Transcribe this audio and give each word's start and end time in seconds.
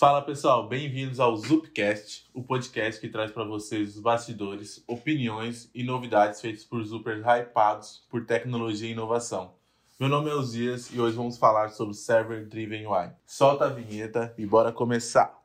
Fala 0.00 0.22
pessoal, 0.22 0.66
bem-vindos 0.66 1.20
ao 1.20 1.36
Zupcast, 1.36 2.24
o 2.32 2.42
podcast 2.42 2.98
que 2.98 3.06
traz 3.06 3.30
para 3.30 3.44
vocês 3.44 3.96
os 3.96 4.00
bastidores, 4.00 4.82
opiniões 4.86 5.68
e 5.74 5.84
novidades 5.84 6.40
feitas 6.40 6.64
por 6.64 6.82
Zupers 6.82 7.22
hypados 7.22 8.02
por 8.08 8.24
tecnologia 8.24 8.88
e 8.88 8.92
inovação. 8.92 9.50
Meu 10.00 10.08
nome 10.08 10.30
é 10.30 10.34
Osias 10.34 10.88
e 10.90 10.98
hoje 10.98 11.14
vamos 11.14 11.36
falar 11.36 11.68
sobre 11.68 11.92
Server 11.92 12.48
Driven 12.48 12.86
UI. 12.86 13.10
Solta 13.26 13.66
a 13.66 13.68
vinheta 13.68 14.32
e 14.38 14.46
bora 14.46 14.72
começar! 14.72 15.38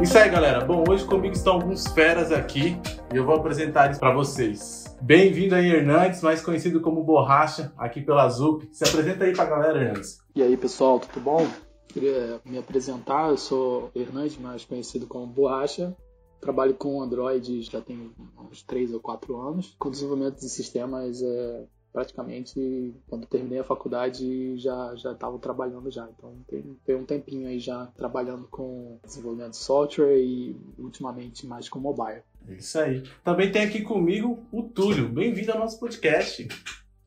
Isso 0.00 0.16
aí, 0.16 0.30
galera. 0.30 0.64
Bom, 0.64 0.84
hoje 0.88 1.04
comigo 1.04 1.34
estão 1.34 1.52
alguns 1.52 1.86
feras 1.88 2.32
aqui 2.32 2.80
e 3.12 3.16
eu 3.18 3.26
vou 3.26 3.34
apresentar 3.34 3.84
eles 3.84 3.98
para 3.98 4.14
vocês. 4.14 4.85
Bem-vindo 5.00 5.54
aí, 5.54 5.70
Hernandes, 5.70 6.22
mais 6.22 6.42
conhecido 6.42 6.80
como 6.80 7.04
Borracha, 7.04 7.72
aqui 7.76 8.00
pela 8.00 8.28
ZUP. 8.28 8.68
Se 8.72 8.84
apresenta 8.84 9.24
aí 9.24 9.32
pra 9.32 9.44
galera, 9.44 9.80
Hernandes. 9.80 10.18
E 10.34 10.42
aí, 10.42 10.56
pessoal, 10.56 10.98
tudo 10.98 11.22
bom? 11.22 11.46
Queria 11.88 12.40
me 12.44 12.58
apresentar, 12.58 13.30
eu 13.30 13.36
sou 13.36 13.90
Hernandes, 13.94 14.38
mais 14.38 14.64
conhecido 14.64 15.06
como 15.06 15.26
Borracha. 15.26 15.96
Trabalho 16.40 16.74
com 16.74 17.00
Android 17.00 17.62
já 17.62 17.80
tem 17.80 18.10
uns 18.50 18.62
3 18.62 18.92
ou 18.92 19.00
4 19.00 19.36
anos. 19.40 19.76
Com 19.78 19.90
desenvolvimento 19.90 20.36
de 20.36 20.48
sistemas, 20.48 21.22
é, 21.22 21.64
praticamente, 21.92 22.94
quando 23.08 23.26
terminei 23.26 23.60
a 23.60 23.64
faculdade, 23.64 24.56
já 24.58 24.92
estava 24.94 25.38
trabalhando 25.38 25.90
já. 25.90 26.08
Então, 26.10 26.36
tem, 26.46 26.76
tem 26.84 26.96
um 26.96 27.06
tempinho 27.06 27.48
aí 27.48 27.58
já 27.58 27.86
trabalhando 27.96 28.46
com 28.48 28.98
desenvolvimento 29.04 29.52
de 29.52 29.56
software 29.56 30.18
e, 30.18 30.54
ultimamente, 30.78 31.46
mais 31.46 31.68
com 31.68 31.78
mobile. 31.78 32.22
É 32.48 32.54
isso 32.54 32.78
aí. 32.78 33.02
Também 33.24 33.50
tem 33.50 33.62
aqui 33.62 33.82
comigo 33.82 34.46
o 34.52 34.62
Túlio. 34.62 35.08
Bem-vindo 35.08 35.50
ao 35.50 35.58
nosso 35.58 35.80
podcast. 35.80 36.46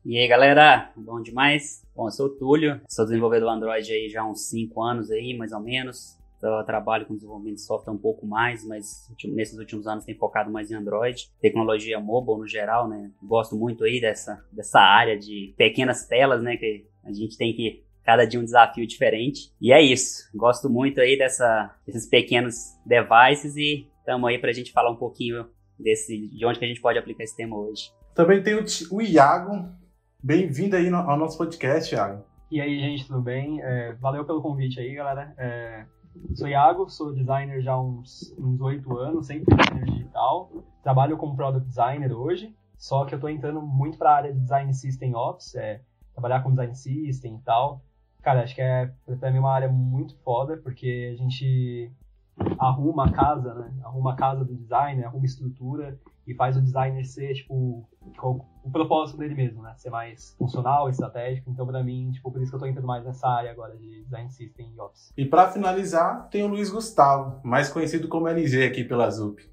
E 0.04 0.18
aí, 0.18 0.28
galera, 0.28 0.92
bom 0.94 1.22
demais? 1.22 1.82
Bom, 1.96 2.08
eu 2.08 2.10
sou 2.10 2.26
o 2.26 2.30
Túlio, 2.30 2.78
sou 2.86 3.06
desenvolvedor 3.06 3.48
Android 3.50 3.90
aí 3.90 4.10
já 4.10 4.20
há 4.20 4.30
uns 4.30 4.50
5 4.50 4.82
anos 4.82 5.10
aí, 5.10 5.34
mais 5.34 5.52
ou 5.52 5.60
menos. 5.60 6.18
Eu 6.42 6.62
trabalho 6.64 7.06
com 7.06 7.14
desenvolvimento 7.14 7.56
de 7.56 7.62
software 7.62 7.92
um 7.92 7.98
pouco 7.98 8.26
mais, 8.26 8.66
mas 8.66 9.10
nesses 9.24 9.58
últimos 9.58 9.86
anos 9.86 10.04
tem 10.04 10.14
focado 10.14 10.50
mais 10.50 10.70
em 10.70 10.74
Android, 10.74 11.30
tecnologia 11.40 11.98
mobile 11.98 12.38
no 12.38 12.46
geral, 12.46 12.86
né? 12.86 13.10
Gosto 13.22 13.56
muito 13.56 13.84
aí 13.84 13.98
dessa, 13.98 14.44
dessa 14.52 14.80
área 14.80 15.18
de 15.18 15.54
pequenas 15.56 16.06
telas, 16.06 16.42
né? 16.42 16.56
Que 16.58 16.86
a 17.02 17.12
gente 17.12 17.38
tem 17.38 17.54
que 17.54 17.82
cada 18.02 18.24
dia 18.26 18.40
um 18.40 18.44
desafio 18.44 18.86
diferente. 18.86 19.52
E 19.60 19.72
é 19.72 19.80
isso. 19.80 20.28
Gosto 20.34 20.68
muito 20.68 21.00
aí 21.00 21.16
dessa, 21.16 21.74
desses 21.86 22.08
pequenos 22.08 22.56
devices 22.84 23.56
e 23.56 23.89
estamos 24.00 24.28
aí 24.28 24.38
para 24.38 24.50
a 24.50 24.52
gente 24.52 24.72
falar 24.72 24.90
um 24.90 24.96
pouquinho 24.96 25.46
desse, 25.78 26.28
de 26.28 26.44
onde 26.44 26.58
que 26.58 26.64
a 26.64 26.68
gente 26.68 26.80
pode 26.80 26.98
aplicar 26.98 27.22
esse 27.22 27.36
tema 27.36 27.56
hoje. 27.56 27.92
Também 28.14 28.42
tem 28.42 28.54
o, 28.54 28.64
o 28.92 29.02
Iago. 29.02 29.68
Bem-vindo 30.22 30.76
aí 30.76 30.90
no, 30.90 30.98
ao 30.98 31.16
nosso 31.16 31.38
podcast, 31.38 31.94
Iago. 31.94 32.24
E 32.50 32.60
aí, 32.60 32.78
gente, 32.80 33.06
tudo 33.06 33.22
bem? 33.22 33.62
É, 33.62 33.92
valeu 33.94 34.24
pelo 34.24 34.42
convite 34.42 34.80
aí, 34.80 34.94
galera. 34.94 35.32
É, 35.38 35.86
sou 36.34 36.48
Iago, 36.48 36.88
sou 36.88 37.14
designer 37.14 37.62
já 37.62 37.72
há 37.72 37.80
uns 37.80 38.34
oito 38.60 38.98
anos, 38.98 39.26
sempre 39.26 39.54
designer 39.54 39.84
digital. 39.86 40.50
Trabalho 40.82 41.16
como 41.16 41.36
product 41.36 41.66
designer 41.68 42.12
hoje, 42.12 42.54
só 42.76 43.04
que 43.04 43.14
eu 43.14 43.18
estou 43.18 43.30
entrando 43.30 43.62
muito 43.62 43.96
para 43.96 44.10
a 44.10 44.16
área 44.16 44.32
de 44.32 44.40
design 44.40 44.74
system 44.74 45.14
ops, 45.14 45.54
é, 45.54 45.80
trabalhar 46.12 46.42
com 46.42 46.50
design 46.50 46.74
system 46.74 47.36
e 47.36 47.42
tal. 47.42 47.84
Cara, 48.22 48.42
acho 48.42 48.54
que 48.54 48.60
é 48.60 48.90
para 49.18 49.30
mim 49.30 49.38
uma 49.38 49.52
área 49.52 49.68
muito 49.68 50.14
foda, 50.22 50.58
porque 50.58 51.10
a 51.14 51.16
gente 51.16 51.90
arruma 52.58 53.06
a 53.06 53.12
casa, 53.12 53.54
né? 53.54 53.72
Arruma 53.84 54.12
a 54.12 54.16
casa 54.16 54.44
do 54.44 54.54
designer, 54.54 55.04
arruma 55.04 55.26
estrutura 55.26 55.98
e 56.26 56.34
faz 56.34 56.56
o 56.56 56.60
designer 56.60 57.04
ser, 57.04 57.34
tipo, 57.34 57.88
o 58.64 58.70
propósito 58.70 59.18
dele 59.18 59.34
mesmo, 59.34 59.62
né? 59.62 59.74
Ser 59.76 59.90
mais 59.90 60.34
funcional, 60.38 60.88
estratégico. 60.88 61.50
Então, 61.50 61.66
pra 61.66 61.82
mim, 61.82 62.10
tipo, 62.12 62.30
por 62.30 62.40
isso 62.40 62.50
que 62.50 62.56
eu 62.56 62.60
tô 62.60 62.66
entrando 62.66 62.86
mais 62.86 63.04
nessa 63.04 63.28
área 63.28 63.50
agora 63.50 63.76
de 63.76 64.02
design 64.02 64.30
system 64.30 64.72
e 64.74 64.80
ops. 64.80 65.12
E 65.16 65.24
para 65.24 65.50
finalizar, 65.50 66.28
tem 66.30 66.42
o 66.42 66.48
Luiz 66.48 66.70
Gustavo, 66.70 67.40
mais 67.42 67.68
conhecido 67.68 68.08
como 68.08 68.28
LG 68.28 68.64
aqui 68.64 68.84
pela 68.84 69.10
ZUP. 69.10 69.48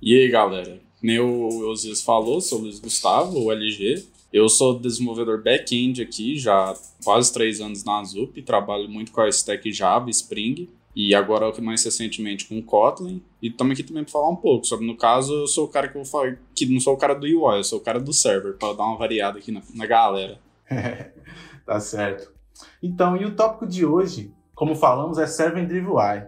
E 0.00 0.14
aí, 0.14 0.28
galera? 0.30 0.80
Meu 1.02 1.46
Osias 1.68 2.02
falou, 2.02 2.40
sou 2.40 2.58
o 2.58 2.62
Luiz 2.62 2.80
Gustavo, 2.80 3.38
o 3.38 3.52
LG. 3.52 4.06
Eu 4.32 4.48
sou 4.48 4.78
desenvolvedor 4.78 5.42
back-end 5.42 6.02
aqui, 6.02 6.36
já 6.36 6.70
há 6.70 6.76
quase 7.02 7.32
três 7.32 7.60
anos 7.60 7.82
na 7.82 8.04
ZUP, 8.04 8.42
trabalho 8.42 8.88
muito 8.88 9.10
com 9.10 9.22
a 9.22 9.28
stack 9.28 9.72
Java, 9.72 10.10
Spring. 10.10 10.68
E 10.98 11.14
agora, 11.14 11.52
mais 11.62 11.84
recentemente, 11.84 12.44
com 12.48 12.58
o 12.58 12.62
Kotlin. 12.62 13.22
E 13.40 13.46
estamos 13.46 13.72
aqui 13.72 13.84
também 13.84 14.02
para 14.02 14.10
falar 14.10 14.30
um 14.30 14.34
pouco 14.34 14.66
sobre, 14.66 14.84
no 14.84 14.96
caso, 14.96 15.32
eu 15.32 15.46
sou 15.46 15.66
o 15.66 15.68
cara 15.68 15.86
que 15.86 15.96
eu 15.96 16.02
vou 16.02 16.10
falar, 16.10 16.36
que 16.52 16.66
não 16.66 16.80
sou 16.80 16.94
o 16.94 16.96
cara 16.96 17.14
do 17.14 17.24
UI, 17.24 17.58
eu 17.58 17.62
sou 17.62 17.78
o 17.78 17.82
cara 17.82 18.00
do 18.00 18.12
server, 18.12 18.54
para 18.54 18.72
dar 18.74 18.82
uma 18.82 18.98
variada 18.98 19.38
aqui 19.38 19.52
na, 19.52 19.62
na 19.76 19.86
galera. 19.86 20.40
tá 21.64 21.78
certo. 21.78 22.32
Então, 22.82 23.16
e 23.16 23.24
o 23.24 23.36
tópico 23.36 23.64
de 23.64 23.86
hoje, 23.86 24.34
como 24.56 24.74
falamos, 24.74 25.18
é 25.18 25.26
Server 25.28 25.64
Driven 25.68 25.92
UI. 25.92 26.26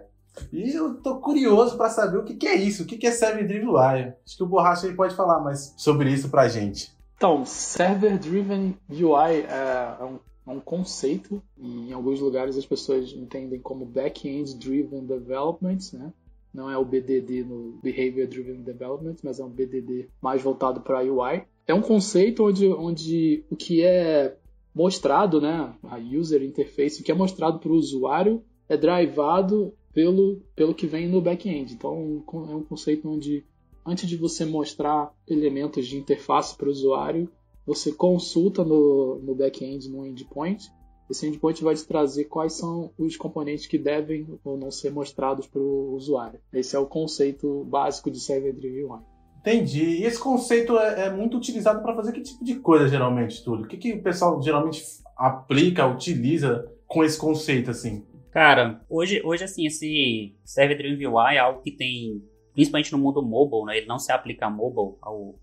E 0.53 0.71
eu 0.71 0.93
tô 1.01 1.17
curioso 1.17 1.75
para 1.75 1.89
saber 1.89 2.19
o 2.19 2.23
que, 2.23 2.35
que, 2.35 2.47
é 2.47 2.55
isso, 2.55 2.83
o 2.83 2.85
que, 2.85 2.97
que 2.97 3.07
é 3.07 3.11
Server 3.11 3.45
Driven 3.45 3.67
UI. 3.67 4.13
Acho 4.25 4.37
que 4.37 4.43
o 4.43 4.47
Borracha 4.47 4.87
aí 4.87 4.93
pode 4.93 5.13
falar 5.15 5.41
mais 5.41 5.73
sobre 5.75 6.09
isso 6.09 6.29
pra 6.29 6.47
gente. 6.47 6.95
Então, 7.17 7.45
Server 7.45 8.17
Driven 8.17 8.77
UI 8.89 9.41
é, 9.49 9.97
é 9.99 10.03
um 10.05 10.17
é 10.45 10.51
um 10.51 10.59
conceito 10.59 11.41
e 11.57 11.89
em 11.89 11.93
alguns 11.93 12.19
lugares 12.19 12.57
as 12.57 12.65
pessoas 12.65 13.11
entendem 13.11 13.59
como 13.59 13.85
Back-End 13.85 14.55
Driven 14.57 15.05
Development, 15.05 15.79
né? 15.93 16.13
Não 16.53 16.69
é 16.69 16.77
o 16.77 16.83
BDD 16.83 17.43
no 17.43 17.79
Behavior 17.81 18.27
Driven 18.27 18.61
Development, 18.61 19.15
mas 19.23 19.39
é 19.39 19.43
um 19.43 19.49
BDD 19.49 20.09
mais 20.21 20.41
voltado 20.41 20.81
para 20.81 21.01
UI. 21.01 21.43
É 21.65 21.73
um 21.73 21.81
conceito 21.81 22.43
onde, 22.43 22.67
onde 22.67 23.45
o 23.49 23.55
que 23.55 23.81
é 23.83 24.37
mostrado, 24.75 25.39
né, 25.39 25.73
a 25.83 25.97
user 25.97 26.43
interface, 26.43 27.01
o 27.01 27.03
que 27.03 27.11
é 27.11 27.15
mostrado 27.15 27.59
para 27.59 27.71
o 27.71 27.75
usuário 27.75 28.43
é 28.67 28.75
drivado 28.75 29.73
pelo, 29.93 30.41
pelo 30.55 30.73
que 30.73 30.87
vem 30.87 31.07
no 31.07 31.21
back-end. 31.21 31.73
Então 31.73 32.23
é 32.31 32.55
um 32.55 32.63
conceito 32.63 33.09
onde 33.09 33.45
antes 33.85 34.07
de 34.07 34.15
você 34.15 34.45
mostrar 34.45 35.13
elementos 35.27 35.87
de 35.87 35.97
interface 35.97 36.55
para 36.55 36.67
o 36.67 36.71
usuário, 36.71 37.29
você 37.65 37.91
consulta 37.91 38.63
no, 38.63 39.19
no 39.19 39.35
back-end, 39.35 39.89
no 39.89 40.05
endpoint. 40.05 40.71
Esse 41.09 41.27
endpoint 41.27 41.63
vai 41.63 41.75
te 41.75 41.85
trazer 41.85 42.25
quais 42.25 42.53
são 42.53 42.91
os 42.97 43.17
componentes 43.17 43.67
que 43.67 43.77
devem 43.77 44.27
ou 44.43 44.57
não 44.57 44.71
ser 44.71 44.91
mostrados 44.91 45.45
para 45.45 45.61
o 45.61 45.93
usuário. 45.93 46.39
Esse 46.53 46.75
é 46.75 46.79
o 46.79 46.87
conceito 46.87 47.65
básico 47.65 48.09
de 48.09 48.19
Server 48.19 48.53
Driven 48.53 48.85
UI. 48.85 48.99
Entendi. 49.41 49.83
E 49.83 50.03
esse 50.05 50.19
conceito 50.19 50.77
é, 50.77 51.07
é 51.07 51.09
muito 51.09 51.35
utilizado 51.35 51.81
para 51.81 51.95
fazer 51.95 52.11
que 52.13 52.21
tipo 52.21 52.45
de 52.45 52.55
coisa, 52.55 52.87
geralmente, 52.87 53.43
Túlio? 53.43 53.65
O 53.65 53.67
que, 53.67 53.75
que 53.75 53.93
o 53.93 54.01
pessoal 54.01 54.41
geralmente 54.41 54.83
aplica, 55.17 55.85
utiliza 55.85 56.71
com 56.87 57.03
esse 57.03 57.17
conceito, 57.17 57.71
assim? 57.71 58.05
Cara, 58.31 58.81
hoje, 58.89 59.21
hoje 59.25 59.43
assim, 59.43 59.65
esse 59.65 60.35
Server 60.45 60.77
Driven 60.77 61.07
UI 61.07 61.35
é 61.35 61.39
algo 61.39 61.61
que 61.61 61.71
tem, 61.71 62.23
principalmente 62.53 62.91
no 62.91 62.97
mundo 62.97 63.21
mobile, 63.21 63.65
né? 63.65 63.77
Ele 63.77 63.87
não 63.87 63.99
se 63.99 64.11
aplica 64.11 64.45
a 64.45 64.49
mobile, 64.49 64.95
ao, 65.01 65.35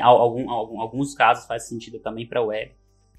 Algum, 0.00 0.50
alguns 0.50 1.14
casos 1.14 1.46
faz 1.46 1.68
sentido 1.68 1.98
também 1.98 2.26
para 2.26 2.42
web. 2.42 2.72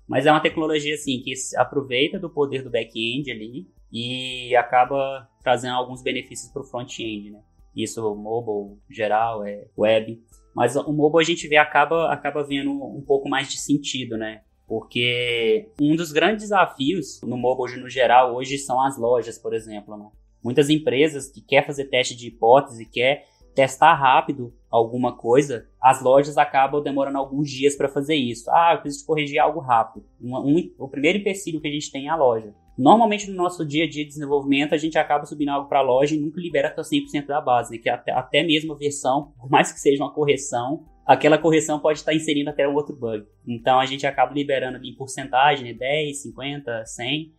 Mas 0.07 0.25
é 0.25 0.31
uma 0.31 0.41
tecnologia 0.41 0.96
assim 0.96 1.22
que 1.22 1.34
aproveita 1.56 2.19
do 2.19 2.30
poder 2.30 2.63
do 2.63 2.69
back-end 2.69 3.31
ali 3.31 3.68
e 3.91 4.56
acaba 4.56 5.29
trazendo 5.44 5.75
alguns 5.75 6.02
benefícios 6.02 6.52
para 6.52 6.62
o 6.62 6.66
front-end, 6.66 7.31
né? 7.31 7.41
Isso 7.75 8.16
mobile 8.16 8.78
geral, 8.90 9.46
é 9.46 9.68
web. 9.78 10.22
Mas 10.56 10.75
o 10.75 10.91
mobile 10.91 11.22
a 11.22 11.25
gente 11.25 11.47
vê 11.47 11.58
acaba 11.58 12.12
acaba 12.12 12.44
vendo 12.44 12.72
um 12.72 13.02
pouco 13.02 13.29
mais 13.29 13.50
de 13.50 13.59
sentido, 13.59 14.18
né? 14.18 14.41
Porque 14.68 15.69
um 15.79 15.96
dos 15.96 16.12
grandes 16.12 16.44
desafios 16.44 17.22
no 17.22 17.38
mobile 17.38 17.79
no 17.79 17.90
geral 17.90 18.35
hoje 18.35 18.58
são 18.58 18.81
as 18.81 18.97
lojas, 18.97 19.38
por 19.38 19.53
exemplo, 19.53 19.96
né? 19.96 20.08
Muitas 20.44 20.69
empresas 20.69 21.29
que 21.29 21.41
quer 21.41 21.66
fazer 21.66 21.85
teste 21.85 22.16
de 22.16 22.28
hipótese, 22.28 22.85
quer 22.85 23.28
testar 23.53 23.94
rápido 23.94 24.53
alguma 24.69 25.16
coisa, 25.16 25.68
as 25.81 26.02
lojas 26.02 26.38
acabam 26.38 26.81
demorando 26.81 27.18
alguns 27.18 27.50
dias 27.50 27.75
para 27.75 27.90
fazer 27.90 28.16
isso. 28.16 28.50
Ah, 28.52 28.74
eu 28.75 28.81
preciso 28.81 29.06
corrigir 29.06 29.40
algo 29.40 29.59
rápido. 29.59 30.05
Um, 30.22 30.38
um, 30.38 30.72
o 30.78 30.88
primeiro 30.88 31.17
empecilho 31.17 31.59
que 31.59 31.67
a 31.67 31.72
gente 31.72 31.91
tem 31.91 32.08
é 32.08 32.09
a 32.09 32.16
loja. 32.16 32.53
Normalmente 32.78 33.29
no 33.29 33.35
nosso 33.35 33.66
dia 33.66 33.84
a 33.84 33.90
dia 33.90 34.03
de 34.03 34.11
desenvolvimento 34.11 34.73
a 34.73 34.78
gente 34.78 34.97
acaba 34.97 35.26
subindo 35.26 35.49
algo 35.49 35.67
para 35.67 35.79
a 35.79 35.84
loja 35.84 36.16
e 36.16 36.20
nunca 36.20 36.40
libera 36.40 36.70
até 36.70 36.82
100% 36.82 37.26
da 37.26 37.41
base, 37.41 37.76
né? 37.76 37.78
que 37.78 37.90
até, 37.90 38.11
até 38.11 38.41
mesmo 38.41 38.72
a 38.72 38.78
versão, 38.78 39.34
por 39.38 39.49
mais 39.49 39.72
que 39.72 39.79
seja 39.79 40.02
uma 40.02 40.14
correção, 40.14 40.85
aquela 41.05 41.38
correção 41.38 41.79
pode 41.79 41.99
estar 41.99 42.14
inserindo 42.14 42.49
até 42.49 42.66
um 42.67 42.76
outro 42.76 42.96
bug. 42.96 43.26
Então 43.46 43.79
a 43.79 43.85
gente 43.85 44.08
acaba 44.08 44.34
liberando 44.34 44.78
ali 44.78 44.91
em 44.91 44.96
porcentagem, 44.96 45.66
né? 45.66 45.73
10, 45.73 46.22
50, 46.22 46.85
100, 46.85 47.34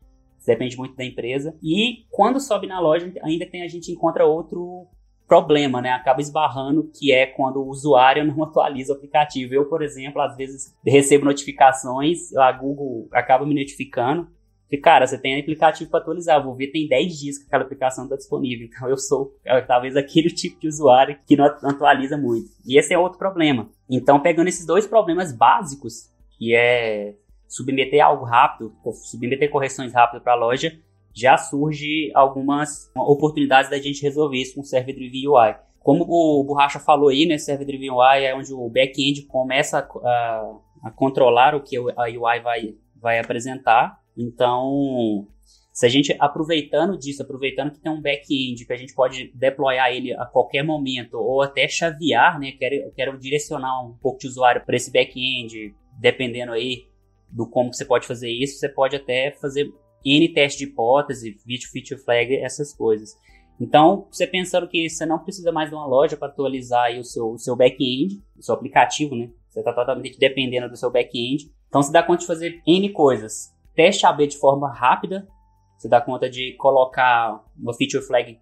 depende 0.47 0.77
muito 0.77 0.95
da 0.95 1.05
empresa. 1.05 1.57
E 1.63 2.05
quando 2.11 2.41
sobe 2.41 2.67
na 2.67 2.79
loja, 2.79 3.11
ainda 3.23 3.47
tem 3.47 3.63
a 3.63 3.69
gente 3.69 3.91
encontra 3.91 4.27
outro 4.27 4.89
problema, 5.31 5.81
né? 5.81 5.91
Acaba 5.93 6.21
esbarrando, 6.21 6.91
que 6.93 7.13
é 7.13 7.25
quando 7.25 7.63
o 7.63 7.69
usuário 7.69 8.25
não 8.25 8.43
atualiza 8.43 8.93
o 8.93 8.97
aplicativo. 8.97 9.55
Eu, 9.55 9.67
por 9.67 9.81
exemplo, 9.81 10.21
às 10.21 10.37
vezes 10.37 10.77
recebo 10.85 11.25
notificações, 11.25 12.37
a 12.37 12.51
Google 12.51 13.09
acaba 13.13 13.47
me 13.47 13.55
notificando 13.55 14.27
que, 14.69 14.77
cara, 14.77 15.07
você 15.07 15.17
tem 15.17 15.41
aplicativo 15.41 15.89
para 15.89 16.01
atualizar. 16.01 16.43
Vou 16.43 16.57
ver, 16.57 16.69
tem 16.73 16.89
10 16.89 17.19
dias 17.19 17.39
que 17.39 17.47
aquela 17.47 17.63
aplicação 17.63 18.05
está 18.05 18.17
disponível. 18.17 18.67
Então 18.71 18.89
eu 18.89 18.97
sou 18.97 19.37
é, 19.45 19.61
talvez 19.61 19.97
aquele 19.97 20.31
tipo 20.35 20.61
de 20.61 20.67
usuário 20.67 21.17
que 21.25 21.37
não 21.37 21.47
atualiza 21.47 22.19
muito. 22.19 22.51
E 22.67 22.77
esse 22.77 22.93
é 22.93 22.99
outro 22.99 23.19
problema. 23.19 23.69
Então, 23.89 24.19
pegando 24.19 24.49
esses 24.49 24.67
dois 24.67 24.87
problemas 24.87 25.33
básicos, 25.33 26.11
que 26.37 26.55
é 26.55 27.15
submeter 27.49 28.05
algo 28.05 28.25
rápido, 28.25 28.73
submeter 28.95 29.49
correções 29.51 29.93
rápidas 29.93 30.23
para 30.23 30.33
a 30.33 30.37
loja, 30.37 30.77
já 31.15 31.37
surge 31.37 32.11
algumas 32.15 32.91
oportunidades 32.97 33.71
da 33.71 33.79
gente 33.79 34.03
resolver 34.03 34.39
isso 34.39 34.55
com 34.55 34.63
Server 34.63 34.95
Driven 34.95 35.29
UI. 35.29 35.55
Como 35.81 36.05
o 36.05 36.45
Borracha 36.45 36.79
falou 36.79 37.09
aí, 37.09 37.27
né, 37.27 37.39
Server 37.39 37.67
Driven 37.67 37.91
UI 37.91 38.25
é 38.25 38.35
onde 38.35 38.53
o 38.53 38.69
back-end 38.69 39.23
começa 39.23 39.79
a, 39.79 40.09
a, 40.09 40.59
a, 40.85 40.91
controlar 40.91 41.55
o 41.55 41.63
que 41.63 41.77
a 41.77 42.05
UI 42.05 42.41
vai, 42.43 42.75
vai 42.97 43.19
apresentar. 43.19 43.99
Então, 44.17 45.27
se 45.73 45.87
a 45.87 45.89
gente 45.89 46.15
aproveitando 46.19 46.99
disso, 46.99 47.23
aproveitando 47.23 47.73
que 47.73 47.81
tem 47.81 47.91
um 47.91 48.01
back-end 48.01 48.67
que 48.67 48.73
a 48.73 48.77
gente 48.77 48.95
pode 48.95 49.33
deployar 49.35 49.91
ele 49.91 50.13
a 50.13 50.27
qualquer 50.27 50.63
momento 50.63 51.15
ou 51.15 51.41
até 51.41 51.67
chavear, 51.67 52.39
né, 52.39 52.53
quero, 52.53 52.93
quero 52.93 53.19
direcionar 53.19 53.83
um 53.83 53.95
pouco 53.95 54.19
de 54.19 54.27
usuário 54.27 54.63
para 54.65 54.77
esse 54.77 54.93
back-end, 54.93 55.75
dependendo 55.99 56.53
aí 56.53 56.85
do 57.31 57.49
como 57.49 57.71
que 57.71 57.77
você 57.77 57.85
pode 57.85 58.07
fazer 58.07 58.31
isso, 58.31 58.59
você 58.59 58.69
pode 58.69 58.97
até 58.97 59.31
fazer 59.41 59.73
N 60.05 60.29
teste 60.33 60.59
de 60.59 60.71
hipótese, 60.71 61.37
feature, 61.73 62.01
flag, 62.03 62.35
essas 62.37 62.73
coisas. 62.73 63.17
Então, 63.61 64.07
você 64.11 64.27
pensando 64.27 64.67
que 64.67 64.89
você 64.89 65.05
não 65.05 65.19
precisa 65.19 65.53
mais 65.53 65.69
de 65.69 65.75
uma 65.75 65.87
loja 65.87 66.17
para 66.17 66.29
atualizar 66.29 66.99
o 66.99 67.05
seu, 67.05 67.33
o 67.33 67.39
seu 67.39 67.55
back-end, 67.55 68.23
o 68.39 68.43
seu 68.43 68.55
aplicativo, 68.55 69.15
né? 69.15 69.31
Você 69.49 69.59
está 69.59 69.73
totalmente 69.73 70.19
dependendo 70.19 70.69
do 70.69 70.77
seu 70.77 70.91
back-end. 70.91 71.53
Então, 71.69 71.83
você 71.83 71.93
dá 71.93 72.03
conta 72.03 72.21
de 72.21 72.27
fazer 72.27 72.63
N 72.67 72.89
coisas. 72.91 73.55
Teste 73.75 74.07
AB 74.07 74.27
de 74.27 74.39
forma 74.39 74.73
rápida. 74.73 75.29
Você 75.77 75.89
dá 75.89 76.01
conta 76.01 76.29
de 76.29 76.55
colocar 76.57 77.45
uma 77.59 77.75
feature 77.75 78.03
flag 78.03 78.39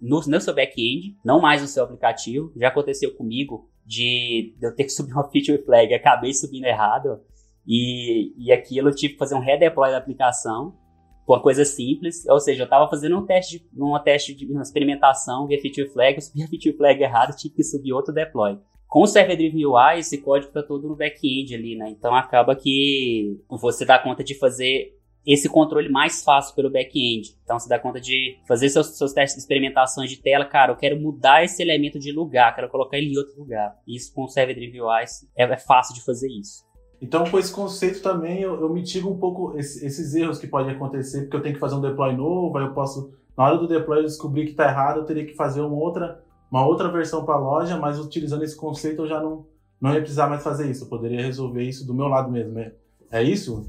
no, 0.00 0.20
no 0.20 0.40
seu 0.40 0.54
back-end, 0.54 1.16
não 1.24 1.40
mais 1.40 1.62
no 1.62 1.68
seu 1.68 1.84
aplicativo. 1.84 2.52
Já 2.56 2.68
aconteceu 2.68 3.14
comigo 3.16 3.68
de, 3.84 4.54
de 4.58 4.66
eu 4.66 4.74
ter 4.74 4.84
que 4.84 4.90
subir 4.90 5.12
uma 5.12 5.28
feature 5.30 5.62
flag, 5.64 5.92
acabei 5.94 6.32
subindo 6.32 6.66
errado. 6.66 7.20
E, 7.66 8.34
e 8.38 8.52
aquilo 8.52 8.88
eu 8.88 8.94
tive 8.94 9.14
que 9.14 9.18
fazer 9.18 9.34
um 9.34 9.40
redeploy 9.40 9.90
da 9.90 9.98
aplicação 9.98 10.76
uma 11.26 11.40
coisa 11.40 11.64
simples, 11.64 12.26
ou 12.28 12.40
seja, 12.40 12.62
eu 12.62 12.64
estava 12.64 12.88
fazendo 12.88 13.16
um 13.18 13.24
teste, 13.24 13.64
uma 13.76 14.00
teste 14.00 14.34
de 14.34 14.46
uma 14.46 14.62
experimentação 14.62 15.46
via 15.46 15.60
feature 15.60 15.88
flag, 15.88 16.16
eu 16.16 16.22
subi 16.22 16.42
a 16.42 16.46
feature 16.50 16.76
flag 16.76 17.02
errado, 17.02 17.36
tive 17.36 17.54
que 17.54 17.62
subir 17.62 17.92
outro 17.92 18.12
deploy. 18.12 18.58
Com 18.88 19.02
o 19.02 19.06
Server 19.06 19.36
Driven 19.36 19.66
UI, 19.66 20.00
esse 20.00 20.18
código 20.18 20.48
está 20.48 20.64
todo 20.64 20.88
no 20.88 20.96
back-end 20.96 21.54
ali, 21.54 21.76
né? 21.76 21.90
Então 21.90 22.12
acaba 22.12 22.56
que 22.56 23.38
você 23.48 23.84
dá 23.84 23.96
conta 24.00 24.24
de 24.24 24.34
fazer 24.34 24.96
esse 25.24 25.48
controle 25.48 25.88
mais 25.88 26.24
fácil 26.24 26.56
pelo 26.56 26.70
back-end. 26.70 27.36
Então 27.44 27.56
você 27.58 27.68
dá 27.68 27.78
conta 27.78 28.00
de 28.00 28.38
fazer 28.48 28.68
seus, 28.68 28.98
seus 28.98 29.12
testes 29.12 29.36
de 29.36 29.42
experimentações 29.42 30.10
de 30.10 30.16
tela. 30.16 30.44
Cara, 30.44 30.72
eu 30.72 30.76
quero 30.76 30.98
mudar 30.98 31.44
esse 31.44 31.62
elemento 31.62 32.00
de 32.00 32.10
lugar, 32.10 32.54
quero 32.54 32.68
colocar 32.68 32.98
ele 32.98 33.12
em 33.12 33.18
outro 33.18 33.38
lugar. 33.38 33.76
Isso 33.86 34.12
com 34.12 34.24
o 34.24 34.28
Server 34.28 34.56
Driven 34.56 34.80
UI 34.80 35.04
é, 35.36 35.44
é 35.44 35.56
fácil 35.56 35.94
de 35.94 36.04
fazer 36.04 36.28
isso. 36.28 36.64
Então, 37.00 37.24
com 37.24 37.38
esse 37.38 37.52
conceito 37.52 38.02
também, 38.02 38.42
eu, 38.42 38.60
eu 38.60 38.68
mitigo 38.68 39.08
um 39.08 39.18
pouco 39.18 39.56
esse, 39.58 39.84
esses 39.84 40.14
erros 40.14 40.38
que 40.38 40.46
podem 40.46 40.74
acontecer, 40.74 41.22
porque 41.22 41.36
eu 41.36 41.42
tenho 41.42 41.54
que 41.54 41.60
fazer 41.60 41.74
um 41.74 41.80
deploy 41.80 42.14
novo, 42.14 42.56
aí 42.58 42.64
eu 42.64 42.74
posso, 42.74 43.14
na 43.36 43.44
hora 43.44 43.56
do 43.56 43.66
deploy, 43.66 44.00
eu 44.00 44.04
descobrir 44.04 44.44
que 44.44 44.50
está 44.50 44.64
errado, 44.68 44.98
eu 44.98 45.04
teria 45.04 45.24
que 45.24 45.34
fazer 45.34 45.62
uma 45.62 45.76
outra, 45.76 46.22
uma 46.50 46.66
outra 46.66 46.90
versão 46.90 47.24
para 47.24 47.36
a 47.36 47.38
loja, 47.38 47.78
mas 47.78 47.98
utilizando 47.98 48.44
esse 48.44 48.56
conceito 48.56 49.02
eu 49.02 49.08
já 49.08 49.20
não, 49.20 49.46
não 49.80 49.94
ia 49.94 50.00
precisar 50.00 50.28
mais 50.28 50.42
fazer 50.42 50.70
isso, 50.70 50.84
eu 50.84 50.88
poderia 50.88 51.22
resolver 51.22 51.62
isso 51.62 51.86
do 51.86 51.94
meu 51.94 52.06
lado 52.06 52.30
mesmo. 52.30 52.58
É, 52.58 52.74
é 53.10 53.22
isso? 53.22 53.66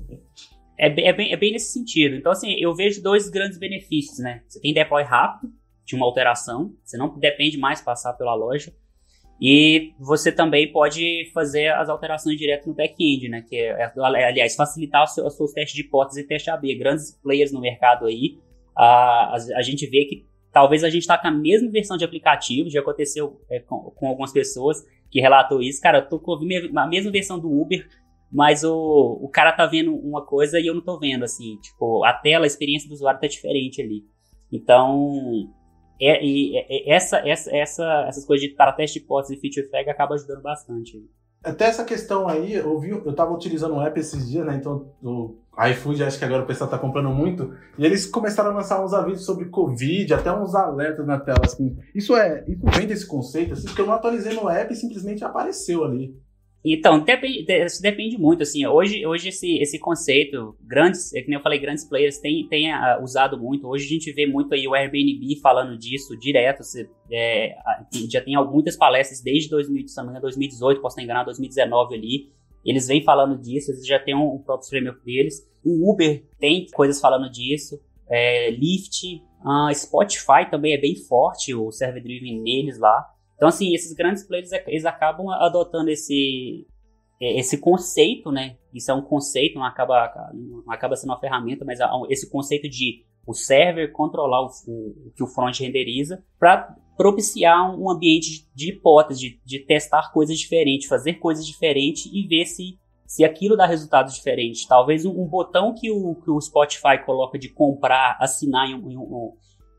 É, 0.78 0.88
é, 0.88 1.14
bem, 1.14 1.32
é 1.32 1.38
bem 1.38 1.54
nesse 1.54 1.72
sentido. 1.72 2.16
Então, 2.16 2.32
assim, 2.32 2.54
eu 2.60 2.76
vejo 2.76 3.02
dois 3.02 3.30
grandes 3.30 3.58
benefícios, 3.58 4.20
né? 4.20 4.42
Você 4.48 4.60
tem 4.60 4.74
deploy 4.74 5.04
rápido 5.04 5.54
de 5.86 5.96
uma 5.96 6.06
alteração, 6.06 6.74
você 6.84 6.98
não 6.98 7.18
depende 7.18 7.58
mais 7.58 7.82
passar 7.82 8.14
pela 8.14 8.36
loja. 8.36 8.74
E 9.42 9.94
você 10.00 10.32
também 10.32 10.72
pode 10.72 11.32
fazer 11.34 11.70
as 11.70 11.90
alterações 11.90 12.38
direto 12.38 12.68
no 12.68 12.76
back-end, 12.76 13.28
né? 13.28 13.42
Que 13.42 13.56
é, 13.56 13.92
é 13.98 14.04
aliás, 14.04 14.56
facilitar 14.56 15.04
os 15.04 15.16
seus, 15.16 15.28
os 15.34 15.38
seus 15.38 15.52
testes 15.52 15.74
de 15.74 15.82
hipótese 15.82 16.22
e 16.22 16.28
teste 16.28 16.52
AB. 16.52 16.76
Grandes 16.76 17.20
players 17.24 17.52
no 17.52 17.60
mercado 17.60 18.06
aí, 18.06 18.38
a, 18.78 19.36
a, 19.36 19.38
a 19.56 19.62
gente 19.64 19.88
vê 19.88 20.06
que 20.06 20.28
talvez 20.52 20.84
a 20.84 20.92
gente 20.92 21.02
está 21.02 21.18
com 21.18 21.28
a 21.28 21.32
mesma 21.32 21.72
versão 21.72 21.98
de 21.98 22.06
aplicativo, 22.06 22.70
já 22.70 22.82
aconteceu 22.82 23.42
é, 23.50 23.60
com, 23.60 23.92
com, 23.96 24.08
algumas 24.08 24.32
pessoas 24.32 24.86
que 25.10 25.20
relatou 25.20 25.60
isso. 25.60 25.82
Cara, 25.82 26.00
eu 26.00 26.10
tô 26.10 26.20
com 26.20 26.34
a 26.34 26.88
mesma 26.88 27.12
versão 27.12 27.40
do 27.40 27.50
Uber, 27.50 27.88
mas 28.32 28.64
o, 28.64 29.20
o 29.24 29.28
cara 29.28 29.52
tá 29.52 29.66
vendo 29.66 29.96
uma 29.96 30.24
coisa 30.24 30.60
e 30.60 30.68
eu 30.68 30.76
não 30.76 30.82
tô 30.82 31.00
vendo, 31.00 31.24
assim. 31.24 31.58
Tipo, 31.58 32.04
a 32.04 32.14
tela, 32.14 32.46
a 32.46 32.48
experiência 32.48 32.88
do 32.88 32.94
usuário 32.94 33.20
tá 33.20 33.28
diferente 33.28 33.82
ali. 33.82 34.04
Então, 34.52 35.50
é, 36.02 36.24
e, 36.24 36.58
é, 36.58 36.94
essa, 36.94 37.18
essa, 37.28 37.56
essa, 37.56 38.06
essas 38.08 38.26
coisas 38.26 38.48
de 38.48 38.56
para 38.56 38.74
teste 38.74 39.00
de 39.00 39.06
hipótese 39.06 39.36
e 39.36 39.40
feature 39.40 39.70
flag 39.70 39.90
acaba 39.90 40.16
ajudando 40.16 40.42
bastante. 40.42 40.98
Até 41.44 41.66
essa 41.66 41.84
questão 41.84 42.28
aí, 42.28 42.54
eu 42.54 42.80
vi, 42.80 42.90
eu 42.90 43.14
tava 43.14 43.34
utilizando 43.34 43.74
um 43.74 43.82
app 43.82 44.00
esses 44.00 44.30
dias, 44.30 44.46
né? 44.46 44.56
Então, 44.56 44.92
o 45.02 45.36
iFood, 45.72 46.04
acho 46.04 46.20
que 46.20 46.26
agora 46.26 46.44
o 46.44 46.46
pessoal 46.46 46.70
tá 46.70 46.78
comprando 46.78 47.10
muito. 47.10 47.56
E 47.80 47.86
eles 47.86 48.06
começaram 48.06 48.52
a 48.52 48.54
lançar 48.54 48.84
uns 48.84 48.94
avisos 48.94 49.26
sobre 49.26 49.46
Covid, 49.46 50.14
até 50.14 50.32
uns 50.32 50.54
alertas 50.54 51.06
na 51.06 51.20
tela, 51.20 51.42
assim. 51.44 51.76
Isso 51.96 52.16
é, 52.16 52.46
isso 52.48 52.62
vem 52.78 52.86
desse 52.86 53.08
conceito, 53.08 53.54
assim, 53.54 53.66
porque 53.66 53.82
eu 53.82 53.88
não 53.88 53.94
atualizei 53.94 54.34
no 54.34 54.48
app 54.48 54.72
e 54.72 54.76
simplesmente 54.76 55.24
apareceu 55.24 55.84
ali. 55.84 56.16
Então, 56.64 57.00
depende, 57.00 57.44
depende 57.82 58.18
muito, 58.20 58.44
assim, 58.44 58.66
hoje, 58.68 59.04
hoje 59.04 59.30
esse, 59.30 59.58
esse 59.58 59.80
conceito, 59.80 60.56
grandes, 60.62 61.12
é 61.14 61.22
que 61.22 61.28
nem 61.28 61.38
eu 61.38 61.42
falei, 61.42 61.58
grandes 61.58 61.84
players 61.84 62.20
têm, 62.20 62.48
têm 62.48 62.72
uh, 62.72 63.02
usado 63.02 63.36
muito, 63.40 63.68
hoje 63.68 63.86
a 63.86 63.90
gente 63.90 64.12
vê 64.12 64.28
muito 64.28 64.54
aí 64.54 64.68
o 64.68 64.76
Airbnb 64.76 65.40
falando 65.42 65.76
disso 65.76 66.16
direto, 66.20 66.64
você, 66.64 66.88
é, 67.12 67.56
já 68.08 68.22
tem 68.22 68.36
muitas 68.46 68.78
palestras 68.78 69.22
desde 69.22 69.50
2018, 69.50 70.82
posso 70.82 70.94
estar 70.94 71.04
enganado, 71.04 71.26
2019 71.26 71.96
ali, 71.96 72.32
eles 72.64 72.88
vêm 72.88 73.04
falando 73.04 73.42
disso, 73.42 73.72
eles 73.72 73.86
já 73.86 73.98
têm 73.98 74.16
um, 74.16 74.36
um 74.36 74.38
próprio 74.38 74.70
framework 74.70 75.04
deles, 75.04 75.44
o 75.66 75.92
Uber 75.92 76.24
tem 76.40 76.68
coisas 76.72 77.02
falando 77.02 77.28
disso, 77.28 77.82
é, 78.08 78.52
Lyft, 78.52 79.24
uh, 79.44 79.74
Spotify 79.74 80.48
também 80.50 80.74
é 80.74 80.78
bem 80.78 80.96
forte, 80.96 81.56
o 81.56 81.72
server 81.72 82.04
driven 82.04 82.40
neles 82.40 82.78
lá, 82.78 83.11
então, 83.42 83.50
assim, 83.50 83.74
esses 83.74 83.92
grandes 83.94 84.22
players, 84.22 84.52
eles 84.68 84.86
acabam 84.86 85.28
adotando 85.30 85.90
esse, 85.90 86.68
é, 87.20 87.40
esse 87.40 87.58
conceito, 87.58 88.32
né? 88.32 88.56
Isso 88.72 88.92
é 88.92 88.94
um 88.94 89.02
conceito, 89.02 89.56
não 89.56 89.66
acaba, 89.66 90.32
não 90.32 90.72
acaba 90.72 90.96
sendo 90.96 91.10
uma 91.10 91.20
ferramenta, 91.20 91.66
mas 91.66 91.80
esse 92.12 92.30
conceito 92.30 92.70
de 92.70 93.04
o 93.26 93.34
server 93.34 93.92
controlar 93.94 94.44
o, 94.44 94.50
o, 94.68 95.12
que 95.16 95.24
o 95.24 95.28
front 95.28 95.60
renderiza 95.60 96.24
para 96.38 96.76
propiciar 96.96 97.76
um 97.76 97.90
ambiente 97.90 98.48
de, 98.54 98.74
hipótese, 98.74 99.20
de, 99.20 99.42
de, 99.44 99.66
testar 99.66 100.12
coisas 100.14 100.38
diferentes, 100.38 100.88
fazer 100.88 101.16
coisas 101.16 101.44
diferentes 101.44 102.06
e 102.14 102.28
ver 102.28 102.46
se, 102.46 102.78
se 103.08 103.26
aquilo 103.26 103.58
dá 103.58 103.66
resultados 103.66 104.14
diferentes. 104.14 104.68
Talvez 104.68 105.04
um, 105.04 105.20
um 105.20 105.28
botão 105.28 105.74
que 105.74 105.90
o, 105.90 106.14
que 106.14 106.30
o 106.30 106.40
Spotify 106.40 107.04
coloca 107.04 107.40
de 107.40 107.50
comprar, 107.50 108.18
assinar 108.20 108.70
em 108.70 108.76
um, 108.76 108.92
em 108.92 108.98
um 109.00 109.34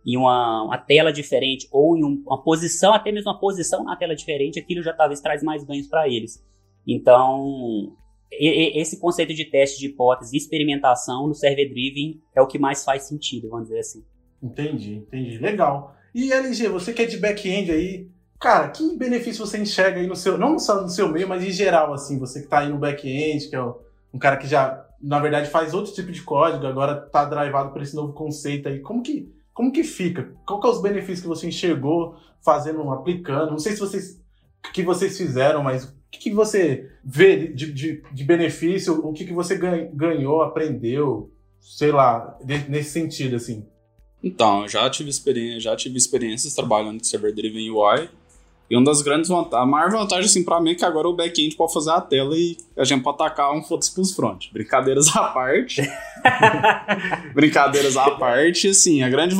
em 0.04 0.16
uma, 0.16 0.64
uma 0.64 0.78
tela 0.78 1.12
diferente 1.12 1.68
ou 1.70 1.96
em 1.96 2.04
um, 2.04 2.22
uma 2.26 2.42
posição, 2.42 2.92
até 2.92 3.12
mesmo 3.12 3.30
uma 3.30 3.38
posição 3.38 3.84
na 3.84 3.96
tela 3.96 4.14
diferente, 4.14 4.58
aquilo 4.58 4.82
já 4.82 4.92
talvez 4.92 5.20
traz 5.20 5.42
mais 5.42 5.64
ganhos 5.64 5.86
para 5.86 6.08
eles. 6.08 6.44
Então, 6.86 7.92
e, 8.32 8.48
e, 8.48 8.80
esse 8.80 8.98
conceito 8.98 9.32
de 9.32 9.44
teste 9.44 9.78
de 9.78 9.86
hipótese 9.86 10.34
e 10.34 10.38
experimentação 10.38 11.26
no 11.28 11.34
server 11.34 11.68
driven 11.68 12.20
é 12.34 12.40
o 12.40 12.46
que 12.46 12.58
mais 12.58 12.84
faz 12.84 13.04
sentido, 13.04 13.48
vamos 13.48 13.68
dizer 13.68 13.80
assim. 13.80 14.04
Entendi, 14.42 14.96
entendi. 14.96 15.38
Legal. 15.38 15.94
E 16.14 16.32
LG, 16.32 16.68
você 16.68 16.92
que 16.92 17.02
é 17.02 17.06
de 17.06 17.18
back-end 17.18 17.70
aí, 17.70 18.08
cara, 18.40 18.68
que 18.70 18.96
benefício 18.96 19.46
você 19.46 19.58
enxerga 19.58 20.00
aí 20.00 20.06
no 20.06 20.16
seu, 20.16 20.36
não 20.36 20.58
só 20.58 20.82
no 20.82 20.88
seu 20.88 21.08
meio, 21.08 21.28
mas 21.28 21.44
em 21.44 21.50
geral, 21.50 21.94
assim, 21.94 22.18
você 22.18 22.40
que 22.40 22.46
está 22.46 22.60
aí 22.60 22.68
no 22.68 22.78
back-end, 22.78 23.48
que 23.48 23.54
é 23.54 23.62
um 23.62 24.18
cara 24.18 24.36
que 24.36 24.48
já, 24.48 24.84
na 25.00 25.20
verdade, 25.20 25.48
faz 25.48 25.72
outro 25.72 25.92
tipo 25.94 26.10
de 26.10 26.22
código, 26.22 26.66
agora 26.66 27.04
está 27.06 27.24
drivado 27.24 27.72
por 27.72 27.80
esse 27.80 27.94
novo 27.94 28.12
conceito 28.12 28.68
aí. 28.68 28.80
Como 28.80 29.02
que 29.02 29.32
como 29.54 29.72
que 29.72 29.84
fica? 29.84 30.34
Qual 30.46 30.60
que 30.60 30.66
é 30.66 30.70
os 30.70 30.82
benefícios 30.82 31.20
que 31.20 31.28
você 31.28 31.46
enxergou 31.46 32.16
fazendo, 32.40 32.90
aplicando? 32.90 33.50
Não 33.50 33.58
sei 33.58 33.72
se 33.72 33.80
vocês 33.80 34.22
que 34.72 34.82
vocês 34.82 35.18
fizeram, 35.18 35.62
mas 35.62 35.84
o 35.84 35.92
que, 36.10 36.18
que 36.18 36.32
você 36.32 36.90
vê 37.04 37.48
de, 37.48 37.72
de, 37.72 38.02
de, 38.12 38.24
benefício? 38.24 39.04
O 39.04 39.12
que, 39.12 39.24
que 39.24 39.32
você 39.32 39.58
ganhou, 39.92 40.42
aprendeu? 40.42 41.32
Sei 41.60 41.90
lá, 41.90 42.38
nesse 42.68 42.90
sentido, 42.90 43.36
assim. 43.36 43.66
Então, 44.22 44.68
já 44.68 44.88
tive 44.88 45.10
experiência, 45.10 45.60
já 45.60 45.76
tive 45.76 45.96
experiências 45.96 46.54
trabalhando 46.54 46.98
com 46.98 47.04
server 47.04 47.34
driven 47.34 47.70
UI 47.70 48.08
e 48.70 48.76
uma 48.76 48.84
das 48.84 49.02
grandes 49.02 49.28
vantagens, 49.28 49.62
a 49.62 49.66
maior 49.66 49.90
vantagem, 49.90 50.24
assim, 50.24 50.42
pra 50.44 50.60
mim 50.60 50.70
é 50.70 50.74
que 50.74 50.84
agora 50.84 51.08
o 51.08 51.14
back-end 51.14 51.54
pode 51.56 51.74
fazer 51.74 51.90
a 51.90 52.00
tela 52.00 52.36
e 52.36 52.56
a 52.76 52.84
gente 52.84 53.02
pode 53.02 53.16
atacar 53.16 53.52
um 53.52 53.62
foda-se 53.62 53.92
pros 53.92 54.14
front. 54.14 54.46
Brincadeiras 54.52 55.14
à 55.14 55.24
parte. 55.24 55.82
Brincadeiras 57.34 57.96
à 57.96 58.12
parte, 58.12 58.68
assim, 58.68 59.02
a 59.02 59.10
grande 59.10 59.34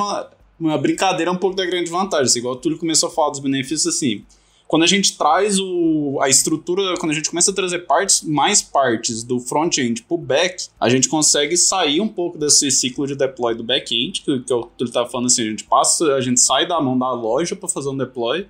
uma 0.62 0.78
brincadeira 0.78 1.30
é 1.30 1.34
um 1.34 1.36
pouco 1.36 1.56
da 1.56 1.66
grande 1.66 1.90
vantagem. 1.90 2.26
Assim, 2.26 2.38
igual 2.38 2.54
o 2.54 2.56
Túlio 2.56 2.78
começou 2.78 3.08
a 3.08 3.12
falar 3.12 3.30
dos 3.30 3.40
benefícios, 3.40 3.86
assim. 3.86 4.24
quando 4.68 4.84
a 4.84 4.86
gente 4.86 5.18
traz 5.18 5.58
o, 5.58 6.18
a 6.22 6.28
estrutura, 6.28 6.94
quando 6.98 7.10
a 7.10 7.14
gente 7.14 7.28
começa 7.28 7.50
a 7.50 7.54
trazer 7.54 7.80
partes, 7.80 8.22
mais 8.22 8.62
partes 8.62 9.22
do 9.22 9.40
front-end 9.40 10.02
para 10.02 10.14
o 10.14 10.18
back, 10.18 10.68
a 10.80 10.88
gente 10.88 11.08
consegue 11.08 11.56
sair 11.56 12.00
um 12.00 12.08
pouco 12.08 12.38
desse 12.38 12.70
ciclo 12.70 13.06
de 13.06 13.16
deploy 13.16 13.54
do 13.54 13.64
back-end, 13.64 14.22
que, 14.22 14.40
que 14.40 14.52
eu 14.52 14.70
estava 14.80 15.08
falando 15.08 15.26
assim, 15.26 15.42
a 15.42 15.50
gente 15.50 15.64
passa, 15.64 16.14
a 16.14 16.20
gente 16.20 16.40
sai 16.40 16.66
da 16.66 16.80
mão 16.80 16.96
da 16.98 17.10
loja 17.12 17.56
para 17.56 17.68
fazer 17.68 17.88
um 17.88 17.96
deploy, 17.96 18.46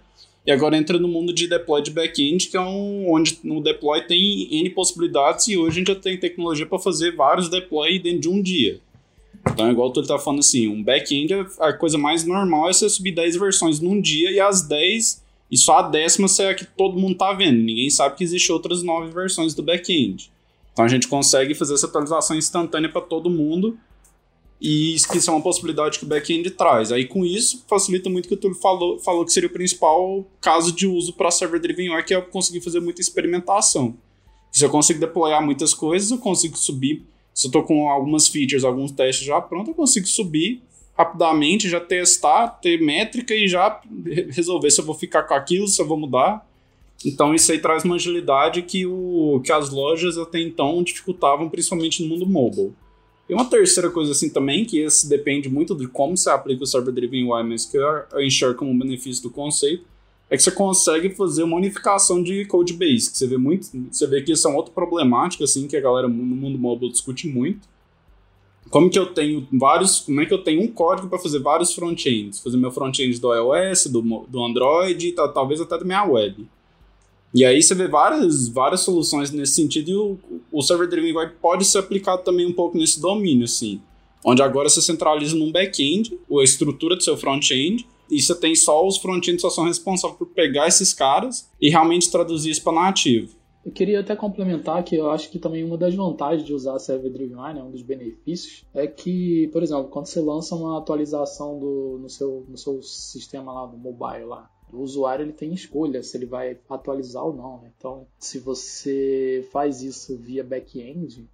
e 0.46 0.50
agora 0.50 0.76
entra 0.76 0.98
no 0.98 1.08
mundo 1.08 1.32
de 1.32 1.46
deploy 1.46 1.82
de 1.82 1.90
back-end, 1.90 2.48
que 2.48 2.56
é 2.56 2.60
um, 2.60 3.12
onde 3.12 3.38
no 3.44 3.62
deploy 3.62 4.00
tem 4.02 4.48
N 4.50 4.70
possibilidades, 4.70 5.48
e 5.48 5.56
hoje 5.56 5.76
a 5.76 5.78
gente 5.78 5.88
já 5.88 5.94
tem 5.94 6.18
tecnologia 6.18 6.66
para 6.66 6.78
fazer 6.78 7.14
vários 7.14 7.48
deploy 7.48 7.98
dentro 7.98 8.20
de 8.20 8.28
um 8.28 8.42
dia. 8.42 8.80
Então, 9.52 9.70
igual 9.70 9.90
tu 9.90 10.02
tá 10.02 10.18
falando 10.18 10.40
assim, 10.40 10.68
um 10.68 10.82
back-end, 10.82 11.34
a 11.58 11.72
coisa 11.72 11.98
mais 11.98 12.24
normal 12.24 12.68
é 12.68 12.72
você 12.72 12.88
subir 12.88 13.12
10 13.12 13.36
versões 13.36 13.80
num 13.80 14.00
dia 14.00 14.30
e 14.30 14.40
as 14.40 14.62
10 14.62 15.22
e 15.52 15.58
só 15.58 15.80
a 15.80 15.82
décima 15.82 16.26
é 16.40 16.48
a 16.48 16.54
que 16.54 16.64
todo 16.64 16.98
mundo 16.98 17.14
tá 17.16 17.30
vendo. 17.34 17.58
Ninguém 17.58 17.90
sabe 17.90 18.16
que 18.16 18.24
existe 18.24 18.50
outras 18.50 18.82
nove 18.82 19.12
versões 19.12 19.52
do 19.52 19.62
back-end. 19.62 20.32
Então 20.72 20.82
a 20.82 20.88
gente 20.88 21.06
consegue 21.06 21.54
fazer 21.54 21.74
essa 21.74 21.86
atualização 21.86 22.34
instantânea 22.34 22.88
para 22.88 23.02
todo 23.02 23.28
mundo. 23.28 23.78
E 24.64 24.94
isso 24.94 25.28
é 25.28 25.32
uma 25.32 25.42
possibilidade 25.42 25.98
que 25.98 26.04
o 26.04 26.08
back-end 26.08 26.48
traz. 26.52 26.92
Aí 26.92 27.04
com 27.04 27.26
isso, 27.26 27.64
facilita 27.66 28.08
muito 28.08 28.26
o 28.26 28.28
que 28.28 28.34
o 28.34 28.36
Túlio 28.36 28.56
falou, 28.56 28.96
falou 29.00 29.24
que 29.24 29.32
seria 29.32 29.48
o 29.48 29.52
principal 29.52 30.24
caso 30.40 30.70
de 30.70 30.86
uso 30.86 31.14
para 31.14 31.32
server-driven 31.32 31.90
UI, 31.90 32.04
que 32.04 32.14
é 32.14 32.20
conseguir 32.20 32.60
fazer 32.60 32.78
muita 32.78 33.00
experimentação. 33.00 33.96
Se 34.52 34.64
eu 34.64 34.70
consigo 34.70 35.00
deployar 35.00 35.44
muitas 35.44 35.74
coisas, 35.74 36.12
eu 36.12 36.18
consigo 36.18 36.56
subir. 36.56 37.02
Se 37.34 37.46
eu 37.46 37.48
estou 37.48 37.64
com 37.64 37.90
algumas 37.90 38.28
features, 38.28 38.62
alguns 38.62 38.92
testes 38.92 39.26
já 39.26 39.40
prontos, 39.40 39.70
eu 39.70 39.74
consigo 39.74 40.06
subir 40.06 40.62
rapidamente, 40.96 41.68
já 41.68 41.80
testar, 41.80 42.46
ter 42.46 42.80
métrica 42.80 43.34
e 43.34 43.48
já 43.48 43.80
resolver 44.30 44.70
se 44.70 44.80
eu 44.80 44.84
vou 44.84 44.94
ficar 44.94 45.24
com 45.24 45.34
aquilo, 45.34 45.66
se 45.66 45.82
eu 45.82 45.88
vou 45.88 45.98
mudar. 45.98 46.46
Então 47.04 47.34
isso 47.34 47.50
aí 47.50 47.58
traz 47.58 47.82
uma 47.82 47.96
agilidade 47.96 48.62
que, 48.62 48.86
o, 48.86 49.40
que 49.44 49.50
as 49.50 49.70
lojas 49.70 50.16
até 50.18 50.38
então 50.38 50.84
dificultavam, 50.84 51.48
principalmente 51.48 52.00
no 52.00 52.08
mundo 52.08 52.26
mobile. 52.26 52.72
E 53.28 53.34
uma 53.34 53.44
terceira 53.44 53.90
coisa 53.90 54.12
assim 54.12 54.28
também, 54.28 54.64
que 54.64 54.78
esse 54.78 55.08
depende 55.08 55.48
muito 55.48 55.74
de 55.74 55.86
como 55.86 56.16
você 56.16 56.30
aplica 56.30 56.64
o 56.64 56.66
Server 56.66 56.92
Driven 56.92 57.24
UI, 57.24 57.42
mas 57.44 57.64
que 57.64 57.76
eu 57.76 58.20
enxergo 58.20 58.58
como 58.58 58.70
um 58.70 58.78
benefício 58.78 59.22
do 59.22 59.30
conceito, 59.30 59.84
é 60.28 60.36
que 60.36 60.42
você 60.42 60.50
consegue 60.50 61.10
fazer 61.10 61.42
uma 61.42 61.56
unificação 61.56 62.22
de 62.22 62.44
code 62.46 62.72
base, 62.72 63.10
que 63.10 63.18
você 63.18 63.26
vê 63.26 63.36
muito, 63.36 63.68
você 63.90 64.06
vê 64.06 64.22
que 64.22 64.32
isso 64.32 64.46
é 64.46 64.50
uma 64.50 64.56
outra 64.56 64.72
problemática 64.72 65.44
assim 65.44 65.68
que 65.68 65.76
a 65.76 65.80
galera 65.80 66.08
no 66.08 66.14
mundo 66.14 66.58
mobile 66.58 66.90
discute 66.90 67.28
muito, 67.28 67.68
como 68.70 68.88
que 68.88 68.98
eu 68.98 69.12
tenho 69.12 69.46
vários, 69.52 70.00
como 70.00 70.20
é 70.22 70.26
que 70.26 70.32
eu 70.32 70.42
tenho 70.42 70.62
um 70.62 70.68
código 70.68 71.06
para 71.06 71.18
fazer 71.18 71.40
vários 71.40 71.74
front-ends, 71.74 72.40
fazer 72.40 72.56
meu 72.56 72.70
front-end 72.70 73.20
do 73.20 73.34
iOS, 73.34 73.86
do, 73.86 74.00
do 74.26 74.42
Android, 74.42 75.08
e 75.08 75.12
talvez 75.12 75.60
até 75.60 75.76
da 75.76 75.84
minha 75.84 76.04
web. 76.04 76.48
E 77.34 77.44
aí 77.44 77.62
você 77.62 77.74
vê 77.74 77.88
várias, 77.88 78.48
várias 78.48 78.80
soluções 78.80 79.30
nesse 79.30 79.54
sentido 79.54 79.90
e 79.90 79.96
o, 79.96 80.18
o 80.50 80.62
Server 80.62 80.88
Driven 80.88 81.14
Web 81.16 81.34
pode 81.40 81.64
ser 81.64 81.78
aplicado 81.78 82.22
também 82.22 82.46
um 82.46 82.52
pouco 82.52 82.76
nesse 82.76 83.00
domínio, 83.00 83.44
assim. 83.44 83.80
Onde 84.24 84.42
agora 84.42 84.68
você 84.68 84.82
centraliza 84.82 85.34
num 85.34 85.50
back-end, 85.50 86.18
a 86.30 86.44
estrutura 86.44 86.94
do 86.94 87.02
seu 87.02 87.16
front-end, 87.16 87.86
e 88.10 88.20
você 88.20 88.34
tem 88.34 88.54
só 88.54 88.86
os 88.86 88.98
front-ends 88.98 89.40
só 89.40 89.48
são 89.48 89.64
responsáveis 89.64 90.18
por 90.18 90.26
pegar 90.26 90.68
esses 90.68 90.92
caras 90.92 91.48
e 91.60 91.70
realmente 91.70 92.10
traduzir 92.10 92.50
isso 92.50 92.62
para 92.62 92.74
nativo. 92.74 93.34
Eu 93.64 93.70
queria 93.70 94.00
até 94.00 94.16
complementar 94.16 94.82
que 94.82 94.96
eu 94.96 95.10
acho 95.10 95.30
que 95.30 95.38
também 95.38 95.62
uma 95.62 95.78
das 95.78 95.94
vantagens 95.94 96.44
de 96.44 96.52
usar 96.52 96.78
Server 96.80 97.12
Driven 97.12 97.36
UI, 97.36 97.54
né, 97.54 97.62
um 97.62 97.70
dos 97.70 97.82
benefícios, 97.82 98.64
é 98.74 98.88
que, 98.88 99.48
por 99.52 99.62
exemplo, 99.62 99.84
quando 99.84 100.06
você 100.06 100.20
lança 100.20 100.54
uma 100.56 100.78
atualização 100.78 101.58
do, 101.60 101.98
no, 102.02 102.08
seu, 102.10 102.44
no 102.48 102.58
seu 102.58 102.82
sistema 102.82 103.52
lá, 103.52 103.66
do 103.66 103.78
mobile 103.78 104.24
lá, 104.24 104.50
o 104.72 104.78
usuário 104.78 105.24
ele 105.24 105.32
tem 105.32 105.52
escolha 105.52 106.02
se 106.02 106.16
ele 106.16 106.26
vai 106.26 106.58
atualizar 106.68 107.24
ou 107.24 107.34
não. 107.34 107.60
Né? 107.60 107.70
Então, 107.76 108.06
se 108.18 108.38
você 108.38 109.46
faz 109.52 109.82
isso 109.82 110.16
via 110.16 110.42
back-end, 110.42 111.28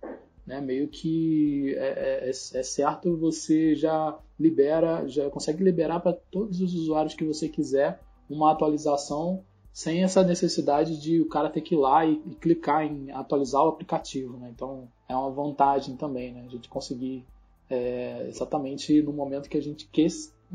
né, 0.46 0.60
meio 0.60 0.88
que 0.88 1.74
é, 1.76 1.88
é, 1.88 2.24
é, 2.26 2.30
é 2.30 2.62
certo 2.62 3.16
você 3.16 3.74
já 3.74 4.18
libera, 4.40 5.06
já 5.06 5.28
consegue 5.28 5.62
liberar 5.62 6.00
para 6.00 6.14
todos 6.14 6.60
os 6.60 6.74
usuários 6.74 7.14
que 7.14 7.24
você 7.24 7.48
quiser 7.48 8.00
uma 8.28 8.50
atualização 8.50 9.44
sem 9.72 10.02
essa 10.02 10.24
necessidade 10.24 11.00
de 11.00 11.20
o 11.20 11.28
cara 11.28 11.50
ter 11.50 11.60
que 11.60 11.74
ir 11.74 11.78
lá 11.78 12.04
e, 12.04 12.20
e 12.26 12.34
clicar 12.34 12.84
em 12.84 13.12
atualizar 13.12 13.62
o 13.62 13.68
aplicativo, 13.68 14.36
né? 14.38 14.50
Então 14.52 14.88
é 15.08 15.14
uma 15.14 15.30
vantagem 15.30 15.96
também, 15.96 16.32
né? 16.32 16.44
A 16.46 16.50
gente 16.50 16.68
conseguir 16.68 17.24
é, 17.70 18.26
exatamente 18.28 19.00
no 19.02 19.12
momento 19.12 19.48
que 19.48 19.56
a 19.56 19.62
gente 19.62 19.86
quer, 19.86 20.08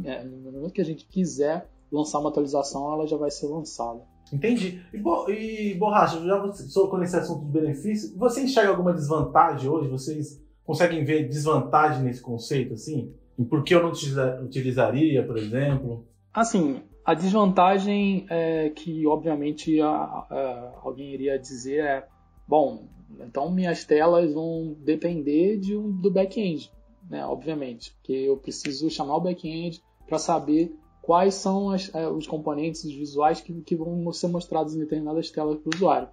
é, 0.03 0.23
no 0.23 0.51
momento 0.51 0.73
que 0.73 0.81
a 0.81 0.85
gente 0.85 1.05
quiser 1.05 1.69
lançar 1.93 2.19
uma 2.19 2.29
atualização, 2.29 2.91
ela 2.91 3.05
já 3.05 3.15
vai 3.15 3.29
ser 3.29 3.47
lançada. 3.47 4.01
Entendi. 4.31 4.81
E, 4.91 4.97
bo 4.97 5.29
e 5.29 5.75
Borracha, 5.75 6.19
já 6.25 6.41
você 6.41 6.63
nesse 6.97 7.15
assunto 7.15 7.45
de 7.45 7.51
benefício, 7.51 8.17
você 8.17 8.41
enxerga 8.41 8.71
alguma 8.71 8.93
desvantagem 8.93 9.69
hoje? 9.69 9.89
Vocês 9.89 10.43
conseguem 10.65 11.05
ver 11.05 11.27
desvantagem 11.27 12.03
nesse 12.03 12.21
conceito, 12.21 12.73
assim? 12.73 13.13
E 13.37 13.45
por 13.45 13.63
que 13.63 13.75
eu 13.75 13.83
não 13.83 13.91
utilizaria, 13.91 15.25
por 15.25 15.37
exemplo? 15.37 16.07
Assim, 16.33 16.81
a 17.05 17.13
desvantagem 17.13 18.25
é 18.29 18.69
que, 18.69 19.05
obviamente, 19.05 19.79
a, 19.81 19.89
a, 19.89 20.73
alguém 20.83 21.13
iria 21.13 21.37
dizer 21.37 21.83
é: 21.83 22.07
bom, 22.47 22.87
então 23.19 23.51
minhas 23.51 23.83
telas 23.83 24.33
vão 24.33 24.75
depender 24.79 25.59
de 25.59 25.75
um, 25.75 25.91
do 25.91 26.09
back-end, 26.09 26.71
né? 27.09 27.25
Obviamente, 27.25 27.93
porque 27.93 28.13
eu 28.13 28.37
preciso 28.37 28.89
chamar 28.89 29.17
o 29.17 29.21
back-end 29.21 29.83
para 30.07 30.17
saber 30.17 30.75
quais 31.03 31.35
são 31.35 31.69
as, 31.69 31.93
é, 31.93 32.07
os 32.07 32.25
componentes 32.25 32.81
visuais 32.83 33.41
que, 33.41 33.53
que, 33.61 33.75
vão 33.75 34.11
ser 34.13 34.29
mostrados 34.29 34.73
em 34.73 34.79
determinadas 34.79 35.29
telas 35.29 35.59
para 35.59 35.69
o 35.69 35.75
usuário. 35.75 36.07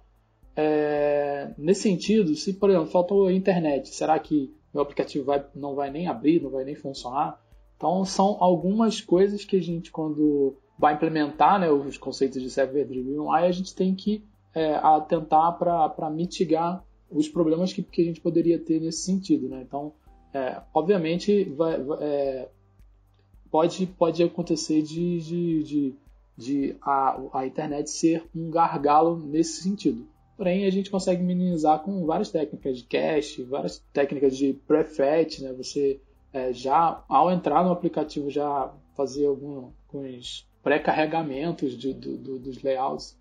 É, 0.53 1.53
nesse 1.57 1.83
sentido, 1.83 2.35
se 2.35 2.51
por 2.51 2.69
exemplo 2.69 2.87
faltou 2.87 3.27
a 3.27 3.33
internet, 3.33 3.87
será 3.87 4.19
que 4.19 4.53
meu 4.73 4.83
aplicativo 4.83 5.23
vai, 5.23 5.45
não 5.55 5.75
vai 5.75 5.89
nem 5.89 6.07
abrir, 6.07 6.41
não 6.43 6.49
vai 6.49 6.65
nem 6.65 6.75
funcionar? 6.75 7.41
Então 7.77 8.03
são 8.03 8.35
algumas 8.41 8.99
coisas 8.99 9.45
que 9.45 9.55
a 9.55 9.61
gente 9.61 9.91
quando 9.91 10.57
vai 10.77 10.95
implementar 10.95 11.57
né, 11.57 11.71
os 11.71 11.97
conceitos 11.97 12.41
de 12.41 12.49
Server 12.49 12.85
Driven 12.85 13.17
UI, 13.17 13.43
a 13.43 13.51
gente 13.51 13.73
tem 13.73 13.95
que 13.95 14.25
é, 14.53 14.73
atentar 14.75 15.57
para 15.57 16.09
mitigar 16.09 16.83
os 17.09 17.29
problemas 17.29 17.71
que, 17.71 17.81
que 17.81 18.01
a 18.01 18.05
gente 18.05 18.19
poderia 18.19 18.59
ter 18.59 18.81
nesse 18.81 19.03
sentido. 19.03 19.47
Né? 19.47 19.63
Então, 19.65 19.93
é, 20.33 20.61
obviamente, 20.73 21.45
vai, 21.45 21.75
é, 22.01 22.49
pode, 23.51 23.85
pode 23.85 24.23
acontecer 24.23 24.81
de, 24.81 25.19
de, 25.19 25.63
de, 25.63 25.95
de 26.37 26.75
a, 26.81 27.19
a 27.33 27.45
internet 27.45 27.89
ser 27.89 28.23
um 28.33 28.49
gargalo 28.49 29.17
nesse 29.17 29.61
sentido. 29.61 30.07
Porém, 30.37 30.65
a 30.65 30.71
gente 30.71 30.89
consegue 30.89 31.21
minimizar 31.21 31.79
com 31.79 32.03
várias 32.05 32.31
técnicas 32.31 32.77
de 32.77 32.85
cache, 32.85 33.43
várias 33.43 33.83
técnicas 33.93 34.35
de 34.35 34.53
prefetch, 34.53 35.39
né? 35.41 35.53
Você 35.53 36.01
é, 36.33 36.51
já, 36.51 37.03
ao 37.07 37.29
entrar 37.29 37.63
no 37.63 37.71
aplicativo, 37.71 38.29
já 38.29 38.73
fazer 38.95 39.27
alguns 39.27 40.47
pré-carregamentos 40.63 41.75
do, 41.75 41.93
do, 41.93 42.39
dos 42.39 42.63
layouts. 42.63 43.17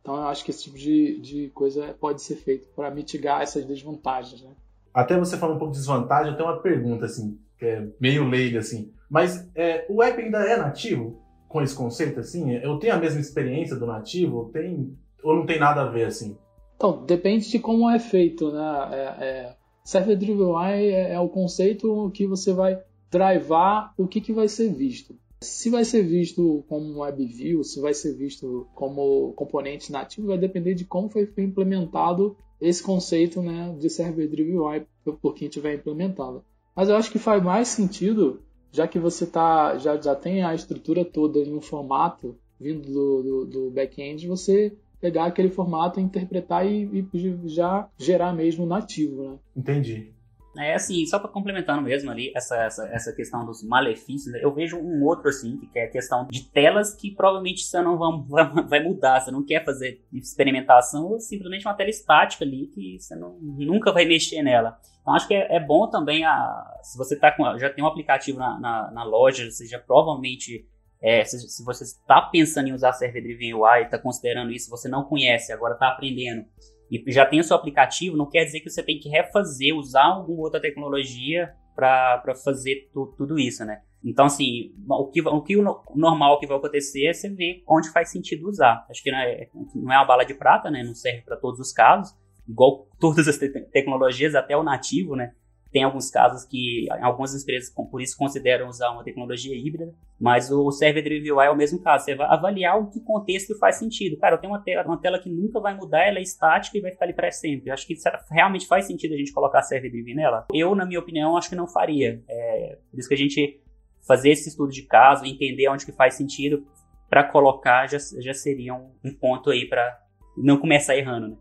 Então 0.00 0.16
eu 0.16 0.28
acho 0.28 0.44
que 0.44 0.50
esse 0.50 0.64
tipo 0.64 0.78
de, 0.78 1.20
de 1.20 1.48
coisa 1.48 1.94
pode 1.98 2.22
ser 2.22 2.36
feito 2.36 2.68
para 2.68 2.90
mitigar 2.90 3.42
essas 3.42 3.64
desvantagens. 3.64 4.40
Né? 4.40 4.50
Até 4.94 5.18
você 5.18 5.36
falar 5.36 5.54
um 5.54 5.58
pouco 5.58 5.72
de 5.72 5.78
desvantagem, 5.80 6.32
eu 6.32 6.36
tenho 6.36 6.48
uma 6.48 6.60
pergunta 6.60 7.06
assim, 7.06 7.38
é 7.60 7.86
meio 8.00 8.28
leiga 8.28 8.58
assim. 8.58 8.92
Mas 9.08 9.48
é, 9.54 9.86
o 9.88 10.02
app 10.02 10.20
ainda 10.20 10.38
é 10.38 10.56
nativo 10.56 11.20
com 11.48 11.62
esse 11.62 11.74
conceito 11.74 12.20
assim? 12.20 12.52
Eu 12.56 12.78
tenho 12.78 12.94
a 12.94 12.98
mesma 12.98 13.20
experiência 13.20 13.76
do 13.76 13.86
nativo? 13.86 14.50
Tem, 14.52 14.96
ou 15.22 15.36
não 15.36 15.46
tem 15.46 15.58
nada 15.58 15.82
a 15.82 15.88
ver 15.88 16.06
assim? 16.06 16.36
Então, 16.76 17.04
depende 17.04 17.48
de 17.48 17.58
como 17.58 17.88
é 17.88 17.98
feito, 17.98 18.52
né? 18.52 18.88
É, 18.92 19.24
é, 19.24 19.56
Server 19.82 20.16
Driven 20.16 20.46
UI 20.46 20.92
é, 20.92 21.12
é, 21.12 21.20
o 21.20 21.28
conceito 21.28 22.10
que 22.12 22.26
você 22.26 22.52
vai 22.52 22.78
drivar 23.10 23.94
o 23.96 24.06
que, 24.06 24.20
que 24.20 24.32
vai 24.32 24.48
ser 24.48 24.72
visto. 24.72 25.16
Se 25.40 25.70
vai 25.70 25.84
ser 25.84 26.02
visto 26.02 26.64
como 26.68 27.00
web 27.00 27.24
view, 27.26 27.62
se 27.62 27.80
vai 27.80 27.94
ser 27.94 28.14
visto 28.14 28.66
como 28.74 29.32
componente 29.34 29.92
nativo, 29.92 30.28
vai 30.28 30.38
depender 30.38 30.74
de 30.74 30.84
como 30.84 31.08
foi 31.08 31.30
implementado 31.38 32.36
esse 32.60 32.82
conceito 32.82 33.40
né, 33.40 33.74
de 33.78 33.88
server 33.88 34.28
driven 34.28 34.58
UI 34.58 34.86
por 35.20 35.34
quem 35.34 35.48
tiver 35.48 35.74
implementado. 35.74 36.44
Mas 36.76 36.90
eu 36.90 36.96
acho 36.96 37.10
que 37.10 37.18
faz 37.18 37.42
mais 37.42 37.68
sentido, 37.68 38.42
já 38.70 38.86
que 38.86 38.98
você 38.98 39.26
tá, 39.26 39.78
já, 39.78 39.96
já 39.98 40.14
tem 40.14 40.44
a 40.44 40.54
estrutura 40.54 41.06
toda 41.06 41.38
em 41.38 41.54
um 41.54 41.60
formato 41.62 42.38
vindo 42.60 42.82
do, 42.82 43.22
do, 43.22 43.46
do 43.46 43.70
back-end, 43.70 44.26
você 44.26 44.76
pegar 45.00 45.26
aquele 45.26 45.50
formato, 45.50 46.00
interpretar 46.00 46.66
e, 46.66 47.06
e, 47.12 47.48
já 47.48 47.88
gerar 47.98 48.32
mesmo 48.32 48.66
nativo. 48.66 49.30
Né? 49.30 49.38
Entendi. 49.56 50.12
É 50.58 50.74
assim, 50.74 51.04
só 51.04 51.18
para 51.18 51.28
complementando 51.28 51.82
mesmo 51.82 52.10
ali 52.10 52.32
essa, 52.34 52.56
essa, 52.56 52.88
essa 52.88 53.12
questão 53.12 53.44
dos 53.44 53.62
malefícios, 53.62 54.34
eu 54.36 54.52
vejo 54.54 54.78
um 54.78 55.04
outro 55.04 55.28
assim, 55.28 55.58
que 55.58 55.78
é 55.78 55.84
a 55.84 55.90
questão 55.90 56.26
de 56.26 56.44
telas 56.48 56.94
que 56.94 57.10
provavelmente 57.10 57.62
você 57.62 57.80
não 57.82 57.98
vai, 57.98 58.64
vai 58.66 58.82
mudar, 58.82 59.20
você 59.20 59.30
não 59.30 59.44
quer 59.44 59.64
fazer 59.64 60.02
experimentação, 60.12 61.06
ou 61.06 61.20
simplesmente 61.20 61.66
uma 61.66 61.74
tela 61.74 61.90
estática 61.90 62.42
ali 62.44 62.68
que 62.68 62.98
você 62.98 63.14
não, 63.14 63.38
nunca 63.38 63.92
vai 63.92 64.06
mexer 64.06 64.42
nela. 64.42 64.78
Então 65.06 65.14
acho 65.14 65.28
que 65.28 65.34
é, 65.34 65.54
é 65.54 65.60
bom 65.60 65.88
também, 65.88 66.24
a, 66.24 66.80
se 66.82 66.98
você 66.98 67.16
tá 67.16 67.30
com, 67.30 67.56
já 67.58 67.70
tem 67.70 67.84
um 67.84 67.86
aplicativo 67.86 68.40
na, 68.40 68.58
na, 68.58 68.90
na 68.90 69.04
loja, 69.04 69.48
você 69.48 69.64
já 69.64 69.78
provavelmente 69.78 70.66
É, 71.00 71.22
se, 71.24 71.38
se, 71.38 71.62
você 71.64 71.84
está 71.84 72.22
pensando 72.22 72.68
em 72.68 72.72
usar 72.72 72.92
Server 72.92 73.22
Driven 73.22 73.54
UI, 73.54 73.82
está 73.82 73.98
considerando 73.98 74.50
isso, 74.50 74.68
você 74.68 74.88
não 74.88 75.04
conhece, 75.04 75.52
agora 75.52 75.74
está 75.74 75.88
aprendendo 75.90 76.44
e 76.90 77.12
já 77.12 77.24
tem 77.24 77.38
o 77.38 77.44
seu 77.44 77.56
aplicativo, 77.56 78.16
não 78.16 78.28
quer 78.28 78.44
dizer 78.44 78.60
que 78.60 78.70
você 78.70 78.82
tem 78.82 78.98
que 78.98 79.08
refazer, 79.08 79.76
usar 79.76 80.06
alguma 80.06 80.42
outra 80.42 80.60
tecnologia 80.60 81.52
para 81.74 82.34
fazer 82.44 82.88
tu, 82.92 83.14
tudo 83.16 83.38
isso, 83.38 83.64
né? 83.64 83.82
Então, 84.04 84.26
assim, 84.26 84.72
o 84.88 85.10
que, 85.10 85.20
o 85.20 85.42
que 85.42 85.56
o 85.56 85.82
normal 85.94 86.40
que 86.40 86.46
vai 86.46 86.56
acontecer 86.56 87.06
é 87.06 87.12
você 87.12 87.28
ver 87.28 87.62
onde 87.68 87.90
faz 87.90 88.10
sentido 88.10 88.48
usar. 88.48 88.86
Acho 88.88 89.02
que 89.02 89.10
não 89.10 89.18
é, 89.18 89.48
não 89.74 89.92
é 89.92 89.98
uma 89.98 90.04
bala 90.04 90.24
de 90.24 90.34
prata, 90.34 90.70
né? 90.70 90.82
Não 90.82 90.94
serve 90.94 91.22
para 91.22 91.36
todos 91.36 91.60
os 91.60 91.72
casos. 91.72 92.16
Igual 92.48 92.88
todas 93.00 93.28
as 93.28 93.38
te 93.38 93.48
tecnologias, 93.48 94.34
até 94.34 94.56
o 94.56 94.62
nativo, 94.62 95.16
né? 95.16 95.32
Tem 95.72 95.82
alguns 95.82 96.10
casos 96.10 96.44
que 96.44 96.86
algumas 97.02 97.34
empresas, 97.34 97.70
por 97.70 98.00
isso, 98.00 98.16
consideram 98.16 98.68
usar 98.68 98.90
uma 98.92 99.04
tecnologia 99.04 99.54
híbrida, 99.54 99.92
mas 100.18 100.50
o 100.50 100.70
Server 100.70 101.02
Driven 101.02 101.32
UI 101.32 101.46
é 101.46 101.50
o 101.50 101.56
mesmo 101.56 101.82
caso. 101.82 102.04
Você 102.04 102.14
vai 102.14 102.26
avaliar 102.28 102.80
o 102.80 102.88
que 102.88 103.00
contexto 103.00 103.58
faz 103.58 103.76
sentido. 103.76 104.16
Cara, 104.16 104.36
eu 104.36 104.40
tenho 104.40 104.52
uma 104.52 104.62
tela, 104.62 104.84
uma 104.86 104.98
tela 104.98 105.18
que 105.18 105.28
nunca 105.28 105.60
vai 105.60 105.74
mudar, 105.74 106.06
ela 106.06 106.18
é 106.18 106.22
estática 106.22 106.78
e 106.78 106.80
vai 106.80 106.92
ficar 106.92 107.04
ali 107.04 107.12
para 107.12 107.30
sempre. 107.30 107.68
Eu 107.68 107.74
acho 107.74 107.86
que 107.86 107.94
realmente 108.30 108.66
faz 108.66 108.86
sentido 108.86 109.12
a 109.12 109.18
gente 109.18 109.32
colocar 109.32 109.60
Server 109.62 109.90
Driven 109.90 110.14
nela. 110.14 110.46
Eu, 110.54 110.74
na 110.74 110.86
minha 110.86 111.00
opinião, 111.00 111.36
acho 111.36 111.50
que 111.50 111.56
não 111.56 111.66
faria. 111.66 112.22
É, 112.26 112.78
por 112.90 112.98
isso 112.98 113.08
que 113.08 113.14
a 113.14 113.18
gente 113.18 113.60
fazer 114.06 114.30
esse 114.30 114.48
estudo 114.48 114.70
de 114.70 114.82
caso, 114.82 115.26
entender 115.26 115.68
onde 115.68 115.84
que 115.84 115.92
faz 115.92 116.14
sentido 116.14 116.64
para 117.10 117.24
colocar 117.24 117.86
já, 117.86 117.98
já 118.20 118.32
seria 118.32 118.72
um, 118.74 118.92
um 119.04 119.12
ponto 119.12 119.50
aí 119.50 119.68
para 119.68 120.00
não 120.36 120.58
começar 120.58 120.96
errando, 120.96 121.28
né? 121.28 121.36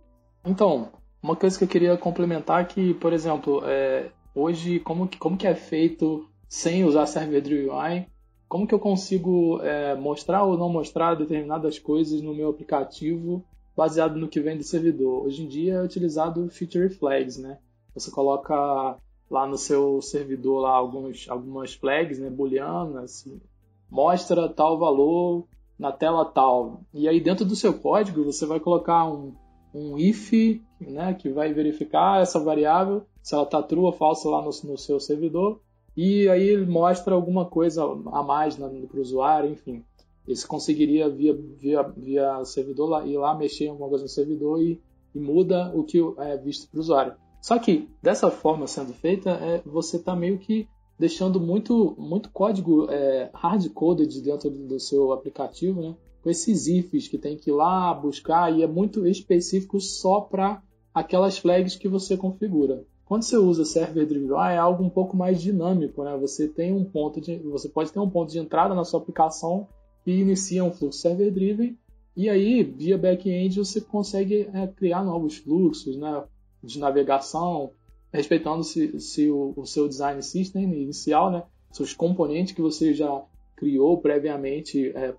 Então, 0.45 0.89
uma 1.21 1.35
coisa 1.35 1.57
que 1.57 1.63
eu 1.63 1.67
queria 1.67 1.97
complementar 1.97 2.61
é 2.61 2.65
que, 2.65 2.93
por 2.93 3.11
exemplo, 3.11 3.61
é, 3.65 4.11
hoje 4.33 4.79
como 4.79 5.07
que, 5.07 5.17
como 5.17 5.35
que 5.35 5.47
é 5.47 5.55
feito 5.55 6.29
sem 6.47 6.83
usar 6.83 7.05
Driven 7.05 7.69
UI? 7.69 8.07
Como 8.47 8.67
que 8.67 8.75
eu 8.75 8.79
consigo 8.79 9.59
é, 9.63 9.95
mostrar 9.95 10.43
ou 10.43 10.55
não 10.55 10.69
mostrar 10.69 11.15
determinadas 11.15 11.79
coisas 11.79 12.21
no 12.21 12.33
meu 12.33 12.49
aplicativo 12.49 13.43
baseado 13.75 14.17
no 14.17 14.27
que 14.27 14.39
vem 14.39 14.55
do 14.55 14.63
servidor? 14.63 15.25
Hoje 15.25 15.43
em 15.43 15.47
dia 15.47 15.73
é 15.73 15.83
utilizado 15.83 16.47
Feature 16.51 16.89
Flags, 16.89 17.37
né? 17.37 17.57
Você 17.95 18.11
coloca 18.11 18.97
lá 19.29 19.47
no 19.47 19.57
seu 19.57 19.99
servidor 19.99 20.61
lá 20.61 20.75
alguns, 20.75 21.27
algumas 21.27 21.73
flags 21.73 22.19
né, 22.19 22.29
booleanas, 22.29 23.03
assim, 23.03 23.41
mostra 23.89 24.47
tal 24.47 24.77
valor 24.77 25.47
na 25.77 25.91
tela 25.91 26.23
tal. 26.23 26.81
E 26.93 27.09
aí 27.09 27.19
dentro 27.19 27.43
do 27.43 27.55
seu 27.55 27.73
código 27.73 28.23
você 28.23 28.45
vai 28.45 28.59
colocar 28.59 29.05
um, 29.05 29.33
um 29.75 29.98
if 29.98 30.32
né, 30.79 31.13
que 31.13 31.29
vai 31.29 31.53
verificar 31.53 32.22
essa 32.22 32.39
variável, 32.39 33.05
se 33.22 33.34
ela 33.34 33.44
está 33.44 33.62
true 33.62 33.84
ou 33.84 33.91
falsa 33.91 34.29
lá 34.29 34.41
no, 34.41 34.50
no, 34.63 34.77
seu 34.77 35.00
servidor, 35.00 35.60
e 35.96 36.27
aí 36.29 36.48
ele 36.48 36.65
mostra 36.65 37.13
alguma 37.13 37.46
coisa 37.46 37.84
a 37.84 38.24
mais 38.24 38.55
para 38.55 38.67
o 38.67 39.01
usuário, 39.01 39.51
enfim. 39.51 39.84
Você 40.27 40.48
conseguiria 40.48 41.10
via, 41.10 41.34
via, 41.34 41.84
via 41.84 42.46
servidor 42.46 42.89
lá, 42.89 43.05
ir 43.05 43.17
lá 43.17 43.36
mexer 43.36 43.65
em 43.65 43.70
alguma 43.70 43.89
coisa 43.89 44.03
no 44.03 44.10
servidor 44.10 44.62
e, 44.62 44.82
e 45.13 45.20
muda 45.20 45.72
o 45.75 45.84
que 45.84 46.00
é 46.17 46.38
visto 46.38 46.70
para 46.70 46.77
o 46.77 46.82
usuário. 46.82 47.13
Só 47.41 47.60
que 47.60 47.88
dessa 48.01 48.32
forma 48.32 48.65
sendo 48.65 48.94
feita, 48.94 49.29
é, 49.32 49.62
você 49.65 49.98
está 49.98 50.15
meio 50.15 50.39
que 50.39 50.67
deixando 50.98 51.39
muito, 51.39 51.96
muito 51.98 52.32
código 52.32 52.89
é, 52.89 53.29
hard-coded 53.34 54.22
dentro 54.22 54.50
do 54.50 54.79
seu 54.79 55.12
aplicativo, 55.12 55.82
né? 55.82 55.96
Com 56.25 56.32
esses 56.32 56.65
ifs 56.65 57.08
que 57.08 57.20
tem 57.20 57.38
que 57.38 57.51
ir 57.51 57.53
lá 57.53 57.94
buscar 57.94 58.51
e 58.51 58.63
é 58.63 58.67
muito 58.67 59.05
específico 59.05 59.79
só 59.79 60.22
para 60.22 60.60
aquelas 60.91 61.38
flags 61.38 61.75
que 61.75 61.88
você 61.88 62.17
configura. 62.17 62.84
Quando 63.05 63.22
você 63.22 63.38
usa 63.38 63.63
server 63.63 64.08
driven 64.08 64.36
é 64.50 64.58
algo 64.58 64.84
um 64.84 64.89
pouco 64.89 65.15
mais 65.15 65.39
dinâmico, 65.39 66.03
né? 66.03 66.17
Você 66.17 66.48
tem 66.48 66.74
um 66.74 66.84
ponto 66.84 67.22
de, 67.22 67.38
você 67.38 67.70
pode 67.70 67.91
ter 67.91 68.00
um 68.00 68.10
ponto 68.10 68.32
de 68.32 68.39
entrada 68.39 68.74
na 68.74 68.84
sua 68.84 69.00
aplicação 69.00 69.67
que 70.03 70.10
inicia 70.10 70.63
um 70.63 70.72
fluxo 70.72 70.98
server 70.98 71.32
driven 71.32 71.77
e 72.17 72.27
aí 72.27 72.63
via 72.63 72.98
back-end 72.98 73.60
você 73.60 73.79
consegue 73.79 74.50
é, 74.51 74.65
criar 74.65 75.03
novos 75.03 75.38
fluxos, 75.38 75.96
né? 75.96 76.24
de 76.63 76.79
navegação, 76.79 77.70
respeitando 78.12 78.63
se, 78.63 79.00
se 79.00 79.29
o, 79.29 79.53
o, 79.55 79.63
seu 79.67 79.88
design 79.88 80.24
system 80.24 80.63
inicial, 80.63 81.29
né, 81.29 81.44
seus 81.72 81.94
componentes 81.94 82.55
que 82.55 82.63
você 82.63 82.96
já 82.96 83.24
criou 83.55 84.01
previamente 84.01 84.89
é, 84.96 85.13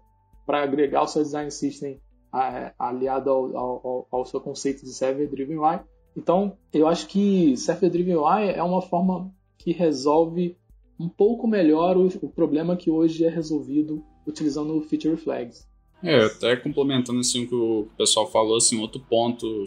para 0.46 0.62
agregar 0.62 1.02
o 1.02 1.08
seu 1.08 1.22
design 1.22 1.50
system 1.50 2.00
é, 2.34 2.72
aliado 2.78 3.30
ao, 3.30 3.56
ao, 3.56 4.08
ao, 4.10 4.24
seu 4.24 4.40
conceito 4.40 4.84
de 4.84 4.92
server 4.92 5.28
driven 5.28 5.58
UI. 5.58 5.80
Então, 6.16 6.56
eu 6.72 6.86
acho 6.86 7.08
que 7.08 7.56
server 7.56 7.90
driven 7.90 8.16
UI 8.16 8.50
é 8.54 8.62
uma 8.62 8.80
forma 8.80 9.30
que 9.58 9.72
resolve 9.72 10.56
um 10.98 11.08
pouco 11.08 11.46
melhor 11.46 11.96
o, 11.96 12.06
o 12.22 12.28
problema 12.28 12.76
que 12.76 12.90
hoje 12.90 13.24
é 13.24 13.28
resolvido 13.28 14.02
utilizando 14.26 14.80
feature 14.82 15.16
flags. 15.16 15.66
É, 16.02 16.24
até 16.24 16.56
complementando 16.56 17.20
assim 17.20 17.44
o 17.44 17.48
que 17.48 17.54
o 17.54 17.88
pessoal 17.96 18.30
falou, 18.30 18.56
assim, 18.56 18.80
outro 18.80 19.00
ponto 19.00 19.66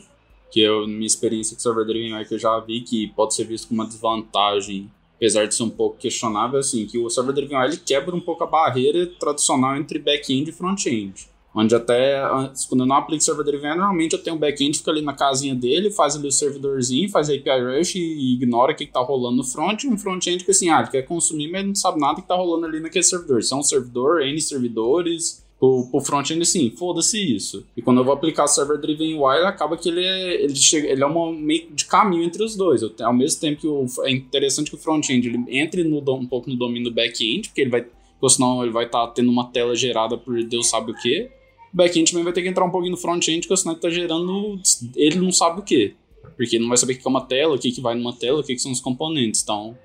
que 0.52 0.62
eu, 0.62 0.88
minha 0.88 1.06
experiência 1.06 1.56
com 1.56 1.62
server 1.62 1.86
driven 1.86 2.16
UI 2.16 2.26
que 2.26 2.34
eu 2.34 2.40
já 2.40 2.60
vi 2.60 2.82
que 2.82 3.08
pode 3.16 3.36
ser 3.36 3.46
visto 3.46 3.68
como 3.68 3.82
uma 3.82 3.88
desvantagem, 3.88 4.92
apesar 5.20 5.46
de 5.46 5.54
ser 5.54 5.64
um 5.64 5.70
pouco 5.70 5.98
questionável, 5.98 6.60
assim, 6.60 6.86
que 6.86 6.98
o 6.98 7.10
server 7.10 7.36
driven 7.36 7.58
UI 7.58 7.76
quebra 7.76 8.16
um 8.16 8.22
pouco 8.22 8.42
a 8.46 8.48
barreira 8.48 9.06
tradicional 9.20 9.76
entre 9.76 10.00
back-end 10.00 10.50
e 10.50 10.54
front-end. 10.54 11.28
Onde 11.54 11.76
até, 11.76 12.22
quando 12.70 12.82
eu 12.82 12.88
não 12.88 12.96
aplico 12.96 13.22
server 13.22 13.44
driven, 13.44 13.76
normalmente 13.76 14.14
eu 14.14 14.24
tenho 14.24 14.38
um 14.38 14.40
back-end, 14.40 14.78
fica 14.78 14.92
ali 14.92 15.02
na 15.02 15.14
casinha 15.14 15.54
dele, 15.54 15.92
faz 15.92 16.16
ali 16.16 16.28
o 16.28 16.32
servidorzinho, 16.32 17.10
faz 17.10 17.30
API 17.30 17.60
Rush 17.60 17.96
e 17.96 18.36
ignora 18.36 18.72
o 18.72 18.76
que 18.76 18.86
está 18.86 19.02
rolando 19.02 19.38
no 19.38 19.44
front, 19.44 19.84
e 19.84 19.88
um 19.88 19.98
front-end 19.98 20.46
que 20.46 20.52
assim, 20.52 20.70
ah, 20.70 20.80
ele 20.80 20.90
quer 20.90 21.02
consumir, 21.02 21.52
mas 21.52 21.66
não 21.66 21.76
sabe 21.76 22.00
nada 22.00 22.16
que 22.16 22.22
está 22.22 22.36
rolando 22.36 22.66
ali 22.66 22.80
naquele 22.80 23.04
servidor. 23.04 23.44
Se 23.44 23.54
é 23.54 23.62
servidor, 23.62 24.22
N 24.22 24.40
servidores, 24.40 25.44
pro, 25.60 25.88
pro 25.92 26.00
front-end, 26.00 26.42
assim, 26.42 26.72
foda-se 26.72 27.20
isso. 27.20 27.66
E 27.76 27.82
quando 27.82 27.98
eu 27.98 28.04
vou 28.04 28.14
aplicar 28.14 28.48
Server 28.48 28.80
Driven 28.80 29.16
UI, 29.16 29.40
acaba 29.46 29.78
que 29.78 29.90
ele 29.90 30.04
é, 30.04 30.44
ele 30.44 30.56
chega, 30.56 30.88
ele 30.88 31.04
é 31.04 31.06
uma 31.06 31.32
meio 31.34 31.70
de 31.72 31.86
caminho 31.86 32.24
entre 32.24 32.42
os 32.44 32.56
dois. 32.56 32.82
Eu, 32.82 32.92
ao 33.02 33.14
mesmo 33.14 33.42
tempo 33.42 33.60
que 33.60 33.68
o, 33.68 33.86
é 34.04 34.12
interessante 34.12 34.72
que 34.72 34.76
o 34.76 34.80
front-end 34.80 35.28
ele 35.28 35.44
entre 35.50 35.84
no, 35.84 36.00
um 36.16 36.26
pouco 36.26 36.50
no 36.50 36.56
domínio 36.56 36.90
do 36.90 36.96
back-end, 36.96 37.50
porque 37.50 37.62
ele 37.62 37.70
vai, 37.70 37.82
porque 37.82 38.36
senão 38.36 38.64
ele 38.64 38.72
vai 38.72 38.86
estar 38.86 39.08
tá 39.08 39.14
tendo 39.14 39.30
uma 39.30 39.52
tela 39.52 39.76
gerada 39.76 40.18
por 40.18 40.42
Deus 40.44 40.70
sabe 40.70 40.92
o 40.92 40.96
que. 40.96 41.30
O 41.74 41.78
back-end 41.78 42.12
também 42.12 42.24
vai 42.24 42.34
ter 42.34 42.42
que 42.42 42.48
entrar 42.48 42.64
um 42.64 42.72
pouquinho 42.72 42.92
no 42.92 42.98
front-end, 42.98 43.42
porque 43.42 43.58
senão 43.58 43.74
ele 43.74 43.80
está 43.80 43.90
gerando, 43.90 44.60
ele 44.96 45.20
não 45.20 45.32
sabe 45.32 45.60
o 45.60 45.64
que. 45.64 45.94
Porque 46.38 46.58
não 46.58 46.70
vai 46.70 46.78
saber 46.78 46.94
o 46.94 46.98
que 46.98 47.06
é 47.06 47.10
uma 47.10 47.26
tela, 47.26 47.56
o 47.56 47.60
que, 47.60 47.72
que 47.72 47.82
vai 47.82 47.96
numa 47.96 48.14
tela, 48.14 48.40
o 48.40 48.44
que, 48.44 48.56
que 48.56 48.62
são 48.62 48.72
os 48.72 48.80
componentes. 48.80 49.44
Então, 49.44 49.78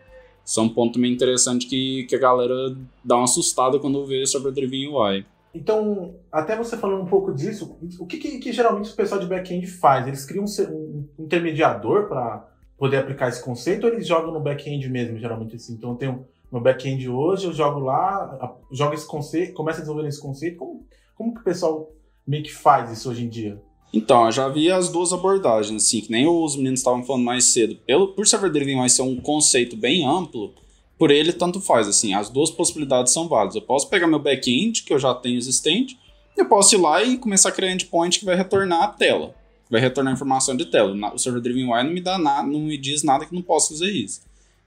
isso 0.45 0.61
é 0.61 0.63
um 0.63 0.69
ponto 0.69 1.01
meio 1.01 1.13
interessante 1.13 1.67
que, 1.67 2.05
que 2.05 2.15
a 2.15 2.19
galera 2.19 2.77
dá 3.03 3.17
uma 3.17 3.25
assustada 3.25 3.79
quando 3.79 4.07
vê 4.07 4.25
Server 4.25 4.53
Driven 4.53 4.89
UI. 4.89 5.25
Então, 5.55 6.17
até 6.33 6.57
você 6.57 6.77
falando 6.77 7.03
um 7.03 7.07
pouco 7.07 7.33
disso, 7.33 7.79
o 8.01 8.07
que, 8.07 8.19
que, 8.19 8.39
que 8.39 8.53
geralmente 8.53 8.91
o 8.91 8.97
pessoal 8.97 9.21
de 9.21 9.27
back-end 9.27 9.67
faz? 9.69 10.07
Eles 10.07 10.25
criam 10.25 10.45
um, 10.45 11.09
um 11.19 11.25
intermediador 11.25 12.09
para 12.09 12.49
poder 12.77 12.97
aplicar 12.97 13.29
esse 13.29 13.43
conceito 13.43 13.87
ou 13.87 13.93
eles 13.93 14.07
jogam 14.07 14.33
no 14.33 14.41
back-end 14.41 14.89
mesmo, 14.91 15.19
geralmente 15.19 15.55
assim? 15.55 15.75
Então, 15.75 15.91
eu 15.91 15.97
tenho 15.97 16.27
meu 16.51 16.61
back-end 16.61 17.09
hoje, 17.09 17.47
eu 17.47 17.53
jogo 17.53 17.81
lá, 17.81 18.57
jogo 18.71 18.95
esse 18.95 19.07
conceito, 19.07 19.55
começo 19.55 19.79
a 19.79 19.81
desenvolver 19.83 20.09
esse 20.09 20.21
conceito. 20.21 20.57
Como, 20.57 20.87
como 21.17 21.35
que 21.35 21.41
o 21.41 21.45
pessoal 21.45 21.91
meio 22.27 22.43
que 22.43 22.53
faz 22.53 22.91
isso 22.91 23.11
hoje 23.11 23.25
em 23.25 23.29
dia? 23.29 23.61
Então, 23.93 24.27
eu 24.27 24.33
já 24.33 24.49
vi 24.49 24.71
as 24.71 24.89
duas 24.89 25.13
abordagens, 25.13 25.85
assim, 25.85 26.01
que 26.01 26.11
nem 26.11 26.27
os 26.27 26.57
meninos 26.57 26.81
estavam 26.81 27.05
falando 27.05 27.25
mais 27.25 27.53
cedo. 27.53 27.77
Pelo, 27.87 28.09
por 28.09 28.27
Server 28.27 28.51
Driven 28.51 28.79
vai 28.79 28.89
ser 28.89 29.03
um 29.03 29.21
conceito 29.21 29.77
bem 29.77 30.05
amplo, 30.07 30.53
por 30.99 31.11
ele 31.11 31.33
tanto 31.33 31.61
faz, 31.61 31.89
assim, 31.89 32.15
as 32.15 32.31
duas 32.31 32.51
possibilidades 32.51 33.13
são 33.13 33.29
válidas. 33.29 33.57
Eu 33.57 33.63
posso 33.63 33.89
pegar 33.89 34.07
meu 34.07 34.19
back-end, 34.19 34.83
que 34.83 34.93
eu 34.93 34.99
já 34.99 35.15
tenho 35.15 35.37
existente, 35.37 35.99
e 36.37 36.41
eu 36.41 36.47
posso 36.47 36.75
ir 36.75 36.79
lá 36.79 37.03
e 37.03 37.19
começar 37.19 37.49
a 37.49 37.53
criar 37.53 37.73
endpoint 37.73 38.19
que 38.19 38.25
vai 38.25 38.37
retornar 38.37 38.83
a 38.83 38.89
tela, 38.89 39.35
vai 39.71 39.81
retornar 39.81 40.13
informação 40.13 40.57
de 40.57 40.67
tela. 40.67 40.95
O 41.13 41.19
Server 41.19 41.41
Driven 41.41 41.71
UI 41.71 41.83
não 41.83 41.93
me 41.93 42.01
dá 42.01 42.19
nada, 42.19 42.47
não 42.47 42.61
me 42.61 42.77
diz 42.79 43.03
nada 43.03 43.27
que 43.27 43.35
não 43.35 43.43
posso 43.43 43.71
fazer 43.71 43.91
isso. 43.91 44.23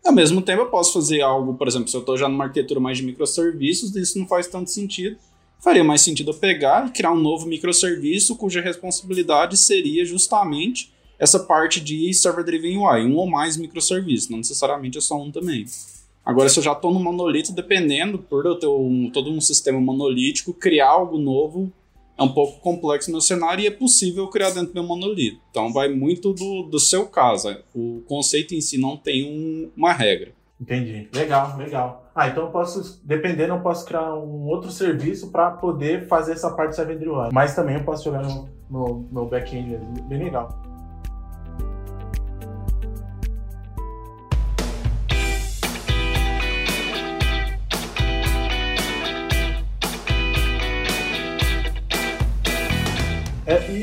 Ao 0.06 0.14
mesmo 0.14 0.42
tempo, 0.42 0.62
eu 0.62 0.70
posso 0.70 0.94
fazer 0.94 1.22
algo, 1.22 1.56
por 1.56 1.68
exemplo, 1.68 1.90
se 1.90 1.96
eu 1.96 2.00
estou 2.00 2.18
já 2.18 2.30
numa 2.30 2.46
arquitetura 2.46 2.80
mais 2.80 2.98
de 2.98 3.04
microserviços, 3.04 3.96
isso 3.96 4.18
não 4.18 4.28
faz 4.28 4.48
tanto 4.48 4.70
sentido. 4.70 5.18
Faria 5.60 5.84
mais 5.84 6.02
sentido 6.02 6.32
eu 6.32 6.36
pegar 6.36 6.88
e 6.88 6.92
criar 6.92 7.12
um 7.12 7.20
novo 7.20 7.48
microserviço 7.48 8.36
cuja 8.36 8.62
responsabilidade 8.62 9.58
seria 9.58 10.06
justamente 10.06 10.94
essa 11.20 11.40
parte 11.40 11.82
de 11.82 12.14
Server 12.14 12.46
Driven 12.46 12.78
UI, 12.78 13.04
um 13.06 13.16
ou 13.16 13.28
mais 13.28 13.58
microserviços, 13.58 14.30
não 14.30 14.38
necessariamente 14.38 14.98
é 14.98 15.02
só 15.02 15.20
um 15.20 15.32
também. 15.32 15.66
Agora, 16.28 16.50
se 16.50 16.60
eu 16.60 16.64
já 16.64 16.74
estou 16.74 16.94
no 16.94 17.00
monolito, 17.00 17.54
dependendo, 17.54 18.18
por 18.18 18.46
eu 18.46 18.60
ter 18.60 18.68
um, 18.68 19.10
todo 19.10 19.32
um 19.32 19.40
sistema 19.40 19.80
monolítico, 19.80 20.54
criar 20.54 20.90
algo 20.90 21.18
novo 21.18 21.72
é 22.18 22.24
um 22.24 22.34
pouco 22.34 22.60
complexo 22.60 23.10
no 23.10 23.22
cenário 23.22 23.64
e 23.64 23.68
é 23.68 23.72
possível 23.72 24.28
criar 24.28 24.50
dentro 24.50 24.68
do 24.68 24.74
meu 24.74 24.84
monolito. 24.84 25.40
Então, 25.50 25.72
vai 25.72 25.88
muito 25.88 26.34
do, 26.34 26.64
do 26.64 26.82
seu 26.82 27.06
caso. 27.06 27.56
O 27.74 28.02
conceito 28.10 28.54
em 28.54 28.60
si 28.60 28.78
não 28.78 28.98
tem 28.98 29.24
um, 29.24 29.72
uma 29.78 29.94
regra. 29.94 30.34
Entendi. 30.60 31.08
Legal, 31.14 31.56
legal. 31.56 32.12
Ah, 32.14 32.28
então 32.28 32.44
eu 32.44 32.52
posso, 32.52 33.00
dependendo, 33.06 33.54
eu 33.54 33.62
posso 33.62 33.86
criar 33.86 34.14
um 34.16 34.48
outro 34.48 34.70
serviço 34.70 35.32
para 35.32 35.52
poder 35.52 36.08
fazer 36.10 36.34
essa 36.34 36.52
parte 36.52 36.72
de 36.72 36.76
server 36.76 37.08
UI. 37.08 37.30
Mas 37.32 37.56
também 37.56 37.76
eu 37.76 37.86
posso 37.86 38.04
jogar 38.04 38.24
no, 38.24 38.50
no, 38.70 39.08
no 39.10 39.26
back-end. 39.28 39.80
Bem 40.10 40.26
legal. 40.26 40.67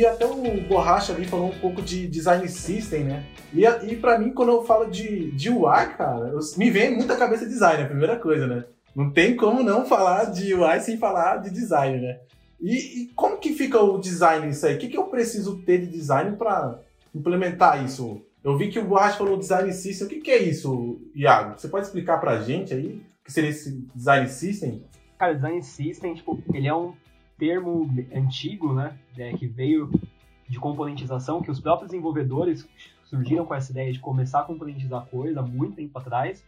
Até 0.07 0.27
o 0.27 0.61
Borracha 0.63 1.13
ali 1.13 1.25
falou 1.25 1.49
um 1.49 1.59
pouco 1.59 1.83
de 1.83 2.07
design 2.07 2.49
system, 2.49 3.05
né? 3.05 3.25
E, 3.53 3.65
e 3.65 3.97
para 3.97 4.19
mim, 4.19 4.33
quando 4.33 4.51
eu 4.51 4.65
falo 4.65 4.91
de, 4.91 5.31
de 5.33 5.51
UI, 5.51 5.87
cara, 5.97 6.29
eu, 6.29 6.39
me 6.57 6.71
vem 6.71 6.95
muita 6.95 7.17
cabeça 7.17 7.47
design, 7.47 7.83
a 7.83 7.87
primeira 7.87 8.17
coisa, 8.17 8.47
né? 8.47 8.65
Não 8.95 9.11
tem 9.11 9.37
como 9.37 9.63
não 9.63 9.85
falar 9.85 10.25
de 10.27 10.55
UI 10.55 10.81
sem 10.81 10.97
falar 10.97 11.39
de 11.39 11.51
design, 11.51 12.01
né? 12.01 12.21
E, 12.61 13.03
e 13.03 13.07
como 13.15 13.39
que 13.39 13.53
fica 13.53 13.81
o 13.81 13.99
design 13.99 14.47
nisso 14.47 14.67
aí? 14.67 14.77
O 14.77 14.79
que, 14.79 14.89
que 14.89 14.97
eu 14.97 15.05
preciso 15.05 15.59
ter 15.63 15.79
de 15.79 15.87
design 15.87 16.37
para 16.37 16.79
implementar 17.15 17.85
isso? 17.85 18.23
Eu 18.43 18.57
vi 18.57 18.71
que 18.71 18.79
o 18.79 18.85
Borracha 18.85 19.19
falou 19.19 19.39
design 19.39 19.73
system. 19.73 20.07
O 20.07 20.11
que, 20.11 20.21
que 20.21 20.31
é 20.31 20.43
isso, 20.43 21.01
Iago? 21.15 21.59
Você 21.59 21.69
pode 21.69 21.87
explicar 21.87 22.19
pra 22.19 22.41
gente 22.41 22.73
aí 22.73 23.03
o 23.21 23.25
que 23.25 23.33
seria 23.33 23.51
esse 23.51 23.87
design 23.95 24.29
system? 24.29 24.85
Cara, 25.19 25.35
design 25.35 25.63
system, 25.63 26.15
tipo, 26.15 26.43
ele 26.53 26.69
é 26.69 26.75
um 26.75 26.93
termo 27.45 27.91
antigo, 28.15 28.73
né, 28.73 28.99
é, 29.19 29.35
que 29.35 29.47
veio 29.47 29.91
de 30.49 30.59
componentização, 30.59 31.43
que 31.43 31.51
os 31.51 31.61
próprios 31.61 31.91
desenvolvedores 31.91 32.67
surgiram 33.05 33.45
com 33.45 33.55
essa 33.55 33.71
ideia 33.71 33.93
de 33.93 34.01
começar 34.01 34.41
a 34.41 34.45
componentizar 34.45 35.05
coisa 35.07 35.43
muito 35.43 35.77
tempo 35.77 35.99
atrás, 35.99 36.43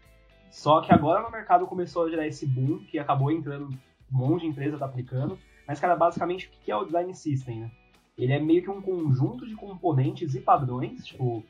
só 0.50 0.80
que 0.80 0.90
agora 0.90 1.22
no 1.22 1.30
mercado 1.30 1.66
começou 1.66 2.04
a 2.04 2.10
gerar 2.10 2.26
esse 2.26 2.46
boom, 2.46 2.78
que 2.78 2.98
acabou 2.98 3.30
entrando, 3.30 3.68
um 4.10 4.16
monte 4.16 4.42
de 4.42 4.46
empresa 4.46 4.78
tá 4.78 4.86
aplicando, 4.86 5.38
mas, 5.68 5.78
cara, 5.78 5.94
basicamente, 5.94 6.46
o 6.46 6.64
que 6.64 6.70
é 6.70 6.76
o 6.76 6.84
Design 6.84 7.12
System, 7.14 7.60
né? 7.60 7.70
Ele 8.16 8.32
é 8.32 8.40
meio 8.40 8.62
que 8.62 8.70
um 8.70 8.80
conjunto 8.80 9.46
de 9.46 9.54
componentes 9.54 10.34
e 10.34 10.40
padrões, 10.40 11.04
tipo, 11.04 11.44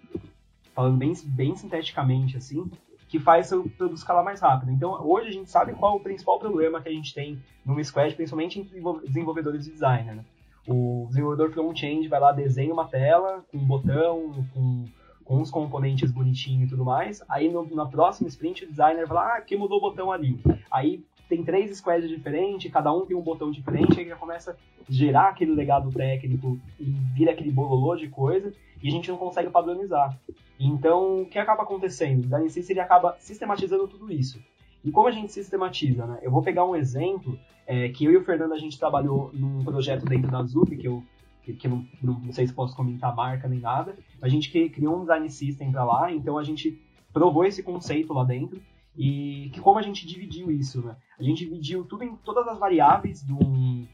falando 0.74 0.96
bem, 0.96 1.12
bem 1.24 1.54
sinteticamente, 1.54 2.36
assim, 2.36 2.68
que 3.08 3.18
faz 3.18 3.46
seu 3.46 3.68
produto 3.70 3.98
escalar 3.98 4.24
mais 4.24 4.40
rápido. 4.40 4.72
Então, 4.72 4.92
hoje 5.06 5.28
a 5.28 5.32
gente 5.32 5.50
sabe 5.50 5.72
qual 5.72 5.94
é 5.94 5.96
o 5.96 6.00
principal 6.00 6.38
problema 6.38 6.80
que 6.80 6.88
a 6.88 6.92
gente 6.92 7.14
tem 7.14 7.40
no 7.64 7.82
Squad, 7.82 8.14
principalmente 8.14 8.60
entre 8.60 8.80
desenvolvedores 9.04 9.64
de 9.64 9.70
designer. 9.70 10.16
Né? 10.16 10.24
O 10.66 11.06
desenvolvedor 11.08 11.50
front-end 11.52 12.08
vai 12.08 12.18
lá, 12.18 12.32
desenha 12.32 12.72
uma 12.72 12.86
tela 12.86 13.44
com 13.50 13.58
um 13.58 13.64
botão, 13.64 14.44
com, 14.52 14.84
com 15.24 15.38
uns 15.38 15.50
componentes 15.50 16.10
bonitinhos 16.10 16.66
e 16.66 16.70
tudo 16.70 16.84
mais. 16.84 17.22
Aí 17.28 17.48
no, 17.48 17.64
na 17.74 17.86
próxima 17.86 18.28
sprint 18.28 18.64
o 18.64 18.68
designer 18.68 19.06
vai 19.06 19.16
lá, 19.16 19.36
ah, 19.36 19.40
que 19.40 19.56
mudou 19.56 19.78
o 19.78 19.80
botão 19.80 20.10
ali. 20.10 20.40
Aí 20.70 21.04
tem 21.28 21.42
três 21.42 21.76
squads 21.76 22.08
diferentes, 22.08 22.70
cada 22.70 22.92
um 22.92 23.04
tem 23.04 23.16
um 23.16 23.22
botão 23.22 23.50
diferente, 23.50 23.98
aí 23.98 24.08
já 24.08 24.16
começa 24.16 24.52
a 24.52 24.56
gerar 24.88 25.28
aquele 25.28 25.52
legado 25.52 25.90
técnico 25.90 26.58
e 26.78 26.84
vira 27.14 27.32
aquele 27.32 27.50
bololô 27.50 27.96
de 27.96 28.08
coisa, 28.08 28.52
e 28.82 28.88
a 28.88 28.90
gente 28.90 29.10
não 29.10 29.16
consegue 29.16 29.50
padronizar. 29.50 30.16
Então, 30.58 31.22
o 31.22 31.26
que 31.26 31.38
acaba 31.38 31.62
acontecendo? 31.62 32.32
O 32.32 32.48
System 32.48 32.74
ele 32.74 32.80
acaba 32.80 33.16
sistematizando 33.18 33.88
tudo 33.88 34.10
isso. 34.12 34.40
E 34.84 34.90
como 34.90 35.08
a 35.08 35.10
gente 35.10 35.32
sistematiza, 35.32 36.06
né? 36.06 36.18
Eu 36.22 36.30
vou 36.30 36.42
pegar 36.42 36.64
um 36.64 36.76
exemplo 36.76 37.38
é, 37.66 37.88
que 37.88 38.04
eu 38.04 38.12
e 38.12 38.16
o 38.16 38.24
Fernando 38.24 38.52
a 38.52 38.58
gente 38.58 38.78
trabalhou 38.78 39.30
num 39.34 39.64
projeto 39.64 40.04
dentro 40.06 40.30
da 40.30 40.42
Zup, 40.44 40.76
que 40.76 40.86
eu 40.86 41.02
que 41.54 41.68
eu 41.68 41.70
não, 41.70 41.86
não, 42.02 42.32
sei 42.32 42.44
se 42.44 42.52
posso 42.52 42.74
comentar 42.74 43.14
marca 43.14 43.46
nem 43.46 43.60
nada. 43.60 43.96
A 44.20 44.28
gente 44.28 44.50
criou 44.68 44.96
um 44.96 45.00
design 45.02 45.30
system 45.30 45.70
para 45.70 45.84
lá, 45.84 46.12
então 46.12 46.36
a 46.36 46.42
gente 46.42 46.76
provou 47.12 47.44
esse 47.44 47.62
conceito 47.62 48.12
lá 48.12 48.24
dentro 48.24 48.60
e 48.96 49.50
que 49.52 49.60
como 49.60 49.78
a 49.78 49.82
gente 49.82 50.06
dividiu 50.06 50.50
isso, 50.50 50.84
né? 50.84 50.96
A 51.18 51.22
gente 51.22 51.44
dividiu 51.44 51.84
tudo 51.84 52.04
em 52.04 52.16
todas 52.16 52.46
as 52.48 52.58
variáveis 52.58 53.24
de 53.24 53.32
um, 53.32 53.86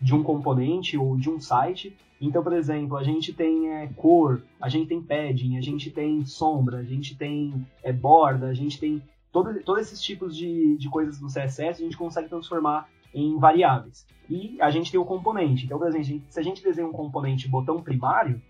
de 0.00 0.14
um 0.14 0.22
componente 0.22 0.96
ou 0.96 1.16
de 1.16 1.30
um 1.30 1.40
site 1.40 1.96
então, 2.20 2.42
por 2.42 2.52
exemplo, 2.52 2.96
a 2.98 3.02
gente 3.02 3.32
tem 3.32 3.70
é, 3.70 3.86
cor, 3.96 4.42
a 4.60 4.68
gente 4.68 4.88
tem 4.88 5.00
padding, 5.00 5.56
a 5.56 5.62
gente 5.62 5.90
tem 5.90 6.24
sombra, 6.26 6.78
a 6.78 6.84
gente 6.84 7.16
tem 7.16 7.66
é, 7.82 7.92
borda, 7.92 8.48
a 8.48 8.54
gente 8.54 8.78
tem 8.78 9.02
todo, 9.32 9.58
todos 9.62 9.86
esses 9.86 10.02
tipos 10.02 10.36
de, 10.36 10.76
de 10.76 10.88
coisas 10.90 11.18
do 11.18 11.28
CSS, 11.28 11.80
a 11.80 11.84
gente 11.84 11.96
consegue 11.96 12.28
transformar 12.28 12.88
em 13.14 13.38
variáveis. 13.38 14.06
E 14.28 14.60
a 14.60 14.70
gente 14.70 14.90
tem 14.90 15.00
o 15.00 15.04
componente. 15.04 15.64
Então, 15.64 15.78
por 15.78 15.88
exemplo, 15.88 16.22
se 16.28 16.38
a 16.38 16.42
gente 16.42 16.62
desenha 16.62 16.86
um 16.86 16.92
componente 16.92 17.48
botão 17.48 17.82
primário, 17.82 18.40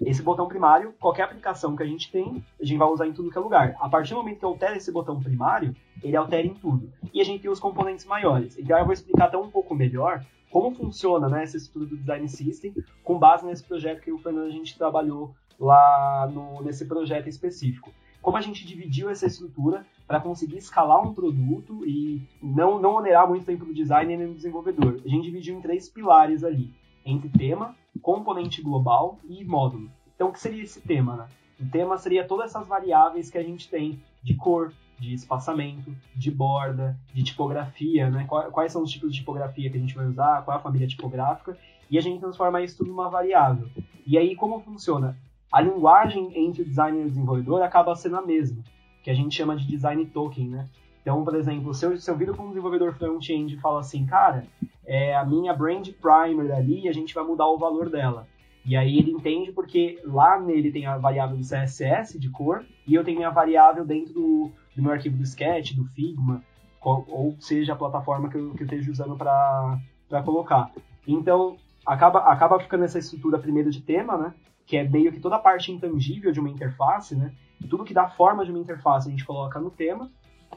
esse 0.00 0.22
botão 0.22 0.46
primário, 0.46 0.94
qualquer 1.00 1.24
aplicação 1.24 1.76
que 1.76 1.82
a 1.82 1.86
gente 1.86 2.10
tem, 2.10 2.44
a 2.60 2.64
gente 2.64 2.78
vai 2.78 2.88
usar 2.88 3.06
em 3.06 3.12
tudo 3.12 3.30
que 3.30 3.38
é 3.38 3.40
lugar. 3.40 3.74
A 3.80 3.88
partir 3.88 4.14
do 4.14 4.16
momento 4.18 4.38
que 4.38 4.44
eu 4.44 4.50
altero 4.50 4.76
esse 4.76 4.92
botão 4.92 5.20
primário, 5.20 5.74
ele 6.02 6.16
altera 6.16 6.46
em 6.46 6.54
tudo. 6.54 6.92
E 7.12 7.20
a 7.20 7.24
gente 7.24 7.42
tem 7.42 7.50
os 7.50 7.60
componentes 7.60 8.04
maiores. 8.04 8.56
Então 8.58 8.78
eu 8.78 8.84
vou 8.84 8.92
explicar 8.92 9.26
até 9.26 9.36
um 9.36 9.50
pouco 9.50 9.74
melhor 9.74 10.24
como 10.50 10.74
funciona 10.74 11.28
né, 11.28 11.42
essa 11.42 11.56
estrutura 11.56 11.86
do 11.86 11.96
Design 11.96 12.28
System, 12.28 12.74
com 13.04 13.18
base 13.18 13.44
nesse 13.44 13.62
projeto 13.64 14.00
que 14.00 14.12
o 14.12 14.18
Fernando 14.18 14.46
a 14.46 14.50
gente 14.50 14.78
trabalhou 14.78 15.34
lá 15.58 16.30
no, 16.32 16.62
nesse 16.62 16.86
projeto 16.86 17.28
específico. 17.28 17.92
Como 18.22 18.36
a 18.36 18.40
gente 18.40 18.66
dividiu 18.66 19.10
essa 19.10 19.26
estrutura 19.26 19.86
para 20.06 20.20
conseguir 20.20 20.56
escalar 20.56 21.06
um 21.06 21.12
produto 21.12 21.84
e 21.86 22.22
não, 22.42 22.80
não 22.80 22.94
onerar 22.94 23.28
muito 23.28 23.44
tempo 23.44 23.64
do 23.64 23.74
designer 23.74 24.20
e 24.20 24.26
do 24.26 24.34
desenvolvedor. 24.34 25.00
A 25.04 25.08
gente 25.08 25.24
dividiu 25.24 25.56
em 25.56 25.60
três 25.60 25.88
pilares 25.88 26.42
ali, 26.42 26.72
entre 27.04 27.28
tema, 27.28 27.76
componente 27.98 28.62
global 28.62 29.18
e 29.28 29.44
módulo. 29.44 29.90
Então, 30.14 30.28
o 30.28 30.32
que 30.32 30.40
seria 30.40 30.62
esse 30.62 30.80
tema? 30.80 31.16
Né? 31.16 31.28
O 31.60 31.70
tema 31.70 31.98
seria 31.98 32.26
todas 32.26 32.50
essas 32.50 32.66
variáveis 32.66 33.30
que 33.30 33.38
a 33.38 33.42
gente 33.42 33.68
tem 33.68 34.00
de 34.22 34.34
cor, 34.34 34.72
de 34.98 35.14
espaçamento, 35.14 35.94
de 36.14 36.30
borda, 36.30 36.98
de 37.14 37.22
tipografia, 37.22 38.10
né? 38.10 38.26
Quais 38.26 38.72
são 38.72 38.82
os 38.82 38.90
tipos 38.90 39.12
de 39.12 39.18
tipografia 39.18 39.70
que 39.70 39.76
a 39.76 39.80
gente 39.80 39.94
vai 39.94 40.06
usar, 40.06 40.42
qual 40.42 40.56
é 40.56 40.60
a 40.60 40.62
família 40.62 40.88
tipográfica, 40.88 41.56
e 41.90 41.96
a 41.96 42.00
gente 42.00 42.20
transforma 42.20 42.60
isso 42.60 42.78
tudo 42.78 42.90
numa 42.90 43.08
variável. 43.08 43.68
E 44.06 44.18
aí, 44.18 44.34
como 44.34 44.60
funciona? 44.60 45.16
A 45.52 45.60
linguagem 45.60 46.30
entre 46.34 46.62
o 46.62 46.64
designer 46.64 47.02
e 47.02 47.06
o 47.06 47.10
desenvolvedor 47.10 47.62
acaba 47.62 47.94
sendo 47.94 48.16
a 48.16 48.22
mesma, 48.22 48.62
que 49.02 49.10
a 49.10 49.14
gente 49.14 49.34
chama 49.34 49.56
de 49.56 49.66
design 49.66 50.04
token, 50.06 50.48
né? 50.48 50.68
Então, 51.00 51.24
por 51.24 51.34
exemplo, 51.34 51.72
se 51.72 51.86
eu, 51.86 51.96
se 51.96 52.10
eu 52.10 52.16
viro 52.16 52.34
para 52.34 52.44
um 52.44 52.48
desenvolvedor 52.48 52.92
front-end 52.94 53.54
e 53.54 53.60
falo 53.60 53.78
assim, 53.78 54.04
cara, 54.04 54.44
é 54.88 55.14
a 55.14 55.22
minha 55.22 55.52
brand 55.52 55.86
primer 56.00 56.50
ali, 56.50 56.88
a 56.88 56.92
gente 56.92 57.14
vai 57.14 57.22
mudar 57.22 57.46
o 57.46 57.58
valor 57.58 57.90
dela. 57.90 58.26
E 58.64 58.74
aí 58.74 58.98
ele 58.98 59.12
entende 59.12 59.52
porque 59.52 60.00
lá 60.02 60.40
nele 60.40 60.72
tem 60.72 60.86
a 60.86 60.96
variável 60.96 61.36
do 61.36 61.42
CSS 61.42 62.18
de 62.18 62.30
cor 62.30 62.64
e 62.86 62.94
eu 62.94 63.04
tenho 63.04 63.18
minha 63.18 63.30
variável 63.30 63.84
dentro 63.84 64.14
do, 64.14 64.50
do 64.74 64.82
meu 64.82 64.92
arquivo 64.92 65.18
do 65.18 65.22
Sketch, 65.22 65.74
do 65.74 65.84
Figma, 65.84 66.42
ou 66.82 67.36
seja 67.38 67.74
a 67.74 67.76
plataforma 67.76 68.30
que 68.30 68.36
eu, 68.36 68.54
que 68.54 68.62
eu 68.62 68.64
esteja 68.64 68.90
usando 68.90 69.14
para 69.14 70.22
colocar. 70.24 70.70
Então, 71.06 71.56
acaba, 71.86 72.20
acaba 72.20 72.58
ficando 72.58 72.84
essa 72.84 72.98
estrutura 72.98 73.38
primeiro 73.38 73.70
de 73.70 73.82
tema, 73.82 74.16
né? 74.16 74.34
Que 74.66 74.78
é 74.78 74.84
meio 74.88 75.12
que 75.12 75.20
toda 75.20 75.36
a 75.36 75.40
parte 75.40 75.70
intangível 75.70 76.32
de 76.32 76.40
uma 76.40 76.50
interface, 76.50 77.14
né? 77.14 77.32
Tudo 77.68 77.84
que 77.84 77.94
dá 77.94 78.08
forma 78.08 78.44
de 78.44 78.50
uma 78.50 78.60
interface 78.60 79.08
a 79.08 79.10
gente 79.10 79.24
coloca 79.24 79.58
no 79.60 79.70
tema. 79.70 80.10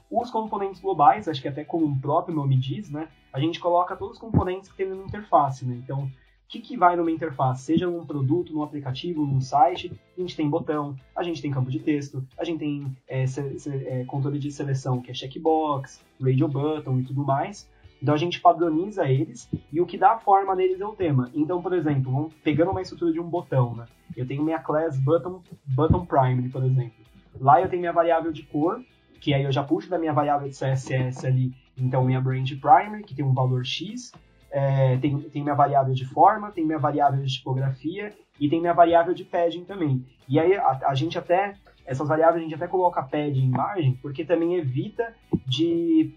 Os 0.10 0.30
componentes 0.30 0.82
globais, 0.82 1.27
acho 1.27 1.41
que 1.41 1.47
até 1.47 1.63
como 1.63 1.86
o 1.86 1.99
próprio 1.99 2.36
nome 2.36 2.58
diz, 2.58 2.89
né? 2.89 3.08
A 3.32 3.39
gente 3.39 3.60
coloca 3.60 3.95
todos 3.95 4.15
os 4.15 4.19
componentes 4.19 4.69
que 4.69 4.77
tem 4.77 4.89
na 4.89 4.95
interface, 4.95 5.65
né? 5.65 5.75
Então, 5.84 6.10
que, 6.51 6.60
que 6.60 6.75
vai 6.75 6.97
numa 6.97 7.10
interface, 7.10 7.63
seja 7.63 7.89
num 7.89 8.06
produto, 8.06 8.51
num 8.51 8.62
aplicativo, 8.62 9.25
num 9.25 9.39
site, 9.39 9.89
a 10.17 10.19
gente 10.19 10.36
tem 10.36 10.49
botão, 10.49 10.97
a 11.15 11.23
gente 11.23 11.41
tem 11.41 11.49
campo 11.49 11.71
de 11.71 11.80
texto, 11.80 12.27
a 12.38 12.43
gente 12.43 12.60
tem 12.60 12.97
é, 13.08 13.25
se, 13.25 13.58
se, 13.58 13.69
é, 13.69 14.04
controle 14.04 14.38
de 14.38 14.51
seleção, 14.51 15.01
que 15.01 15.10
é 15.10 15.13
checkbox, 15.13 16.04
radio 16.21 16.49
button 16.49 16.99
e 16.99 17.04
tudo 17.04 17.23
mais. 17.23 17.69
Então 18.01 18.13
a 18.13 18.17
gente 18.17 18.41
padroniza 18.41 19.08
eles 19.08 19.49
e 19.71 19.80
o 19.80 19.86
que 19.86 19.97
dá 19.97 20.17
forma 20.17 20.54
neles 20.54 20.82
é 20.82 20.86
o 20.86 20.91
tema. 20.91 21.32
Então, 21.34 21.62
por 21.62 21.71
exemplo, 21.71 22.30
pegando 22.43 22.71
uma 22.71 22.82
estrutura 22.82 23.13
de 23.13 23.19
um 23.19 23.30
botão, 23.30 23.73
né? 23.73 23.86
Eu 24.17 24.27
tenho 24.27 24.43
minha 24.43 24.60
class 24.60 24.99
button, 24.99 25.41
button 25.65 26.06
primary, 26.06 26.49
por 26.49 26.65
exemplo. 26.65 27.06
Lá 27.39 27.62
eu 27.62 27.69
tenho 27.69 27.80
minha 27.80 27.93
variável 27.93 28.32
de 28.32 28.43
cor, 28.43 28.84
que 29.22 29.36
aí 29.36 29.44
eu 29.44 29.52
já 29.52 29.64
puxo 29.64 29.88
da 29.88 30.00
minha 30.00 30.12
variável 30.12 30.50
de 30.50 30.56
CSS 30.56 31.26
ali, 31.26 31.54
então 31.78 32.04
minha 32.04 32.20
branch 32.20 32.56
primary, 32.56 33.04
que 33.04 33.14
tem 33.14 33.24
um 33.24 33.34
valor 33.34 33.64
X, 33.64 34.12
é, 34.50 34.98
tem, 34.98 35.18
tem 35.22 35.44
minha 35.44 35.56
variável 35.56 35.94
de 35.94 36.06
forma, 36.06 36.52
tem 36.52 36.66
minha 36.66 36.80
variável 36.80 37.24
de 37.24 37.32
tipografia 37.32 38.12
e 38.40 38.50
tem 38.50 38.60
minha 38.60 38.74
variável 38.74 39.14
de 39.14 39.24
padding 39.24 39.64
também. 39.64 40.04
E 40.28 40.40
aí 40.40 40.56
a, 40.56 40.82
a 40.88 40.96
gente 40.96 41.20
até, 41.20 41.54
essas 41.86 42.08
variáveis 42.08 42.42
a 42.42 42.44
gente 42.44 42.56
até 42.56 42.68
coloca 42.68 43.04
padding 43.04 43.46
em 43.46 43.50
margem, 43.52 43.94
porque 44.02 44.26
também 44.26 44.56
evita 44.56 45.14
de, 45.46 46.14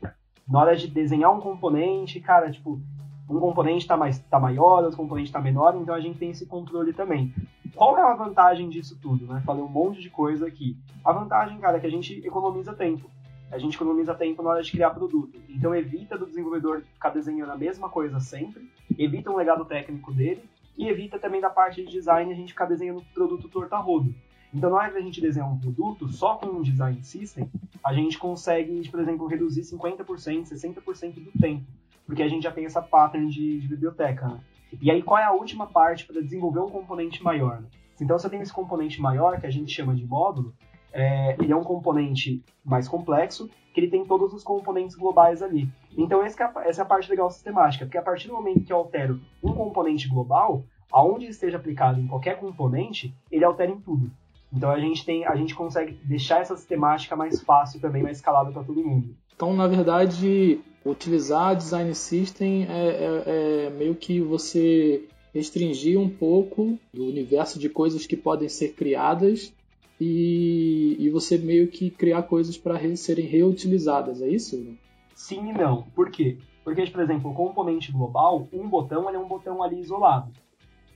na 0.49 0.61
hora 0.61 0.75
de 0.75 0.89
desenhar 0.89 1.31
um 1.31 1.41
componente, 1.41 2.19
cara, 2.21 2.51
tipo, 2.51 2.81
um 3.29 3.41
componente 3.41 3.85
está 3.85 3.99
tá 4.31 4.39
maior, 4.39 4.83
outro 4.85 4.97
componente 4.97 5.29
está 5.29 5.41
menor, 5.41 5.77
então 5.77 5.95
a 5.95 6.01
gente 6.01 6.19
tem 6.19 6.31
esse 6.31 6.47
controle 6.47 6.93
também. 6.93 7.35
Qual 7.75 7.99
é 7.99 8.03
a 8.03 8.15
vantagem 8.15 8.69
disso 8.69 8.99
tudo, 9.01 9.27
né? 9.27 9.43
Falei 9.45 9.63
um 9.63 9.69
monte 9.69 10.01
de 10.01 10.11
coisa 10.11 10.47
aqui. 10.47 10.77
A 11.05 11.13
vantagem, 11.13 11.59
cara, 11.59 11.79
é 11.79 11.81
que 11.81 11.87
a 11.87 11.91
gente 11.91 12.25
economiza 12.25 12.73
tempo 12.75 13.11
a 13.55 13.59
gente 13.59 13.77
economiza 13.77 14.15
tempo 14.15 14.43
na 14.43 14.51
hora 14.51 14.63
de 14.63 14.71
criar 14.71 14.91
produto. 14.91 15.41
Então 15.49 15.75
evita 15.75 16.19
do 16.19 16.27
desenvolvedor 16.27 16.83
ficar 16.93 17.11
desenhando 17.11 17.53
a 17.53 17.57
mesma 17.57 17.89
coisa 17.89 18.19
sempre, 18.19 18.69
evita 18.99 19.31
um 19.31 19.37
legado 19.37 19.65
técnico 19.65 20.13
dele 20.13 20.43
e 20.77 20.89
evita 20.89 21.21
também 21.21 21.41
da 21.41 21.49
parte 21.49 21.85
de 21.85 21.91
design 21.91 22.33
a 22.33 22.35
gente 22.35 22.53
ficar 22.53 22.67
desenhando 22.67 23.05
produto 23.15 23.49
torta 23.49 23.77
rodo. 23.77 24.13
Então 24.53 24.71
na 24.71 24.77
hora 24.77 24.91
que 24.91 24.99
a 24.99 25.03
gente 25.03 25.21
desenhar 25.21 25.51
um 25.51 25.59
produto 25.59 26.09
só 26.09 26.35
com 26.37 26.47
um 26.47 26.63
design 26.63 27.01
system, 27.05 27.49
a 27.85 27.95
gente 27.95 28.19
consegue, 28.19 28.89
por 28.89 28.99
exemplo, 28.99 29.27
reduzir 29.27 29.63
50%, 29.63 30.05
60% 30.49 31.15
do 31.15 31.31
tempo, 31.39 31.65
porque 32.07 32.23
a 32.23 32.29
gente 32.29 32.43
já 32.43 32.53
tem 32.53 32.65
essa 32.65 32.83
pattern 32.83 33.29
de, 33.29 33.61
de 33.61 33.69
biblioteca. 33.69 34.29
Né? 34.29 34.41
E 34.81 34.91
aí 34.91 35.03
qual 35.03 35.19
é 35.19 35.25
a 35.25 35.33
última 35.33 35.67
parte 35.67 36.07
para 36.07 36.21
desenvolver 36.21 36.61
um 36.61 36.71
componente 36.71 37.23
maior? 37.23 37.61
Né? 37.61 37.69
Então 38.01 38.17
eu 38.17 38.31
tenho 38.31 38.43
esse 38.43 38.53
componente 38.53 39.01
maior, 39.01 39.41
que 39.41 39.47
a 39.47 39.51
gente 39.51 39.73
chama 39.73 39.95
de 39.95 40.05
módulo, 40.05 40.55
é, 40.93 41.37
ele 41.41 41.53
é 41.53 41.57
um 41.57 41.65
componente 41.65 42.43
mais 42.65 42.89
complexo, 42.89 43.51
que 43.73 43.81
ele 43.81 43.89
tem 43.89 44.05
todos 44.05 44.33
os 44.33 44.45
componentes 44.45 44.95
globais 44.95 45.43
ali. 45.43 45.69
Então 45.97 46.23
é 46.23 46.27
essa 46.27 46.53
é 46.63 46.81
a 46.81 46.85
parte 46.85 47.11
legal 47.11 47.31
sistemática, 47.31 47.85
porque 47.85 47.99
a 47.99 48.03
partir 48.03 48.29
do 48.29 48.35
momento 48.35 48.65
que 48.65 48.73
eu 48.73 48.77
altero 48.77 49.21
um 49.43 49.53
componente 49.53 50.09
global, 50.09 50.65
aonde 50.93 51.27
esteja 51.27 51.57
aplicado 51.57 52.01
em 52.01 52.07
qualquer 52.07 52.39
componente, 52.39 53.13
ele 53.31 53.45
altera 53.45 53.73
em 53.73 53.81
tudo. 53.81 54.11
Então 54.53 54.71
a 54.71 54.79
gente 54.79 55.05
tem, 55.05 55.27
a 55.27 55.35
gente 55.35 55.55
consegue 55.55 55.99
deixar 56.05 56.41
essa 56.41 56.57
sistemática 56.57 57.17
mais 57.17 57.43
fácil 57.43 57.81
também, 57.81 58.03
mais 58.03 58.19
escalável 58.19 58.53
para 58.53 58.63
todo 58.63 58.85
mundo. 58.85 59.17
Então, 59.35 59.55
na 59.55 59.67
verdade, 59.67 60.61
utilizar 60.85 61.57
design 61.57 61.95
system 61.95 62.65
é, 62.65 62.89
é, 62.89 63.67
é 63.67 63.71
meio 63.71 63.95
que 63.95 64.21
você 64.21 65.09
restringir 65.35 65.99
um 65.99 66.09
pouco 66.09 66.79
do 66.93 67.07
universo 67.07 67.59
de 67.59 67.69
coisas 67.69 68.07
que 68.07 68.17
podem 68.17 68.49
ser 68.49 68.75
criadas 68.75 69.53
e, 70.01 70.97
e 70.99 71.11
você 71.11 71.37
meio 71.37 71.69
que 71.69 71.91
criar 71.91 72.23
coisas 72.23 72.57
para 72.57 72.77
re, 72.77 72.97
serem 72.97 73.27
reutilizadas, 73.27 74.23
é 74.23 74.29
isso? 74.29 74.77
Sim 75.15 75.51
e 75.51 75.53
não. 75.53 75.83
Por 75.95 76.11
quê? 76.11 76.39
Porque, 76.63 76.87
por 76.87 77.03
exemplo, 77.03 77.31
o 77.31 77.35
componente 77.35 77.93
global, 77.93 78.49
um 78.53 78.69
botão 78.69 79.11
é 79.11 79.19
um 79.19 79.27
botão 79.27 79.63
ali 79.63 79.81
isolado. 79.81 80.33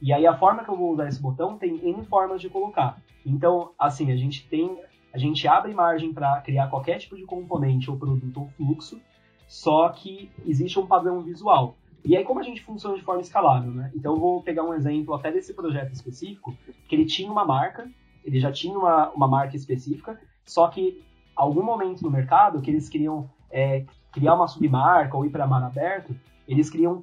E 0.00 0.12
aí 0.12 0.26
a 0.26 0.36
forma 0.36 0.64
que 0.64 0.70
eu 0.70 0.76
vou 0.76 0.92
usar 0.92 1.08
esse 1.08 1.20
botão 1.20 1.58
tem 1.58 1.76
N 1.82 2.04
formas 2.04 2.40
de 2.40 2.48
colocar. 2.48 3.00
Então, 3.26 3.72
assim, 3.78 4.10
a 4.10 4.16
gente 4.16 4.48
tem. 4.48 4.78
A 5.18 5.20
gente 5.20 5.48
abre 5.48 5.74
margem 5.74 6.12
para 6.12 6.40
criar 6.42 6.68
qualquer 6.68 6.96
tipo 6.98 7.16
de 7.16 7.24
componente 7.24 7.90
ou 7.90 7.96
produto 7.96 8.40
ou 8.40 8.48
fluxo, 8.50 9.00
só 9.48 9.88
que 9.88 10.30
existe 10.46 10.78
um 10.78 10.86
padrão 10.86 11.22
visual. 11.22 11.76
E 12.04 12.16
aí, 12.16 12.22
como 12.22 12.38
a 12.38 12.42
gente 12.44 12.62
funciona 12.62 12.96
de 12.96 13.02
forma 13.02 13.20
escalável, 13.20 13.72
né? 13.72 13.90
Então, 13.96 14.14
eu 14.14 14.20
vou 14.20 14.40
pegar 14.44 14.62
um 14.62 14.72
exemplo 14.72 15.12
até 15.12 15.32
desse 15.32 15.52
projeto 15.52 15.92
específico, 15.92 16.56
que 16.88 16.94
ele 16.94 17.04
tinha 17.04 17.32
uma 17.32 17.44
marca, 17.44 17.90
ele 18.24 18.38
já 18.38 18.52
tinha 18.52 18.78
uma, 18.78 19.10
uma 19.10 19.26
marca 19.26 19.56
específica, 19.56 20.20
só 20.46 20.68
que 20.68 21.04
algum 21.34 21.64
momento 21.64 22.00
no 22.02 22.12
mercado 22.12 22.62
que 22.62 22.70
eles 22.70 22.88
queriam 22.88 23.28
é, 23.50 23.84
criar 24.12 24.36
uma 24.36 24.46
submarca 24.46 25.16
ou 25.16 25.26
ir 25.26 25.30
para 25.30 25.48
mar 25.48 25.64
aberto, 25.64 26.14
eles 26.48 26.70
criam 26.70 27.02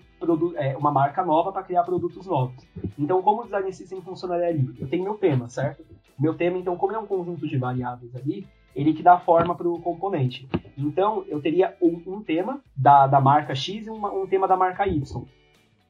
é, 0.56 0.76
uma 0.76 0.92
marca 0.92 1.24
nova 1.24 1.52
para 1.52 1.62
criar 1.62 1.84
produtos 1.84 2.26
novos. 2.26 2.68
Então, 2.98 3.22
como 3.22 3.42
o 3.42 3.44
design 3.46 3.72
system 3.72 4.02
funcionaria 4.02 4.48
ali? 4.48 4.76
Eu 4.80 4.90
tenho 4.90 5.04
meu 5.04 5.14
tema, 5.14 5.48
certo? 5.48 5.86
Meu 6.18 6.34
tema, 6.34 6.58
então, 6.58 6.76
como 6.76 6.94
é 6.94 6.98
um 6.98 7.06
conjunto 7.06 7.48
de 7.48 7.56
variáveis 7.56 8.16
ali, 8.16 8.48
ele 8.76 8.94
que 8.94 9.04
dá 9.04 9.20
forma 9.20 9.54
para 9.54 9.70
o 9.70 9.80
componente. 9.80 10.50
Então, 10.76 11.24
eu 11.28 11.40
teria 11.40 11.78
um, 11.80 12.02
um 12.08 12.24
tema 12.24 12.60
da, 12.76 13.06
da 13.06 13.22
marca 13.22 13.54
X 13.54 13.86
e 13.86 13.90
uma, 13.90 14.12
um 14.12 14.26
tema 14.26 14.48
da 14.48 14.58
marca 14.58 14.88
Y. 14.88 15.24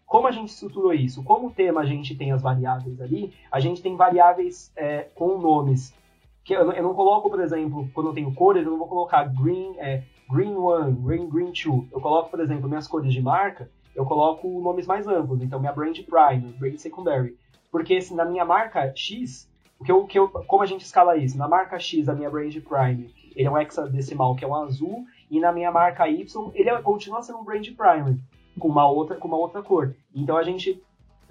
Como 0.06 0.28
a 0.28 0.32
gente 0.32 0.50
estruturou 0.50 0.94
isso? 0.94 1.24
Como 1.24 1.52
tema 1.52 1.82
a 1.82 1.86
gente 1.86 2.16
tem 2.16 2.32
as 2.32 2.42
variáveis 2.42 3.02
ali, 3.02 3.34
a 3.52 3.60
gente 3.60 3.82
tem 3.82 3.96
variáveis 3.96 4.72
é, 4.76 5.08
com 5.16 5.40
nomes. 5.40 5.96
Que 6.44 6.54
eu, 6.54 6.72
eu, 6.72 6.84
não 6.84 6.94
coloco, 6.94 7.30
por 7.30 7.40
exemplo, 7.40 7.90
quando 7.94 8.10
eu 8.10 8.14
tenho 8.14 8.34
cores, 8.34 8.66
eu 8.66 8.72
não 8.72 8.78
vou 8.78 8.88
colocar 8.88 9.24
green, 9.24 9.74
é, 9.78 10.04
green 10.30 10.56
1, 10.56 10.96
green, 11.04 11.30
green 11.30 11.52
2. 11.52 11.92
Eu 11.92 12.02
coloco, 12.02 12.30
por 12.30 12.40
exemplo, 12.40 12.68
minhas 12.68 12.88
cores 12.88 13.14
de 13.14 13.22
marca, 13.22 13.70
eu 13.96 14.06
coloco 14.06 14.48
nomes 14.62 14.86
mais 14.86 15.08
amplos. 15.08 15.42
Então, 15.42 15.60
minha 15.60 15.72
brand 15.72 15.98
prime, 15.98 16.54
brand 16.54 16.78
secondary. 16.78 17.38
Porque 17.72 18.02
se 18.02 18.14
na 18.14 18.26
minha 18.26 18.46
marca 18.46 18.92
X, 18.96 19.50
o 19.80 19.84
que 19.84 19.92
eu, 19.92 20.06
que 20.06 20.18
eu, 20.18 20.28
como 20.30 20.64
a 20.64 20.66
gente 20.66 20.86
escala 20.86 21.18
isso? 21.18 21.38
Na 21.38 21.48
marca 21.48 21.78
X, 21.78 22.08
a 22.08 22.14
minha 22.14 22.30
brand 22.30 22.54
prime, 22.62 23.14
ele 23.36 23.48
é 23.48 23.52
um 23.52 23.58
hexadecimal, 23.58 24.36
que 24.36 24.46
é 24.46 24.48
um 24.48 24.56
azul, 24.56 25.06
e 25.30 25.40
na 25.40 25.52
minha 25.52 25.72
marca 25.72 26.08
Y, 26.08 26.52
ele 26.54 26.70
é, 26.70 26.82
continua 26.82 27.22
sendo 27.22 27.40
um 27.40 27.44
brand 27.44 27.68
prime, 27.76 28.22
com 28.60 28.68
uma 28.68 28.88
outra, 28.88 29.18
com 29.18 29.28
uma 29.28 29.38
outra 29.38 29.62
cor. 29.62 29.96
Então 30.14 30.38
a 30.38 30.44
gente 30.44 30.82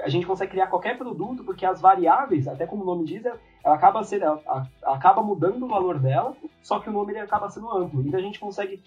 a 0.01 0.09
gente 0.09 0.27
consegue 0.27 0.53
criar 0.53 0.67
qualquer 0.67 0.99
produto 0.99 1.45
porque 1.45 1.65
as 1.65 1.81
variáveis, 1.81 2.49
até 2.49 2.67
como 2.67 2.83
o 2.83 2.87
nome 2.87 3.05
diz, 3.05 3.25
ela 3.25 3.75
acaba 3.75 4.03
sendo, 4.03 4.25
ela, 4.25 4.69
acaba 4.83 5.23
mudando 5.23 5.65
o 5.65 5.69
valor 5.69 5.99
dela, 5.99 6.37
só 6.63 6.81
que 6.81 6.89
o 6.89 6.93
nome 6.93 7.13
ele 7.13 7.21
acaba 7.21 7.49
sendo 7.49 7.71
amplo. 7.71 8.03
Então 8.03 8.19
a 8.19 8.23
gente 8.23 8.41
consegue 8.41 8.83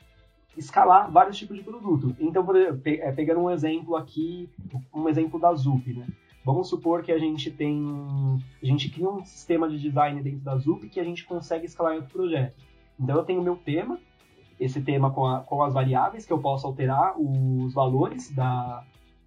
escalar 0.57 1.09
vários 1.11 1.37
tipos 1.37 1.55
de 1.55 1.63
produto. 1.63 2.15
Então, 2.19 2.45
é, 2.83 3.11
pegando 3.11 3.41
um 3.41 3.49
exemplo 3.49 3.95
aqui, 3.95 4.49
um 4.93 5.07
exemplo 5.07 5.39
da 5.39 5.53
ZUP, 5.53 5.93
né? 5.93 6.07
Vamos 6.43 6.69
supor 6.69 7.03
que 7.03 7.11
a 7.11 7.19
gente 7.19 7.51
tem. 7.51 8.41
A 8.63 8.65
gente 8.65 8.89
cria 8.89 9.09
um 9.09 9.23
sistema 9.25 9.67
de 9.67 9.77
design 9.77 10.21
dentro 10.21 10.39
da 10.39 10.57
Zup 10.57 10.87
que 10.87 10.97
a 10.97 11.03
gente 11.03 11.25
consegue 11.25 11.65
escalar 11.65 11.93
em 11.93 11.97
outro 11.97 12.13
projeto. 12.13 12.55
Então 12.97 13.17
eu 13.17 13.23
tenho 13.25 13.41
meu 13.41 13.57
tema, 13.57 13.99
esse 14.57 14.81
tema 14.81 15.11
com, 15.11 15.25
a, 15.27 15.41
com 15.41 15.61
as 15.61 15.73
variáveis, 15.73 16.25
que 16.25 16.31
eu 16.31 16.39
posso 16.39 16.65
alterar 16.65 17.19
os 17.19 17.73
valores 17.73 18.31
da, 18.31 18.81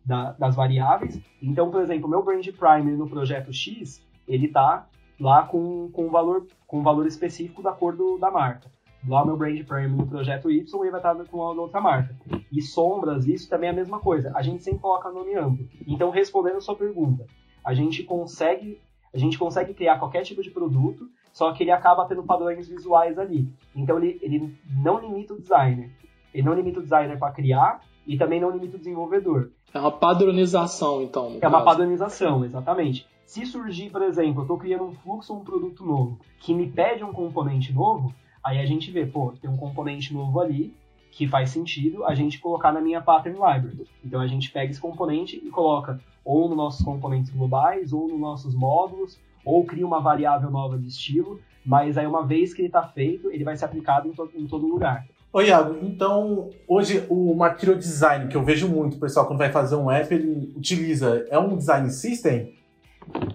da, 0.04 0.32
das 0.32 0.56
variáveis. 0.56 1.20
Então, 1.42 1.70
por 1.70 1.82
exemplo, 1.82 2.08
meu 2.08 2.22
brand 2.22 2.46
primer 2.46 2.96
no 2.96 3.08
projeto 3.08 3.52
X, 3.52 4.04
ele 4.26 4.46
está 4.46 4.86
lá 5.18 5.42
com, 5.42 5.90
com, 5.92 6.06
um 6.06 6.10
valor, 6.10 6.46
com 6.66 6.80
um 6.80 6.82
valor 6.82 7.06
específico 7.06 7.62
da 7.62 7.72
cor 7.72 7.94
do, 7.94 8.18
da 8.18 8.30
marca. 8.30 8.70
Lá 9.06 9.24
meu 9.24 9.36
brand 9.36 9.58
prime 9.64 9.88
no 9.88 10.06
projeto 10.06 10.50
Y 10.50 10.82
ele 10.82 10.90
vai 10.90 11.00
estar 11.00 11.14
com 11.24 11.42
a 11.42 11.52
outra 11.52 11.80
marca. 11.80 12.14
E 12.52 12.60
sombras, 12.60 13.26
isso 13.26 13.48
também 13.48 13.68
é 13.68 13.72
a 13.72 13.76
mesma 13.76 13.98
coisa. 13.98 14.30
A 14.34 14.42
gente 14.42 14.62
sempre 14.62 14.80
coloca 14.80 15.10
nome 15.10 15.34
amplo. 15.34 15.66
Então, 15.86 16.10
respondendo 16.10 16.56
a 16.56 16.60
sua 16.60 16.76
pergunta, 16.76 17.26
a 17.64 17.72
gente 17.72 18.02
consegue, 18.02 18.80
a 19.12 19.16
gente 19.16 19.38
consegue 19.38 19.72
criar 19.72 19.98
qualquer 19.98 20.22
tipo 20.22 20.42
de 20.42 20.50
produto, 20.50 21.08
só 21.32 21.50
que 21.52 21.62
ele 21.62 21.70
acaba 21.70 22.04
tendo 22.04 22.22
padrões 22.24 22.68
visuais 22.68 23.18
ali. 23.18 23.48
Então, 23.74 23.98
ele, 23.98 24.18
ele 24.20 24.54
não 24.82 24.98
limita 24.98 25.32
o 25.32 25.40
designer. 25.40 25.90
Ele 26.34 26.42
não 26.42 26.54
limita 26.54 26.80
o 26.80 26.82
designer 26.82 27.18
para 27.18 27.32
criar 27.32 27.80
e 28.06 28.16
também 28.16 28.40
não 28.40 28.50
limita 28.50 28.76
o 28.76 28.78
desenvolvedor. 28.78 29.50
É 29.72 29.78
uma 29.78 29.92
padronização, 29.92 31.02
então. 31.02 31.38
É 31.40 31.48
uma 31.48 31.62
padronização, 31.62 32.44
exatamente. 32.44 33.06
Se 33.24 33.46
surgir, 33.46 33.90
por 33.90 34.02
exemplo, 34.02 34.40
eu 34.40 34.42
estou 34.42 34.58
criando 34.58 34.84
um 34.84 34.92
fluxo 34.92 35.32
ou 35.32 35.40
um 35.40 35.44
produto 35.44 35.84
novo 35.84 36.18
que 36.40 36.52
me 36.52 36.68
pede 36.68 37.04
um 37.04 37.12
componente 37.12 37.72
novo, 37.72 38.12
Aí 38.42 38.58
a 38.58 38.66
gente 38.66 38.90
vê, 38.90 39.04
pô, 39.04 39.32
tem 39.40 39.50
um 39.50 39.56
componente 39.56 40.12
novo 40.14 40.40
ali 40.40 40.74
que 41.12 41.26
faz 41.26 41.50
sentido 41.50 42.04
a 42.04 42.14
gente 42.14 42.38
colocar 42.38 42.72
na 42.72 42.80
minha 42.80 43.00
pattern 43.00 43.38
library. 43.38 43.86
Então 44.04 44.20
a 44.20 44.26
gente 44.26 44.50
pega 44.50 44.70
esse 44.70 44.80
componente 44.80 45.36
e 45.36 45.50
coloca 45.50 46.00
ou 46.24 46.48
nos 46.48 46.56
nossos 46.56 46.84
componentes 46.84 47.30
globais, 47.30 47.92
ou 47.92 48.08
nos 48.08 48.20
nossos 48.20 48.54
módulos, 48.54 49.18
ou 49.44 49.64
cria 49.64 49.86
uma 49.86 50.00
variável 50.00 50.50
nova 50.50 50.78
de 50.78 50.88
estilo, 50.88 51.40
mas 51.64 51.98
aí 51.98 52.06
uma 52.06 52.24
vez 52.26 52.54
que 52.54 52.62
ele 52.62 52.68
está 52.68 52.82
feito, 52.82 53.30
ele 53.30 53.44
vai 53.44 53.56
ser 53.56 53.64
aplicado 53.64 54.08
em, 54.08 54.12
to 54.12 54.30
em 54.34 54.46
todo 54.46 54.66
lugar. 54.66 55.06
Oi, 55.32 55.46
Iago, 55.46 55.78
então 55.86 56.50
hoje 56.66 57.06
o 57.08 57.32
Material 57.36 57.78
Design, 57.78 58.26
que 58.26 58.36
eu 58.36 58.42
vejo 58.42 58.68
muito, 58.68 58.96
o 58.96 58.98
pessoal 58.98 59.28
quando 59.28 59.38
vai 59.38 59.52
fazer 59.52 59.76
um 59.76 59.88
app, 59.88 60.12
ele 60.12 60.52
utiliza, 60.56 61.24
é 61.30 61.38
um 61.38 61.56
design 61.56 61.88
system? 61.88 62.52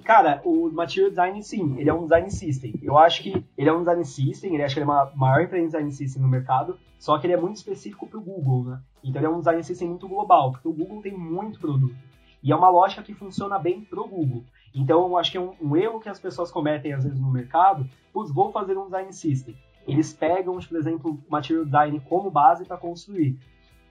Cara, 0.03 0.41
o 0.43 0.69
Material 0.69 1.09
Design, 1.09 1.41
sim, 1.41 1.79
ele 1.79 1.89
é 1.89 1.93
um 1.93 2.03
design 2.03 2.29
system. 2.29 2.73
Eu 2.83 2.97
acho 2.97 3.23
que 3.23 3.45
ele 3.57 3.69
é 3.69 3.73
um 3.73 3.79
design 3.79 4.03
system, 4.03 4.53
ele 4.53 4.63
acho 4.63 4.75
que 4.75 4.81
ele 4.81 4.89
é 4.89 4.91
uma 4.91 5.09
maior 5.15 5.41
empresa 5.41 5.61
de 5.61 5.67
design 5.67 5.91
system 5.93 6.21
no 6.21 6.27
mercado, 6.27 6.77
só 6.99 7.17
que 7.17 7.27
ele 7.27 7.33
é 7.33 7.37
muito 7.37 7.55
específico 7.55 8.05
para 8.05 8.19
o 8.19 8.21
Google, 8.21 8.65
né? 8.65 8.81
Então 9.01 9.21
ele 9.21 9.27
é 9.27 9.29
um 9.29 9.39
design 9.39 9.63
system 9.63 9.87
muito 9.87 10.09
global, 10.09 10.51
porque 10.51 10.67
o 10.67 10.73
Google 10.73 11.01
tem 11.01 11.13
muito 11.13 11.61
produto. 11.61 11.95
E 12.43 12.51
é 12.51 12.55
uma 12.57 12.67
lógica 12.67 13.03
que 13.03 13.13
funciona 13.13 13.57
bem 13.57 13.85
para 13.85 14.01
o 14.01 14.07
Google. 14.07 14.43
Então 14.73 15.07
eu 15.07 15.17
acho 15.17 15.31
que 15.31 15.37
é 15.37 15.41
um, 15.41 15.53
um, 15.61 15.77
erro 15.77 16.01
que 16.01 16.09
as 16.09 16.19
pessoas 16.19 16.51
cometem 16.51 16.91
às 16.91 17.05
vezes 17.05 17.21
no 17.21 17.31
mercado, 17.31 17.89
putz, 18.11 18.33
vou 18.33 18.51
fazer 18.51 18.77
um 18.77 18.83
design 18.83 19.13
system. 19.13 19.55
Eles 19.87 20.13
pegam, 20.13 20.57
por 20.57 20.77
exemplo, 20.77 21.11
o 21.11 21.31
Material 21.31 21.65
Design 21.65 22.01
como 22.07 22.31
base 22.31 22.65
para 22.65 22.77
construir. 22.77 23.37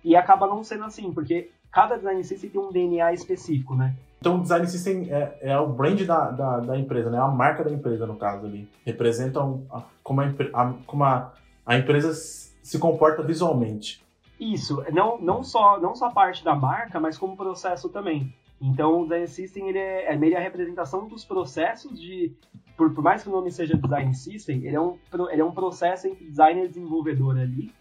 E 0.03 0.17
acaba 0.17 0.47
não 0.47 0.63
sendo 0.63 0.85
assim, 0.85 1.13
porque 1.13 1.51
cada 1.71 1.97
design 1.97 2.23
system 2.23 2.51
tem 2.51 2.61
um 2.61 2.73
DNA 2.73 3.13
específico, 3.13 3.75
né? 3.75 3.95
Então, 4.21 4.39
o 4.39 4.41
design 4.41 4.67
system 4.67 5.09
é, 5.11 5.39
é 5.43 5.59
o 5.59 5.69
brand 5.69 6.01
da, 6.03 6.31
da, 6.31 6.61
da, 6.61 6.79
empresa, 6.79 7.11
né? 7.11 7.19
A 7.19 7.29
marca 7.29 7.63
da 7.63 7.71
empresa, 7.71 8.07
no 8.07 8.17
caso 8.17 8.47
ali. 8.47 8.69
Representam 8.85 9.67
como, 10.03 10.21
a, 10.23 10.27
a, 10.53 10.75
como 10.87 11.05
a, 11.05 11.33
a 11.67 11.77
empresa 11.77 12.13
se 12.13 12.79
comporta 12.79 13.23
visualmente. 13.23 14.03
Isso, 14.41 14.83
não, 14.93 15.21
não, 15.21 15.45
só, 15.45 15.79
não 15.79 15.95
só 15.95 16.07
a 16.07 16.11
parte 16.11 16.45
da 16.45 16.55
marca, 16.55 16.99
mas 16.99 17.19
como 17.19 17.37
processo 17.37 17.89
também. 17.89 18.35
Então, 18.61 19.01
o 19.01 19.03
Design 19.03 19.27
System 19.29 19.69
ele 19.69 19.79
é, 19.79 20.13
é 20.13 20.17
meio 20.17 20.37
a 20.37 20.41
representação 20.41 21.07
dos 21.07 21.25
processos 21.25 22.01
de. 22.01 22.35
Por, 22.77 22.93
por, 22.93 23.05
mais 23.05 23.23
que 23.23 23.29
o 23.29 23.33
nome 23.33 23.51
seja 23.53 23.77
Design 23.77 24.15
System, 24.15 24.65
ele 24.67 24.75
é 24.75 24.81
um, 24.81 24.99
ele 25.31 25.41
é 25.41 25.45
um 25.45 25.53
processo 25.53 26.09
entre 26.09 26.25
designer 26.25 26.65
e 26.65 26.69
desenvolvedor 26.69 27.39
ali. 27.39 27.73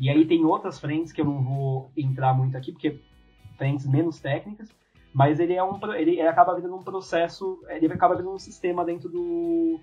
E 0.00 0.08
aí 0.08 0.24
tem 0.26 0.44
outras 0.44 0.78
frentes 0.78 1.12
que 1.12 1.20
eu 1.20 1.24
não 1.24 1.42
vou 1.42 1.90
entrar 1.96 2.32
muito 2.32 2.56
aqui, 2.56 2.72
porque 2.72 3.00
frentes 3.56 3.86
menos 3.86 4.20
técnicas, 4.20 4.68
mas 5.12 5.40
ele 5.40 5.54
é 5.54 5.62
um 5.62 5.78
ele, 5.94 6.12
ele 6.12 6.28
acaba 6.28 6.54
virando 6.54 6.76
um 6.76 6.82
processo, 6.82 7.60
ele 7.68 7.92
acaba 7.92 8.14
virando 8.14 8.34
um 8.34 8.38
sistema 8.38 8.84
dentro 8.84 9.08
do, 9.08 9.80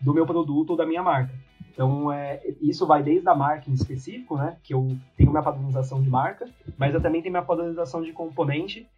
do 0.00 0.14
meu 0.14 0.24
produto 0.24 0.70
ou 0.70 0.76
da 0.76 0.86
minha 0.86 1.02
marca. 1.02 1.34
Então, 1.72 2.10
é, 2.10 2.40
isso 2.62 2.86
vai 2.86 3.02
desde 3.02 3.28
a 3.28 3.34
marca 3.34 3.68
em 3.68 3.74
específico, 3.74 4.36
né, 4.36 4.56
que 4.62 4.72
eu 4.72 4.96
tenho 5.14 5.30
minha 5.30 5.42
padronização 5.42 6.00
de 6.00 6.08
marca, 6.08 6.48
mas 6.78 6.94
eu 6.94 7.02
também 7.02 7.20
tenho 7.20 7.32
minha 7.32 7.44
padronização 7.44 8.02
de 8.02 8.12
componente 8.12 8.88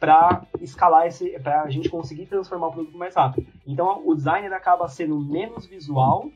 para 0.00 0.42
escalar 0.60 1.06
esse, 1.06 1.38
para 1.40 1.62
a 1.62 1.70
gente 1.70 1.90
conseguir 1.90 2.24
transformar 2.24 2.68
o 2.68 2.72
produto 2.72 2.96
mais 2.96 3.14
rápido. 3.14 3.46
Então, 3.66 4.02
o 4.06 4.14
designer 4.14 4.52
acaba 4.54 4.88
sendo 4.88 5.20
menos 5.20 5.66
visual 5.66 6.30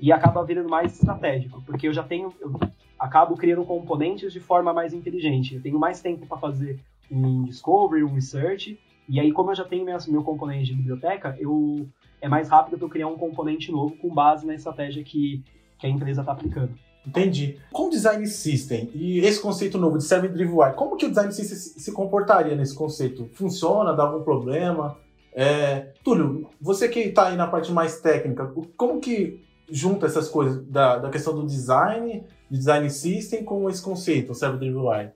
e 0.00 0.12
acaba 0.12 0.44
virando 0.44 0.68
mais 0.68 0.94
estratégico, 0.94 1.60
porque 1.62 1.88
eu 1.88 1.92
já 1.92 2.04
tenho, 2.04 2.32
eu 2.40 2.52
acabo 2.96 3.36
criando 3.36 3.64
componentes 3.64 4.32
de 4.32 4.38
forma 4.38 4.72
mais 4.72 4.94
inteligente. 4.94 5.56
Eu 5.56 5.62
tenho 5.62 5.78
mais 5.78 6.00
tempo 6.00 6.26
para 6.26 6.38
fazer 6.38 6.78
um 7.10 7.42
discovery, 7.42 8.04
um 8.04 8.14
research, 8.14 8.78
e 9.08 9.18
aí 9.18 9.32
como 9.32 9.50
eu 9.50 9.56
já 9.56 9.64
tenho 9.64 9.84
minha, 9.84 9.98
meu 10.06 10.22
componente 10.22 10.66
de 10.66 10.74
biblioteca, 10.74 11.36
eu 11.40 11.88
é 12.20 12.28
mais 12.28 12.48
rápido 12.48 12.76
para 12.76 12.86
eu 12.86 12.90
criar 12.90 13.08
um 13.08 13.16
componente 13.16 13.72
novo 13.72 13.96
com 13.96 14.12
base 14.12 14.46
na 14.46 14.54
estratégia 14.54 15.02
que, 15.02 15.42
que 15.78 15.86
a 15.86 15.90
empresa 15.90 16.20
está 16.20 16.32
aplicando. 16.32 16.72
Entendi. 17.08 17.58
Com 17.72 17.86
o 17.86 17.90
design 17.90 18.26
system 18.26 18.90
e 18.94 19.20
esse 19.20 19.40
conceito 19.40 19.78
novo 19.78 19.96
de 19.96 20.04
server 20.04 20.30
driven 20.30 20.54
UI, 20.54 20.72
como 20.74 20.96
que 20.96 21.06
o 21.06 21.08
design 21.08 21.32
system 21.32 21.56
se 21.56 21.92
comportaria 21.92 22.54
nesse 22.54 22.74
conceito? 22.74 23.28
Funciona? 23.32 23.94
Dá 23.94 24.02
algum 24.02 24.22
problema? 24.22 24.98
É, 25.32 25.92
Túlio, 26.04 26.50
você 26.60 26.88
que 26.88 27.00
está 27.00 27.28
aí 27.28 27.36
na 27.36 27.46
parte 27.46 27.72
mais 27.72 28.00
técnica, 28.00 28.52
como 28.76 29.00
que 29.00 29.42
junta 29.70 30.06
essas 30.06 30.28
coisas 30.28 30.64
da, 30.66 30.98
da 30.98 31.10
questão 31.10 31.34
do 31.34 31.46
design, 31.46 32.24
design 32.50 32.90
system 32.90 33.44
com 33.44 33.68
esse 33.70 33.82
conceito, 33.82 34.32
o 34.32 34.34
Server 34.34 34.58
Driven 34.58 34.80
UI? 34.80 35.08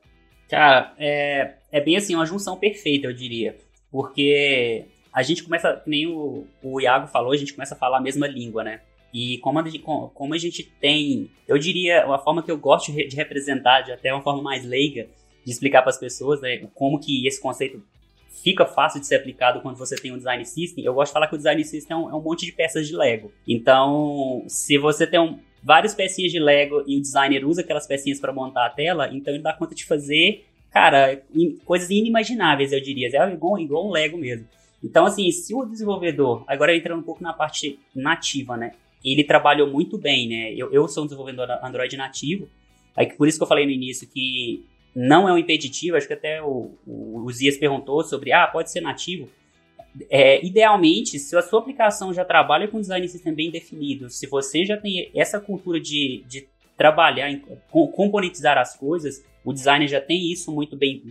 Cara, 0.48 0.94
é, 0.98 1.54
é 1.70 1.80
bem 1.80 1.96
assim, 1.96 2.14
uma 2.14 2.26
junção 2.26 2.56
perfeita, 2.56 3.06
eu 3.06 3.12
diria. 3.12 3.56
Porque 3.90 4.86
a 5.12 5.22
gente 5.22 5.42
começa, 5.42 5.82
nem 5.86 6.06
o, 6.06 6.46
o 6.62 6.80
Iago 6.80 7.06
falou, 7.06 7.32
a 7.32 7.36
gente 7.36 7.52
começa 7.52 7.74
a 7.74 7.78
falar 7.78 7.98
a 7.98 8.02
mesma 8.02 8.26
língua, 8.26 8.64
né? 8.64 8.80
E 9.12 9.38
como 9.38 9.58
a, 9.58 9.68
gente, 9.68 9.78
como 9.80 10.34
a 10.34 10.38
gente 10.38 10.62
tem, 10.62 11.30
eu 11.46 11.58
diria, 11.58 12.06
uma 12.06 12.18
forma 12.18 12.42
que 12.42 12.50
eu 12.50 12.56
gosto 12.56 12.90
de 12.90 13.14
representar, 13.14 13.82
de 13.82 13.92
até 13.92 14.12
uma 14.12 14.22
forma 14.22 14.42
mais 14.42 14.64
leiga, 14.64 15.06
de 15.44 15.50
explicar 15.50 15.82
para 15.82 15.90
as 15.90 15.98
pessoas, 15.98 16.40
né, 16.40 16.66
como 16.74 16.98
que 16.98 17.26
esse 17.26 17.40
conceito 17.40 17.82
fica 18.42 18.64
fácil 18.64 19.00
de 19.00 19.06
ser 19.06 19.16
aplicado 19.16 19.60
quando 19.60 19.76
você 19.76 19.96
tem 19.96 20.12
um 20.12 20.16
design 20.16 20.44
system. 20.44 20.84
Eu 20.84 20.94
gosto 20.94 21.10
de 21.10 21.12
falar 21.12 21.28
que 21.28 21.34
o 21.34 21.38
design 21.38 21.62
system 21.64 21.96
é 21.96 22.00
um, 22.00 22.10
é 22.10 22.14
um 22.14 22.22
monte 22.22 22.46
de 22.46 22.52
peças 22.52 22.88
de 22.88 22.96
Lego. 22.96 23.30
Então, 23.46 24.44
se 24.48 24.78
você 24.78 25.06
tem 25.06 25.20
um, 25.20 25.38
várias 25.62 25.94
pecinhas 25.94 26.32
de 26.32 26.40
Lego 26.40 26.82
e 26.86 26.96
o 26.96 27.00
designer 27.00 27.46
usa 27.46 27.60
aquelas 27.60 27.86
pecinhas 27.86 28.18
para 28.18 28.32
montar 28.32 28.66
a 28.66 28.70
tela, 28.70 29.08
então 29.12 29.32
ele 29.32 29.42
dá 29.42 29.52
conta 29.52 29.74
de 29.74 29.84
fazer, 29.84 30.44
cara, 30.70 31.22
in, 31.34 31.56
coisas 31.64 31.90
inimagináveis, 31.90 32.72
eu 32.72 32.80
diria. 32.80 33.08
É 33.12 33.32
igual, 33.32 33.58
igual 33.58 33.86
um 33.86 33.92
Lego 33.92 34.16
mesmo. 34.18 34.46
Então, 34.82 35.06
assim, 35.06 35.30
se 35.30 35.54
o 35.54 35.64
desenvolvedor, 35.64 36.44
agora 36.48 36.74
entrando 36.74 36.98
um 36.98 37.04
pouco 37.04 37.22
na 37.22 37.32
parte 37.32 37.78
nativa, 37.94 38.56
né? 38.56 38.72
Ele 39.04 39.24
trabalhou 39.24 39.68
muito 39.68 39.98
bem, 39.98 40.28
né? 40.28 40.54
Eu, 40.54 40.72
eu 40.72 40.86
sou 40.88 41.04
um 41.04 41.06
desenvolvedor 41.06 41.48
Android 41.62 41.96
nativo, 41.96 42.48
aí 42.96 43.06
por 43.12 43.26
isso 43.26 43.38
que 43.38 43.42
eu 43.42 43.48
falei 43.48 43.66
no 43.66 43.72
início 43.72 44.08
que 44.08 44.64
não 44.94 45.28
é 45.28 45.32
um 45.32 45.38
impeditivo, 45.38 45.96
acho 45.96 46.06
que 46.06 46.12
até 46.12 46.42
o, 46.42 46.72
o, 46.86 47.24
o 47.24 47.32
Zias 47.32 47.56
perguntou 47.56 48.02
sobre, 48.04 48.32
ah, 48.32 48.46
pode 48.46 48.70
ser 48.70 48.80
nativo. 48.80 49.28
É, 50.08 50.44
idealmente, 50.44 51.18
se 51.18 51.36
a 51.36 51.42
sua 51.42 51.60
aplicação 51.60 52.12
já 52.12 52.24
trabalha 52.24 52.68
com 52.68 52.80
design 52.80 53.06
system 53.08 53.34
bem 53.34 53.50
definido, 53.50 54.08
se 54.08 54.26
você 54.26 54.64
já 54.64 54.76
tem 54.76 55.10
essa 55.14 55.38
cultura 55.40 55.80
de, 55.80 56.24
de 56.26 56.48
trabalhar, 56.76 57.30
em, 57.30 57.42
componentizar 57.70 58.56
as 58.56 58.76
coisas, 58.76 59.24
o 59.44 59.52
designer 59.52 59.88
já 59.88 60.00
tem 60.00 60.30
isso 60.30 60.52
muito 60.52 60.76
bem 60.76 61.02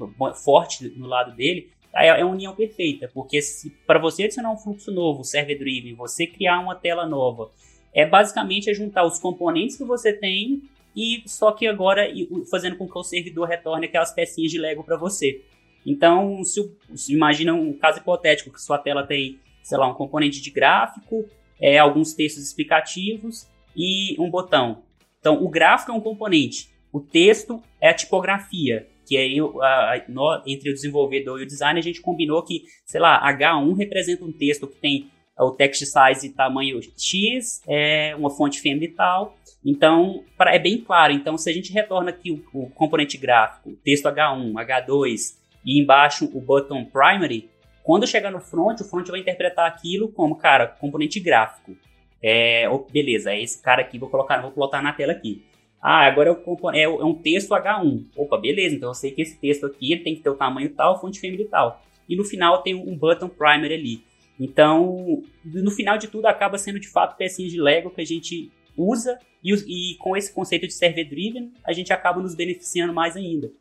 forte 0.44 0.90
no 0.98 1.08
lado 1.08 1.36
dele, 1.36 1.70
é, 1.94 2.08
é 2.08 2.22
a 2.22 2.26
união 2.26 2.56
perfeita, 2.56 3.10
porque 3.14 3.40
para 3.86 4.00
você 4.00 4.24
adicionar 4.24 4.52
um 4.52 4.58
fluxo 4.58 4.92
novo, 4.92 5.24
server 5.24 5.58
driven, 5.58 5.94
você 5.94 6.26
criar 6.26 6.60
uma 6.60 6.76
tela 6.76 7.06
nova, 7.06 7.52
é 7.94 8.06
basicamente 8.06 8.70
é 8.70 8.74
juntar 8.74 9.06
os 9.06 9.20
componentes 9.20 9.78
que 9.78 9.84
você 9.84 10.14
tem 10.14 10.62
e 10.96 11.24
só 11.26 11.52
que 11.52 11.68
agora 11.68 12.08
fazendo 12.50 12.78
com 12.78 12.88
que 12.88 12.98
o 12.98 13.04
servidor 13.04 13.48
retorne 13.48 13.86
aquelas 13.86 14.14
pecinhas 14.14 14.52
de 14.52 14.58
Lego 14.58 14.84
para 14.84 14.98
você. 14.98 15.42
Então, 15.86 16.44
se, 16.44 16.72
se, 16.94 17.14
imagina 17.14 17.54
um 17.54 17.74
caso 17.74 18.00
hipotético 18.00 18.52
que 18.52 18.62
sua 18.62 18.78
tela 18.78 19.06
tem, 19.06 19.40
sei 19.64 19.78
lá, 19.78 19.90
um 19.90 19.94
componente 19.94 20.42
de 20.42 20.52
gráfico, 20.52 21.26
é, 21.60 21.78
alguns 21.78 22.14
textos 22.14 22.44
explicativos 22.44 23.48
e 23.76 24.16
um 24.20 24.30
botão. 24.30 24.84
Então, 25.20 25.44
o 25.44 25.50
gráfico 25.50 25.92
é 25.92 25.96
um 25.96 26.02
componente, 26.02 26.70
o 26.92 27.00
texto 27.00 27.62
é 27.80 27.90
a 27.90 27.94
tipografia, 27.94 28.88
que 29.08 29.18
aí 29.18 29.38
a, 29.40 29.94
a, 29.94 30.44
entre 30.46 30.70
o 30.70 30.74
desenvolvedor 30.74 31.40
e 31.40 31.44
o 31.44 31.48
designer 31.48 31.80
a 31.80 31.84
gente 31.84 32.02
combinou 32.02 32.44
que, 32.44 32.64
sei 32.86 33.00
lá, 33.00 33.22
H1 33.32 33.76
representa 33.76 34.26
um 34.26 34.32
texto 34.32 34.68
que 34.68 34.80
tem 34.80 35.10
o 35.46 35.52
text 35.52 35.86
size 35.86 36.30
tamanho 36.30 36.80
X, 36.98 37.62
é 37.68 38.16
uma 38.16 38.30
fonte 38.30 38.62
family 38.62 38.90
tal. 38.90 39.36
Então, 39.64 40.24
pra, 40.38 40.56
é 40.56 40.60
bem 40.60 40.80
claro. 40.80 41.14
Então, 41.14 41.38
se 41.38 41.50
a 41.50 41.54
gente 41.54 41.72
retorna 41.72 42.10
aqui 42.10 42.32
o, 42.32 42.44
o, 42.54 42.70
componente 42.70 43.18
gráfico, 43.18 43.74
texto 43.84 44.06
H1, 44.06 44.54
H2 44.54 45.38
e 45.66 45.82
embaixo 45.82 46.30
o 46.34 46.42
button 46.42 46.86
primary, 46.86 47.50
quando 47.84 48.08
chegar 48.08 48.32
no 48.32 48.40
front, 48.40 48.80
o 48.82 48.84
front 48.84 49.08
vai 49.10 49.20
interpretar 49.20 49.68
aquilo 49.68 50.08
como, 50.10 50.36
cara, 50.36 50.68
componente 50.68 51.20
gráfico. 51.20 51.76
É, 52.24 52.66
beleza, 52.92 53.32
é 53.32 53.42
esse 53.42 53.62
cara 53.62 53.82
aqui, 53.82 53.98
vou 53.98 54.10
colocar, 54.10 54.42
vou 54.42 54.52
plotar 54.52 54.82
na 54.84 54.94
tela 54.94 55.12
aqui. 55.12 55.44
Ah, 55.82 56.06
agora 56.06 56.30
é, 56.74 56.80
é, 56.80 56.84
é, 56.84 56.88
um 56.88 57.16
texto 57.16 57.50
H1. 57.50 58.06
Opa, 58.16 58.38
beleza, 58.38 58.76
então 58.76 58.90
eu 58.90 58.94
sei 58.94 59.12
que 59.12 59.22
esse 59.22 59.40
texto 59.40 59.66
aqui 59.66 59.92
ele 59.92 60.04
tem 60.04 60.16
que 60.16 60.22
ter 60.22 60.30
o 60.30 60.36
tamanho 60.36 60.70
tal, 60.70 61.02
fonte 61.02 61.20
family 61.20 61.46
tal. 61.46 61.82
E 62.08 62.16
no 62.16 62.24
final 62.24 62.62
tem 62.62 62.76
um 62.76 62.96
button 62.96 63.30
primary 63.30 63.74
ali. 63.74 64.04
Então, 64.44 65.22
no 65.46 65.70
final 65.70 66.00
de 66.00 66.08
tudo, 66.08 66.26
acaba 66.26 66.58
sendo 66.58 66.80
de 66.80 66.88
fato 66.88 67.16
pecinhas 67.16 67.52
de 67.52 67.62
Lego 67.62 67.92
que 67.92 68.02
a 68.02 68.06
gente 68.06 68.52
usa 68.76 69.20
e, 69.44 69.54
e 69.54 69.96
com 70.00 70.18
esse 70.18 70.34
conceito 70.34 70.66
de 70.66 70.74
server 70.74 71.08
driven, 71.08 71.54
a 71.64 71.72
gente 71.72 71.94
acaba 71.94 72.20
nos 72.20 72.34
beneficiando 72.34 72.92
mais 72.92 73.16
ainda. 73.16 73.52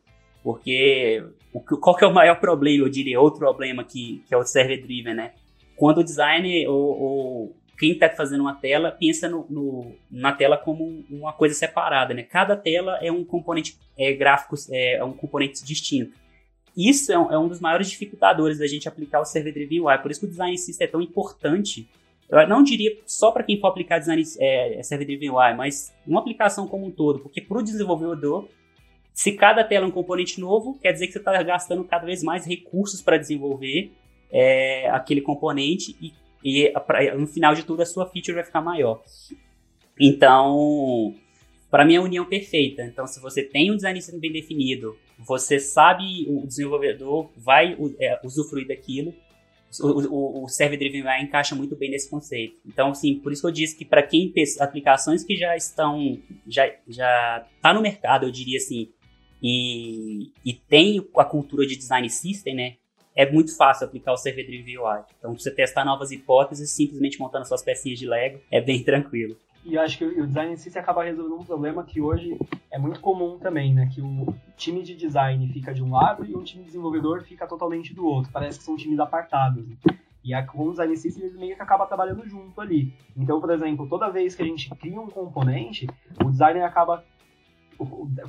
Porque 0.43 1.23
o, 1.53 1.59
qual 1.59 1.95
que 1.95 2.03
é 2.03 2.07
o 2.07 2.13
maior 2.13 2.39
problema, 2.39 2.85
eu 2.85 2.89
diria, 2.89 3.21
outro 3.21 3.37
problema 3.37 3.83
que, 3.83 4.23
que 4.27 4.33
é 4.33 4.37
o 4.37 4.43
server 4.43 4.81
driven, 4.81 5.13
né? 5.13 5.33
Quando 5.75 5.99
o 5.99 6.03
designer 6.03 6.67
ou, 6.67 6.99
ou 6.99 7.55
quem 7.77 7.91
está 7.91 8.09
fazendo 8.09 8.41
uma 8.41 8.55
tela 8.55 8.89
pensa 8.91 9.29
no, 9.29 9.45
no, 9.51 9.95
na 10.09 10.31
tela 10.31 10.57
como 10.57 11.05
uma 11.11 11.31
coisa 11.31 11.53
separada, 11.53 12.15
né? 12.15 12.23
Cada 12.23 12.55
tela 12.55 12.97
é 13.03 13.11
um 13.11 13.23
componente 13.23 13.77
é, 13.95 14.13
gráfico, 14.13 14.55
é, 14.71 14.95
é 14.95 15.03
um 15.03 15.13
componente 15.13 15.63
distinto. 15.63 16.17
Isso 16.75 17.11
é 17.11 17.19
um, 17.19 17.31
é 17.31 17.37
um, 17.37 17.47
dos 17.47 17.59
maiores 17.59 17.89
dificultadores 17.89 18.59
da 18.59 18.67
gente 18.67 18.87
aplicar 18.87 19.19
o 19.19 19.25
Server 19.25 19.53
Driven 19.53 19.81
UI. 19.81 19.97
Por 19.97 20.11
isso 20.11 20.21
que 20.21 20.25
o 20.25 20.29
Design 20.29 20.57
System 20.57 20.87
é 20.87 20.89
tão 20.89 21.01
importante. 21.01 21.89
Eu 22.29 22.47
não 22.47 22.63
diria 22.63 22.97
só 23.05 23.31
para 23.31 23.43
quem 23.43 23.59
for 23.59 23.67
aplicar 23.67 23.99
Design 23.99 24.23
é, 24.39 24.79
é 24.79 24.83
Server 24.83 25.05
Driven 25.05 25.31
UI, 25.31 25.53
mas 25.55 25.93
uma 26.07 26.21
aplicação 26.21 26.67
como 26.67 26.85
um 26.85 26.91
todo. 26.91 27.19
Porque 27.19 27.41
para 27.41 27.57
o 27.57 27.63
desenvolvedor, 27.63 28.47
se 29.13 29.33
cada 29.33 29.63
tela 29.63 29.85
é 29.85 29.87
um 29.87 29.91
componente 29.91 30.39
novo, 30.39 30.79
quer 30.81 30.93
dizer 30.93 31.07
que 31.07 31.13
você 31.13 31.19
está 31.19 31.43
gastando 31.43 31.83
cada 31.83 32.05
vez 32.05 32.23
mais 32.23 32.45
recursos 32.45 33.01
para 33.01 33.17
desenvolver 33.17 33.91
é, 34.31 34.89
aquele 34.89 35.21
componente 35.21 35.95
e, 36.01 36.13
e 36.43 36.73
no 37.17 37.27
final 37.27 37.53
de 37.53 37.63
tudo 37.63 37.81
a 37.81 37.85
sua 37.85 38.05
feature 38.05 38.33
vai 38.33 38.43
ficar 38.43 38.61
maior. 38.61 39.03
Então, 39.99 41.13
para 41.69 41.85
mim 41.85 41.95
é 41.95 41.97
a 41.97 42.01
união 42.01 42.25
perfeita. 42.25 42.83
Então, 42.83 43.05
se 43.05 43.19
você 43.21 43.43
tem 43.43 43.71
um 43.71 43.75
design 43.75 43.99
bem 44.19 44.31
definido, 44.31 44.97
você 45.25 45.59
sabe, 45.59 46.25
o 46.27 46.45
desenvolvedor 46.47 47.29
vai 47.37 47.77
é, 47.99 48.19
usufruir 48.23 48.67
daquilo, 48.67 49.13
o, 49.79 49.87
o, 49.87 50.43
o 50.43 50.47
Server 50.49 50.77
Driven 50.77 51.03
vai 51.03 51.21
encaixa 51.21 51.55
muito 51.55 51.75
bem 51.75 51.89
nesse 51.89 52.09
conceito. 52.09 52.57
Então, 52.65 52.89
assim, 52.89 53.15
por 53.19 53.31
isso 53.31 53.41
que 53.41 53.47
eu 53.47 53.51
disse 53.51 53.77
que 53.77 53.85
para 53.85 54.03
quem 54.03 54.29
tem 54.31 54.43
aplicações 54.59 55.23
que 55.23 55.35
já 55.35 55.55
estão, 55.55 56.19
já, 56.47 56.69
já 56.87 57.45
tá 57.61 57.73
no 57.73 57.81
mercado, 57.81 58.25
eu 58.25 58.31
diria 58.31 58.57
assim, 58.57 58.89
e, 59.41 60.31
e 60.45 60.53
tem 60.53 61.05
a 61.17 61.23
cultura 61.23 61.65
de 61.65 61.75
design 61.75 62.09
system, 62.09 62.55
né? 62.55 62.75
É 63.15 63.29
muito 63.29 63.55
fácil 63.55 63.85
aplicar 63.85 64.13
o 64.13 64.17
Server 64.17 64.45
Driven 64.45 64.77
UI. 64.77 65.01
Então, 65.17 65.37
você 65.37 65.51
testar 65.51 65.83
novas 65.83 66.11
hipóteses, 66.11 66.71
simplesmente 66.71 67.19
montando 67.19 67.47
suas 67.47 67.63
pecinhas 67.63 67.99
de 67.99 68.07
Lego, 68.07 68.39
é 68.49 68.61
bem 68.61 68.83
tranquilo. 68.83 69.37
E 69.63 69.77
acho 69.77 69.97
que 69.97 70.05
o 70.05 70.25
design 70.25 70.53
em 70.53 70.57
si 70.57 70.77
acaba 70.77 71.03
resolvendo 71.03 71.39
um 71.39 71.45
problema 71.45 71.83
que 71.83 72.01
hoje 72.01 72.37
é 72.71 72.79
muito 72.79 72.99
comum 72.99 73.37
também, 73.37 73.73
né? 73.73 73.87
Que 73.93 74.01
o 74.01 74.33
time 74.57 74.81
de 74.81 74.95
design 74.95 75.47
fica 75.53 75.73
de 75.73 75.83
um 75.83 75.91
lado 75.91 76.25
e 76.25 76.33
o 76.33 76.43
time 76.43 76.61
de 76.61 76.67
desenvolvedor 76.67 77.23
fica 77.23 77.45
totalmente 77.47 77.93
do 77.93 78.05
outro. 78.05 78.31
Parece 78.31 78.57
que 78.57 78.65
são 78.65 78.75
times 78.75 78.99
apartados. 78.99 79.65
E 80.23 80.33
a, 80.33 80.45
com 80.45 80.67
o 80.67 80.71
design 80.71 80.95
system 80.97 81.23
eles 81.23 81.35
meio 81.35 81.55
que 81.55 81.61
acaba 81.61 81.85
trabalhando 81.85 82.27
junto 82.27 82.59
ali. 82.59 82.93
Então, 83.15 83.39
por 83.39 83.51
exemplo, 83.51 83.87
toda 83.87 84.09
vez 84.09 84.35
que 84.35 84.41
a 84.41 84.45
gente 84.45 84.69
cria 84.75 84.99
um 84.99 85.09
componente, 85.09 85.87
o 86.23 86.29
designer 86.29 86.63
acaba 86.63 87.03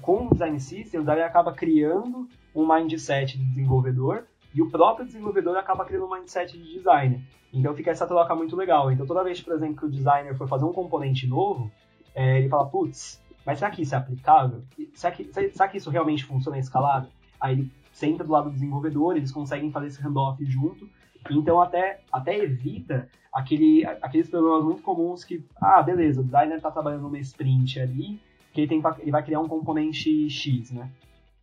com 0.00 0.26
o 0.26 0.30
design 0.30 0.58
system, 0.58 1.00
o 1.00 1.02
designer 1.02 1.24
acaba 1.24 1.52
criando 1.52 2.28
um 2.54 2.66
mindset 2.66 3.38
de 3.38 3.44
desenvolvedor 3.44 4.26
e 4.54 4.62
o 4.62 4.70
próprio 4.70 5.06
desenvolvedor 5.06 5.56
acaba 5.56 5.84
criando 5.84 6.06
um 6.06 6.14
mindset 6.14 6.56
de 6.56 6.74
designer. 6.74 7.20
Então 7.52 7.74
fica 7.74 7.90
essa 7.90 8.06
troca 8.06 8.34
muito 8.34 8.56
legal. 8.56 8.90
Então 8.90 9.06
toda 9.06 9.24
vez, 9.24 9.40
por 9.40 9.54
exemplo, 9.54 9.76
que 9.76 9.86
o 9.86 9.90
designer 9.90 10.36
for 10.36 10.48
fazer 10.48 10.64
um 10.64 10.72
componente 10.72 11.26
novo, 11.26 11.70
é, 12.14 12.38
ele 12.38 12.48
fala, 12.48 12.66
putz, 12.66 13.20
mas 13.44 13.58
será 13.58 13.70
que 13.70 13.82
isso 13.82 13.94
é 13.94 13.98
aplicável? 13.98 14.62
Será 14.94 15.14
que, 15.14 15.24
será 15.24 15.68
que 15.68 15.76
isso 15.78 15.90
realmente 15.90 16.24
funciona 16.24 16.58
escalado? 16.58 17.08
Aí 17.40 17.54
ele 17.54 17.72
senta 17.92 18.24
do 18.24 18.32
lado 18.32 18.48
do 18.48 18.54
desenvolvedor, 18.54 19.16
eles 19.16 19.32
conseguem 19.32 19.70
fazer 19.70 19.88
esse 19.88 20.00
handoff 20.00 20.42
junto. 20.44 20.88
Então 21.30 21.60
até, 21.60 22.00
até 22.10 22.38
evita 22.38 23.08
aquele, 23.32 23.84
aqueles 24.00 24.28
problemas 24.28 24.64
muito 24.64 24.82
comuns 24.82 25.24
que, 25.24 25.44
ah, 25.60 25.82
beleza, 25.82 26.20
o 26.20 26.24
designer 26.24 26.56
está 26.56 26.70
trabalhando 26.70 27.02
numa 27.02 27.18
sprint 27.18 27.80
ali, 27.80 28.20
que 28.52 28.60
ele, 28.60 28.68
tem, 28.68 28.82
ele 29.00 29.10
vai 29.10 29.22
criar 29.22 29.40
um 29.40 29.48
componente 29.48 30.28
X, 30.28 30.70
né? 30.70 30.90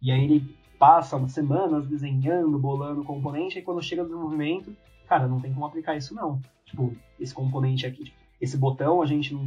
E 0.02 0.12
aí 0.12 0.24
ele 0.24 0.56
passa 0.80 1.28
semanas 1.28 1.86
desenhando, 1.86 2.58
bolando 2.58 3.04
componente, 3.04 3.60
e 3.60 3.62
quando 3.62 3.84
chega 3.84 4.02
no 4.02 4.08
desenvolvimento, 4.08 4.74
cara, 5.08 5.28
não 5.28 5.42
tem 5.42 5.54
como 5.54 5.66
aplicar 5.66 5.98
isso 5.98 6.16
não. 6.16 6.40
Tipo, 6.66 6.96
esse 7.20 7.34
componente 7.34 7.86
aqui, 7.86 8.06
tipo, 8.06 8.18
esse 8.40 8.58
botão 8.58 9.02
a 9.02 9.06
gente 9.06 9.34
não, 9.34 9.44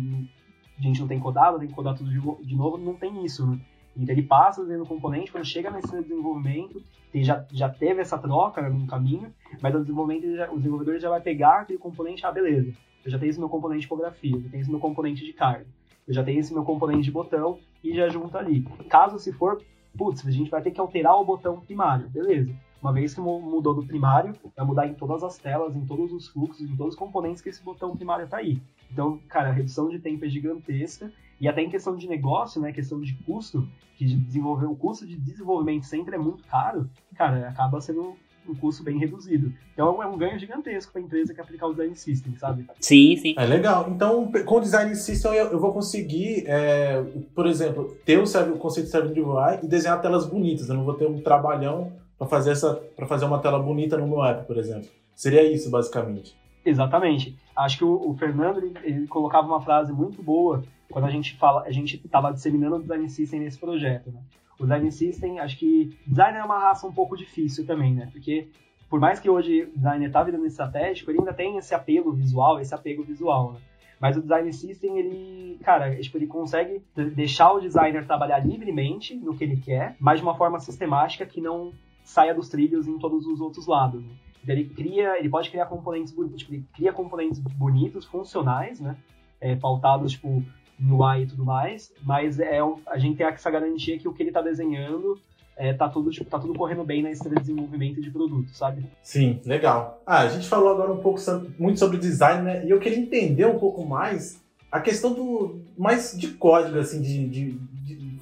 a 0.78 0.82
gente 0.82 1.00
não 1.00 1.08
tem 1.08 1.18
codado, 1.18 1.58
tem 1.58 1.68
que 1.68 1.74
codar 1.74 1.96
tudo 1.96 2.10
de, 2.10 2.54
novo, 2.54 2.76
não 2.76 2.94
tem 2.94 3.24
isso, 3.24 3.46
né? 3.46 3.58
Então 3.96 4.14
ele 4.14 4.22
passa 4.22 4.62
desenhando 4.62 4.84
o 4.84 4.88
componente, 4.88 5.32
quando 5.32 5.44
chega 5.44 5.70
nesse 5.70 6.02
desenvolvimento, 6.02 6.82
ele 7.12 7.24
já, 7.24 7.44
já 7.50 7.68
teve 7.68 8.00
essa 8.00 8.18
troca 8.18 8.62
né, 8.62 8.68
no 8.68 8.86
caminho, 8.86 9.32
mas 9.60 9.74
o 9.74 9.80
desenvolvimento 9.80 10.34
já, 10.34 10.50
o 10.50 10.56
desenvolvedor 10.56 10.98
já 10.98 11.10
vai 11.10 11.20
pegar 11.20 11.60
aquele 11.60 11.78
componente, 11.78 12.24
ah, 12.24 12.32
beleza, 12.32 12.72
eu 13.04 13.10
já 13.10 13.18
tenho 13.18 13.30
esse 13.30 13.38
meu 13.38 13.48
componente 13.48 13.80
de 13.80 13.86
tipografia, 13.86 14.34
eu 14.34 14.42
já 14.42 14.48
tenho 14.48 14.60
esse 14.60 14.70
meu 14.70 14.80
componente 14.80 15.24
de 15.24 15.32
carga, 15.32 15.66
eu 16.06 16.14
já 16.14 16.24
tenho 16.24 16.40
esse 16.40 16.52
meu 16.52 16.64
componente 16.64 17.04
de 17.04 17.10
botão 17.10 17.58
e 17.84 17.94
já 17.94 18.08
junta 18.08 18.38
ali. 18.38 18.62
Caso 18.88 19.18
se 19.18 19.32
for 19.32 19.62
putz, 19.96 20.26
a 20.26 20.30
gente 20.30 20.50
vai 20.50 20.62
ter 20.62 20.70
que 20.70 20.80
alterar 20.80 21.14
o 21.16 21.24
botão 21.24 21.60
primário, 21.60 22.08
beleza. 22.08 22.54
Uma 22.80 22.92
vez 22.92 23.14
que 23.14 23.20
mudou 23.20 23.74
do 23.74 23.86
primário, 23.86 24.34
vai 24.56 24.66
mudar 24.66 24.88
em 24.88 24.94
todas 24.94 25.22
as 25.22 25.38
telas, 25.38 25.76
em 25.76 25.86
todos 25.86 26.12
os 26.12 26.26
fluxos, 26.28 26.68
em 26.68 26.76
todos 26.76 26.94
os 26.94 26.98
componentes 26.98 27.40
que 27.40 27.48
esse 27.48 27.62
botão 27.62 27.96
primário 27.96 28.24
está 28.24 28.38
aí. 28.38 28.60
Então, 28.90 29.18
cara, 29.28 29.50
a 29.50 29.52
redução 29.52 29.88
de 29.88 30.00
tempo 30.00 30.24
é 30.24 30.28
gigantesca. 30.28 31.12
E 31.40 31.48
até 31.48 31.62
em 31.62 31.70
questão 31.70 31.96
de 31.96 32.08
negócio, 32.08 32.60
né, 32.60 32.72
questão 32.72 33.00
de 33.00 33.14
custo, 33.14 33.68
que 33.96 34.04
de 34.04 34.16
desenvolver 34.16 34.66
o 34.66 34.76
custo 34.76 35.06
de 35.06 35.16
desenvolvimento 35.16 35.84
sempre 35.84 36.16
é 36.16 36.18
muito 36.18 36.44
caro, 36.44 36.90
cara, 37.14 37.48
acaba 37.48 37.80
sendo 37.80 38.16
um 38.48 38.54
custo 38.54 38.82
bem 38.82 38.98
reduzido. 38.98 39.52
Então 39.72 40.02
é 40.02 40.06
um 40.06 40.16
ganho 40.16 40.38
gigantesco 40.38 40.92
para 40.92 41.00
a 41.00 41.04
empresa 41.04 41.32
que 41.32 41.40
aplicar 41.40 41.66
o 41.66 41.72
design 41.72 41.94
system, 41.94 42.36
sabe? 42.36 42.66
Sim, 42.80 43.16
sim. 43.16 43.34
É 43.36 43.44
legal. 43.44 43.90
Então, 43.90 44.30
com 44.44 44.56
o 44.56 44.60
design 44.60 44.94
system 44.94 45.32
eu, 45.34 45.46
eu 45.52 45.60
vou 45.60 45.72
conseguir, 45.72 46.44
é, 46.46 47.02
por 47.34 47.46
exemplo, 47.46 47.96
ter 48.04 48.18
o, 48.18 48.26
serve, 48.26 48.52
o 48.52 48.56
conceito 48.56 48.86
de 48.86 48.92
server 48.92 49.18
UI 49.18 49.60
e 49.62 49.66
desenhar 49.66 50.00
telas 50.00 50.26
bonitas. 50.26 50.68
Eu 50.68 50.74
não 50.74 50.84
vou 50.84 50.94
ter 50.94 51.06
um 51.06 51.20
trabalhão 51.20 51.92
para 52.18 52.26
fazer 52.26 52.52
essa, 52.52 52.74
para 52.96 53.06
fazer 53.06 53.24
uma 53.24 53.38
tela 53.38 53.58
bonita 53.58 53.96
no 53.96 54.06
meu 54.06 54.22
app, 54.22 54.46
por 54.46 54.56
exemplo. 54.56 54.88
Seria 55.14 55.42
isso 55.42 55.70
basicamente. 55.70 56.36
Exatamente. 56.64 57.36
Acho 57.56 57.78
que 57.78 57.84
o, 57.84 58.10
o 58.10 58.14
Fernando 58.14 58.58
ele, 58.58 58.72
ele, 58.82 59.06
colocava 59.06 59.46
uma 59.46 59.60
frase 59.60 59.92
muito 59.92 60.22
boa 60.22 60.62
quando 60.90 61.06
a 61.06 61.10
gente 61.10 61.36
fala, 61.36 61.62
a 61.62 61.72
gente 61.72 61.96
estava 61.96 62.32
disseminando 62.32 62.76
o 62.76 62.80
design 62.80 63.08
system 63.08 63.40
nesse 63.40 63.58
projeto, 63.58 64.10
né? 64.10 64.20
O 64.62 64.66
design 64.66 64.92
system, 64.92 65.40
acho 65.40 65.58
que 65.58 65.96
design 66.06 66.38
é 66.38 66.44
uma 66.44 66.58
raça 66.58 66.86
um 66.86 66.92
pouco 66.92 67.16
difícil 67.16 67.66
também, 67.66 67.92
né? 67.92 68.08
Porque 68.12 68.48
por 68.88 69.00
mais 69.00 69.18
que 69.18 69.28
hoje 69.28 69.64
o 69.64 69.76
designer 69.76 70.12
tá 70.12 70.22
virando 70.22 70.46
estratégico, 70.46 71.10
ele 71.10 71.18
ainda 71.18 71.32
tem 71.32 71.56
esse 71.56 71.74
apelo 71.74 72.12
visual, 72.12 72.60
esse 72.60 72.74
apego 72.74 73.02
visual, 73.02 73.54
né? 73.54 73.60
Mas 73.98 74.16
o 74.16 74.20
design 74.20 74.52
system, 74.52 74.98
ele, 74.98 75.58
cara, 75.62 75.94
tipo, 76.00 76.18
ele 76.18 76.26
consegue 76.26 76.82
deixar 77.14 77.52
o 77.52 77.60
designer 77.60 78.04
trabalhar 78.04 78.40
livremente 78.40 79.14
no 79.14 79.36
que 79.36 79.44
ele 79.44 79.56
quer, 79.56 79.96
mas 79.98 80.18
de 80.18 80.26
uma 80.26 80.34
forma 80.34 80.58
sistemática 80.58 81.24
que 81.24 81.40
não 81.40 81.72
saia 82.04 82.34
dos 82.34 82.48
trilhos 82.48 82.86
em 82.86 82.98
todos 82.98 83.26
os 83.26 83.40
outros 83.40 83.66
lados. 83.66 84.02
Né? 84.02 84.12
Então, 84.42 84.54
ele 84.54 84.64
cria, 84.68 85.18
ele 85.18 85.28
pode 85.28 85.50
criar 85.50 85.66
componentes 85.66 86.12
bonitos, 86.12 86.40
tipo, 86.40 86.52
ele 86.52 86.64
cria 86.74 86.92
componentes 86.92 87.38
bonitos, 87.38 88.04
funcionais, 88.04 88.80
né? 88.80 88.96
É, 89.40 89.56
pautados, 89.56 90.12
tipo, 90.12 90.44
UI 90.90 91.22
e 91.22 91.26
tudo 91.26 91.44
mais, 91.44 91.92
mas 92.02 92.38
é, 92.40 92.58
a 92.86 92.98
gente 92.98 93.16
tem 93.16 93.26
essa 93.26 93.50
garantia 93.50 93.98
que 93.98 94.08
o 94.08 94.12
que 94.12 94.22
ele 94.22 94.30
está 94.30 94.42
desenhando 94.42 95.18
é, 95.56 95.72
tá, 95.72 95.88
tudo, 95.88 96.10
tipo, 96.10 96.28
tá 96.28 96.38
tudo 96.38 96.54
correndo 96.54 96.82
bem 96.82 97.02
na 97.02 97.10
esteira 97.10 97.36
de 97.36 97.42
desenvolvimento 97.42 98.00
de 98.00 98.10
produto, 98.10 98.48
sabe? 98.50 98.84
Sim, 99.02 99.40
legal. 99.44 100.02
Ah, 100.06 100.20
a 100.20 100.28
gente 100.28 100.48
falou 100.48 100.70
agora 100.70 100.92
um 100.92 101.00
pouco 101.00 101.20
muito 101.58 101.78
sobre 101.78 101.98
design, 101.98 102.42
né? 102.42 102.64
E 102.66 102.70
eu 102.70 102.80
queria 102.80 102.98
entender 102.98 103.46
um 103.46 103.58
pouco 103.58 103.84
mais 103.84 104.40
a 104.70 104.80
questão 104.80 105.12
do 105.12 105.60
mais 105.76 106.16
de 106.16 106.28
código, 106.28 106.78
assim, 106.78 107.02
de, 107.02 107.28
de, 107.28 107.52
de 107.52 108.18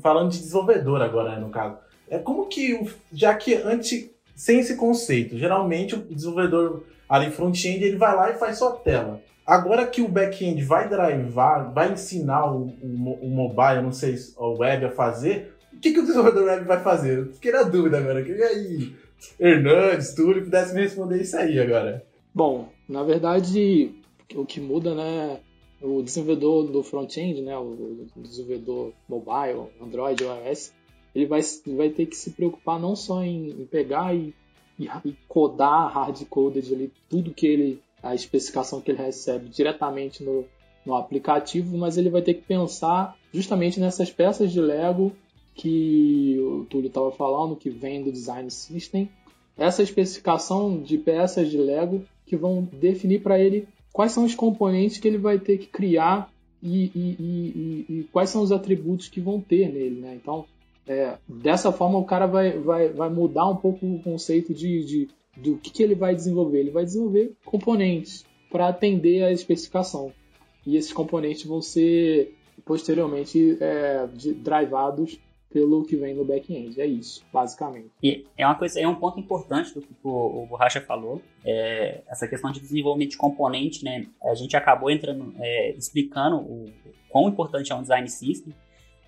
falando 0.00 0.30
de 0.30 0.38
desenvolvedor 0.38 1.02
agora, 1.02 1.34
né, 1.34 1.40
no 1.40 1.50
caso. 1.50 1.76
É 2.08 2.18
como 2.18 2.46
que, 2.46 2.88
já 3.12 3.34
que 3.34 3.54
antes, 3.54 4.08
sem 4.38 4.60
esse 4.60 4.76
conceito, 4.76 5.36
geralmente 5.36 5.96
o 5.96 5.98
desenvolvedor 5.98 6.84
ali 7.08 7.28
front-end, 7.28 7.82
ele 7.82 7.96
vai 7.96 8.14
lá 8.14 8.30
e 8.30 8.38
faz 8.38 8.56
sua 8.56 8.70
tela. 8.70 9.20
Agora 9.44 9.84
que 9.84 10.00
o 10.00 10.06
back-end 10.06 10.62
vai 10.62 10.88
drivar, 10.88 11.72
vai 11.74 11.92
ensinar 11.92 12.46
o, 12.46 12.68
o, 12.80 13.18
o 13.20 13.28
mobile, 13.28 13.82
não 13.82 13.90
sei, 13.90 14.14
o 14.36 14.58
web 14.58 14.84
a 14.84 14.90
fazer, 14.92 15.54
o 15.72 15.80
que, 15.80 15.92
que 15.92 15.98
o 15.98 16.02
desenvolvedor 16.02 16.44
web 16.44 16.64
vai 16.66 16.80
fazer? 16.80 17.18
Eu 17.18 17.32
fiquei 17.32 17.50
na 17.50 17.64
dúvida 17.64 17.98
agora. 17.98 18.22
Queria 18.22 18.46
aí, 18.46 18.94
Hernandes, 19.40 20.14
Túlio, 20.14 20.44
pudesse 20.44 20.72
me 20.72 20.82
responder 20.82 21.20
isso 21.20 21.36
aí 21.36 21.58
agora. 21.58 22.04
Bom, 22.32 22.68
na 22.88 23.02
verdade, 23.02 23.92
o 24.36 24.46
que 24.46 24.60
muda, 24.60 24.94
né? 24.94 25.40
O 25.82 26.00
desenvolvedor 26.00 26.68
do 26.68 26.84
front-end, 26.84 27.42
né? 27.42 27.58
O 27.58 28.06
desenvolvedor 28.16 28.92
mobile, 29.08 29.66
Android, 29.80 30.22
iOS, 30.22 30.72
ele 31.18 31.26
vai, 31.26 31.40
vai 31.66 31.90
ter 31.90 32.06
que 32.06 32.16
se 32.16 32.30
preocupar 32.30 32.78
não 32.78 32.94
só 32.94 33.22
em, 33.22 33.50
em 33.50 33.66
pegar 33.66 34.14
e, 34.14 34.34
e, 34.78 34.88
e 35.04 35.16
codar 35.26 35.92
hard-coded 35.92 36.72
ali 36.72 36.92
tudo 37.08 37.34
que 37.34 37.46
ele 37.46 37.82
a 38.00 38.14
especificação 38.14 38.80
que 38.80 38.92
ele 38.92 39.02
recebe 39.02 39.48
diretamente 39.48 40.22
no, 40.22 40.44
no 40.86 40.94
aplicativo, 40.94 41.76
mas 41.76 41.98
ele 41.98 42.10
vai 42.10 42.22
ter 42.22 42.34
que 42.34 42.42
pensar 42.42 43.16
justamente 43.32 43.80
nessas 43.80 44.10
peças 44.10 44.52
de 44.52 44.60
Lego 44.60 45.12
que 45.54 46.38
o 46.38 46.64
Túlio 46.66 46.86
estava 46.86 47.10
falando, 47.10 47.56
que 47.56 47.68
vem 47.68 48.04
do 48.04 48.12
Design 48.12 48.48
System. 48.48 49.10
Essa 49.56 49.82
especificação 49.82 50.80
de 50.80 50.96
peças 50.96 51.50
de 51.50 51.58
Lego 51.58 52.04
que 52.24 52.36
vão 52.36 52.62
definir 52.72 53.20
para 53.20 53.40
ele 53.40 53.66
quais 53.92 54.12
são 54.12 54.24
os 54.24 54.36
componentes 54.36 54.98
que 54.98 55.08
ele 55.08 55.18
vai 55.18 55.40
ter 55.40 55.58
que 55.58 55.66
criar 55.66 56.30
e, 56.62 56.84
e, 56.94 57.16
e, 57.18 57.86
e 57.88 58.08
quais 58.12 58.30
são 58.30 58.42
os 58.42 58.52
atributos 58.52 59.08
que 59.08 59.20
vão 59.20 59.40
ter 59.40 59.68
nele. 59.68 60.00
Né? 60.00 60.14
Então, 60.14 60.46
é, 60.88 61.18
dessa 61.28 61.70
forma, 61.70 61.98
o 61.98 62.04
cara 62.04 62.26
vai, 62.26 62.58
vai, 62.58 62.88
vai 62.88 63.10
mudar 63.10 63.46
um 63.46 63.56
pouco 63.56 63.86
o 63.86 64.02
conceito 64.02 64.54
de, 64.54 64.84
de 64.84 65.08
do 65.36 65.56
que, 65.56 65.70
que 65.70 65.82
ele 65.82 65.94
vai 65.94 66.14
desenvolver. 66.14 66.60
Ele 66.60 66.70
vai 66.70 66.84
desenvolver 66.84 67.36
componentes 67.44 68.24
para 68.50 68.68
atender 68.68 69.22
a 69.22 69.30
especificação. 69.30 70.12
E 70.66 70.76
esses 70.76 70.92
componentes 70.92 71.44
vão 71.44 71.60
ser 71.62 72.34
posteriormente 72.64 73.56
é, 73.60 74.06
drivados 74.36 75.18
pelo 75.50 75.84
que 75.84 75.96
vem 75.96 76.14
no 76.14 76.24
back-end. 76.24 76.80
É 76.80 76.86
isso, 76.86 77.24
basicamente. 77.32 77.90
E 78.02 78.26
é 78.36 78.44
uma 78.44 78.54
coisa, 78.54 78.80
é 78.80 78.86
um 78.86 78.94
ponto 78.94 79.18
importante 79.18 79.74
do 79.74 79.80
que 79.80 79.88
o, 80.02 80.42
o 80.42 80.46
Borracha 80.46 80.80
falou, 80.80 81.22
é, 81.44 82.02
essa 82.08 82.28
questão 82.28 82.50
de 82.50 82.60
desenvolvimento 82.60 83.12
de 83.12 83.16
componente, 83.16 83.84
né? 83.84 84.06
A 84.22 84.34
gente 84.34 84.56
acabou 84.56 84.90
entrando, 84.90 85.34
é, 85.38 85.70
explicando 85.72 86.36
o 86.36 86.70
quão 87.08 87.28
importante 87.28 87.72
é 87.72 87.74
um 87.74 87.82
design 87.82 88.08
system, 88.08 88.54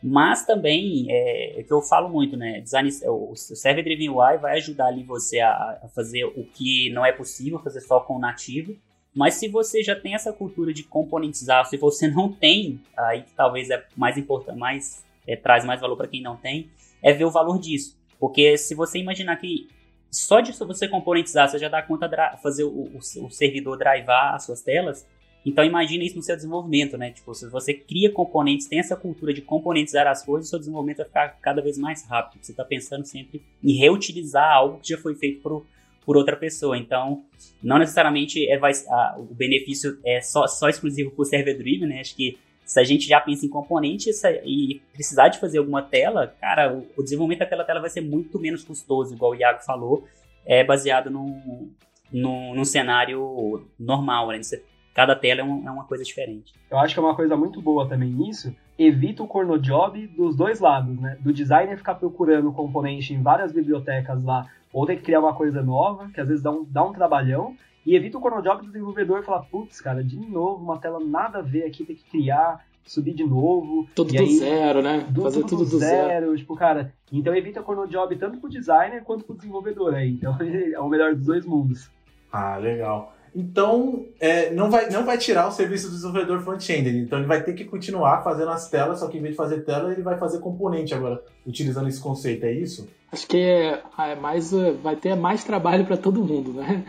mas 0.03 0.47
também, 0.47 1.07
é, 1.11 1.61
é 1.61 1.63
que 1.63 1.73
eu 1.73 1.83
falo 1.83 2.09
muito, 2.09 2.37
né? 2.37 2.61
Design, 2.61 2.89
o 3.07 3.35
Server 3.37 3.85
Driven 3.85 4.09
UI 4.11 4.39
vai 4.39 4.57
ajudar 4.57 4.87
ali 4.87 5.03
você 5.03 5.41
a, 5.41 5.79
a, 5.83 5.89
fazer 5.95 6.25
o 6.25 6.45
que 6.45 6.91
não 6.91 7.05
é 7.05 7.13
possível 7.13 7.59
fazer 7.59 7.81
só 7.81 8.01
com 8.01 8.17
o 8.17 8.19
nativo. 8.19 8.75
Mas 9.15 9.35
se 9.35 9.49
você 9.49 9.83
já 9.83 9.95
tem 9.95 10.15
essa 10.15 10.33
cultura 10.33 10.73
de 10.73 10.85
componentizar, 10.85 11.67
se 11.67 11.77
você 11.77 12.09
não 12.09 12.33
tem, 12.33 12.81
aí 12.97 13.23
que 13.23 13.33
talvez 13.33 13.69
é 13.69 13.85
mais 13.97 14.17
importante, 14.17 14.59
mais 14.59 15.05
é, 15.27 15.37
traz 15.37 15.65
mais 15.65 15.81
valor 15.81 15.97
para 15.97 16.09
quem 16.09 16.23
não 16.23 16.37
tem, 16.37 16.71
é 17.03 17.13
ver 17.13 17.25
o 17.25 17.31
valor 17.31 17.59
disso. 17.59 17.99
Porque 18.19 18.57
se 18.57 18.75
você 18.75 18.99
imaginar 18.99 19.37
que 19.37 19.69
só 20.11 20.41
de 20.41 20.53
você 20.53 20.89
componentizar, 20.89 21.49
você 21.49 21.59
já 21.59 21.69
dá 21.69 21.83
conta 21.83 22.09
de 22.09 22.17
fazer 22.43 22.65
o, 22.65 22.69
o, 22.69 22.99
o 22.99 23.31
servidor 23.31 23.77
drivar 23.77 24.35
as 24.35 24.45
suas 24.45 24.63
telas, 24.63 25.07
então 25.45 25.65
imagine 25.65 26.07
isso 26.07 26.17
no 26.17 26.23
seu 26.23 26.37
desenvolvimento, 26.37 26.99
né? 26.99 27.11
Tipo, 27.11 27.35
se 27.35 27.49
você 27.49 27.73
cria 27.73 28.13
componentes, 28.13 28.67
tem 28.67 28.79
essa 28.79 28.95
cultura 28.95 29.33
de 29.33 29.41
componentizar 29.41 30.07
as 30.07 30.25
coisas, 30.25 30.47
o 30.47 30.51
seu 30.51 30.59
desenvolvimento 30.59 30.99
vai 30.99 31.07
ficar 31.07 31.29
cada 31.41 31.63
vez 31.63 31.79
mais 31.79 32.07
rápido. 32.07 32.45
Você 32.45 32.53
está 32.53 32.65
pensando 32.65 33.07
sempre 33.07 33.43
em 33.63 33.73
reutilizar 33.73 34.53
algo 34.53 34.79
que 34.81 34.91
já 34.91 34.99
foi 34.99 35.15
feito 35.15 35.41
por, 35.41 35.65
por 36.05 36.17
outra 36.17 36.37
pessoa. 36.37 36.77
Então, 36.77 37.25
não 37.63 37.79
necessariamente 37.79 38.47
é, 38.51 38.59
vai, 38.59 38.73
a, 38.89 39.17
o 39.19 39.35
benefício 39.35 39.99
é 40.05 40.21
só, 40.21 40.47
só 40.47 40.69
exclusivo 40.69 41.11
para 41.11 41.23
o 41.23 41.25
server 41.25 41.57
driven, 41.57 41.89
né? 41.89 42.01
Acho 42.01 42.15
que 42.15 42.39
se 42.63 42.79
a 42.79 42.85
gente 42.85 43.09
já 43.09 43.19
pensa 43.19 43.47
em 43.47 43.49
componentes 43.49 44.23
e 44.45 44.81
precisar 44.93 45.29
de 45.29 45.41
fazer 45.41 45.59
alguma 45.59 45.83
tela, 45.83 46.35
cara, 46.41 46.73
o, 46.73 46.87
o 46.99 47.03
desenvolvimento 47.03 47.41
daquela 47.41 47.65
tela 47.65 47.81
vai 47.81 47.91
ser 47.91 48.03
muito 48.03 48.39
menos 48.39 48.63
custoso, 48.63 49.15
igual 49.15 49.33
o 49.33 49.35
Iago 49.35 49.65
falou, 49.65 50.07
é 50.45 50.63
baseado 50.63 51.11
num, 51.11 51.71
num, 52.13 52.55
num 52.55 52.65
cenário 52.65 53.67
normal, 53.79 54.29
né? 54.29 54.43
Você 54.43 54.63
cada 55.01 55.17
tela 55.17 55.41
é, 55.41 55.45
um, 55.45 55.67
é, 55.67 55.71
uma 55.71 55.85
coisa 55.85 56.05
diferente. 56.05 56.53
Eu 56.71 56.79
acho 56.79 56.93
que 56.93 57.01
é 57.01 57.03
uma 57.03 57.15
coisa 57.15 57.35
muito 57.35 57.63
boa 57.63 57.89
também 57.89 58.11
nisso, 58.11 58.55
evita 58.79 59.23
o 59.23 59.27
corno 59.27 59.59
job 59.59 60.07
dos 60.09 60.37
dois 60.37 60.61
lados, 60.61 60.99
né? 61.01 61.17
Do 61.21 61.33
designer 61.33 61.79
ficar 61.79 61.95
procurando 61.95 62.53
componente 62.53 63.15
em 63.15 63.23
várias 63.23 63.51
bibliotecas 63.51 64.23
lá, 64.23 64.47
ou 64.71 64.85
ter 64.85 64.97
que 64.97 65.03
criar 65.03 65.21
uma 65.21 65.35
coisa 65.35 65.63
nova, 65.63 66.11
que 66.11 66.21
às 66.21 66.29
vezes 66.29 66.43
dá 66.43 66.51
um, 66.51 66.65
dá 66.65 66.85
um 66.85 66.93
trabalhão, 66.93 67.57
e 67.87 67.97
evita 67.97 68.19
o 68.19 68.21
corno 68.21 68.43
job 68.43 68.61
do 68.61 68.67
desenvolvedor 68.67 69.25
falar, 69.25 69.41
putz, 69.45 69.81
cara, 69.81 70.05
de 70.05 70.19
novo, 70.19 70.63
uma 70.63 70.79
tela 70.79 71.01
nada 71.03 71.39
a 71.39 71.43
ver 71.43 71.65
aqui, 71.65 71.83
tem 71.83 71.97
que 71.97 72.05
criar, 72.05 72.63
subir 72.85 73.15
de 73.15 73.25
novo. 73.25 73.89
Tudo 73.95 74.13
do 74.13 74.21
aí, 74.21 74.37
zero, 74.37 74.83
né? 74.83 75.07
Do, 75.09 75.23
Fazer 75.23 75.41
tudo, 75.41 75.65
tudo 75.65 75.71
do 75.71 75.79
zero, 75.79 76.09
zero. 76.09 76.37
Tipo, 76.37 76.55
cara, 76.57 76.93
então 77.11 77.35
evita 77.35 77.63
o 77.63 77.65
corno 77.65 77.87
job 77.87 78.15
tanto 78.17 78.37
pro 78.37 78.51
designer 78.51 79.03
quanto 79.03 79.25
pro 79.25 79.35
desenvolvedor 79.35 79.95
aí. 79.95 80.11
Então 80.11 80.37
é 80.45 80.79
o 80.79 80.91
melhor 80.91 81.15
dos 81.15 81.25
dois 81.25 81.47
mundos. 81.47 81.91
Ah, 82.31 82.59
legal. 82.59 83.15
Então, 83.35 84.07
é, 84.19 84.51
não, 84.53 84.71
vai, 84.71 84.91
não 84.91 85.05
vai 85.05 85.17
tirar 85.17 85.49
o 85.49 85.53
serviço 85.53 85.89
do 85.89 85.95
desenvolvedor 85.95 86.41
front-end. 86.41 86.89
Então, 86.99 87.19
ele 87.19 87.29
vai 87.29 87.43
ter 87.43 87.53
que 87.55 87.65
continuar 87.65 88.23
fazendo 88.23 88.51
as 88.51 88.69
telas, 88.69 88.99
só 89.01 89.09
que 89.09 89.19
em 89.19 89.21
vez 89.21 89.33
de 89.33 89.37
fazer 89.37 89.65
tela, 89.65 89.93
ele 89.93 90.03
vai 90.03 90.19
fazer 90.19 90.41
componente 90.41 90.95
agora, 90.95 91.23
utilizando 91.47 91.89
esse 91.89 92.01
conceito, 92.01 92.45
é 92.45 92.53
isso? 92.53 92.89
Acho 93.13 93.27
que 93.27 93.39
é, 93.39 93.83
é 93.99 94.15
mais, 94.17 94.53
vai 94.83 94.97
ter 94.97 95.15
mais 95.15 95.45
trabalho 95.45 95.85
para 95.87 95.97
todo 95.97 96.25
mundo, 96.25 96.53
né? 96.53 96.85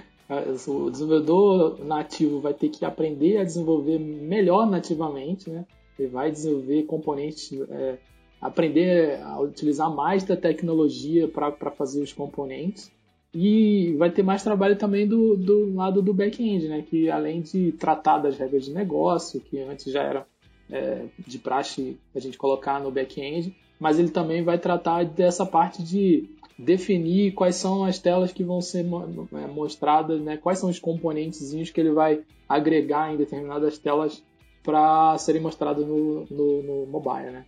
O 0.66 0.90
desenvolvedor 0.90 1.84
nativo 1.84 2.40
vai 2.40 2.54
ter 2.54 2.70
que 2.70 2.86
aprender 2.86 3.38
a 3.38 3.44
desenvolver 3.44 4.00
melhor 4.00 4.66
nativamente, 4.66 5.50
né? 5.50 5.66
Ele 6.00 6.08
vai 6.08 6.32
desenvolver 6.32 6.84
componentes, 6.84 7.52
é, 7.70 7.98
aprender 8.42 9.22
a 9.22 9.42
utilizar 9.42 9.94
mais 9.94 10.24
da 10.24 10.38
tecnologia 10.38 11.28
para 11.28 11.70
fazer 11.72 12.02
os 12.02 12.14
componentes. 12.14 12.90
E 13.34 13.96
vai 13.98 14.12
ter 14.12 14.24
mais 14.24 14.44
trabalho 14.44 14.76
também 14.76 15.08
do, 15.08 15.38
do 15.38 15.74
lado 15.74 16.02
do 16.02 16.14
back-end, 16.14 16.68
né? 16.68 16.82
Que 16.82 17.10
além 17.10 17.42
de 17.42 17.72
tratar 17.74 18.18
das 18.18 18.38
regras 18.38 18.66
de 18.66 18.74
negócio, 18.74 19.40
que 19.40 19.60
antes 19.60 19.92
já 19.92 20.04
era 20.04 20.28
é, 20.70 21.06
de 21.26 21.40
praxe 21.40 21.98
a 22.14 22.20
gente 22.20 22.38
colocar 22.38 22.80
no 22.80 22.92
back-end, 22.92 23.56
mas 23.80 24.00
ele 24.00 24.10
também 24.10 24.44
vai 24.44 24.58
tratar 24.58 25.06
dessa 25.06 25.46
parte 25.46 25.82
de 25.82 26.30
definir 26.58 27.34
quais 27.34 27.56
são 27.56 27.84
as 27.84 27.98
telas 27.98 28.32
que 28.32 28.44
vão 28.44 28.62
ser 28.62 28.86
é, 28.86 29.48
mostradas, 29.48 30.22
né? 30.22 30.38
quais 30.38 30.60
são 30.60 30.70
os 30.70 30.80
componentezinhos 30.80 31.72
que 31.72 31.80
ele 31.80 31.92
vai 31.92 32.22
agregar 32.48 33.14
em 33.14 33.18
determinadas 33.18 33.78
telas 33.78 34.24
para 34.64 35.18
serem 35.18 35.42
mostrados 35.42 35.86
no, 35.86 36.26
no, 36.30 36.64
no, 36.64 36.86
mobile, 36.86 37.32
né? 37.32 37.46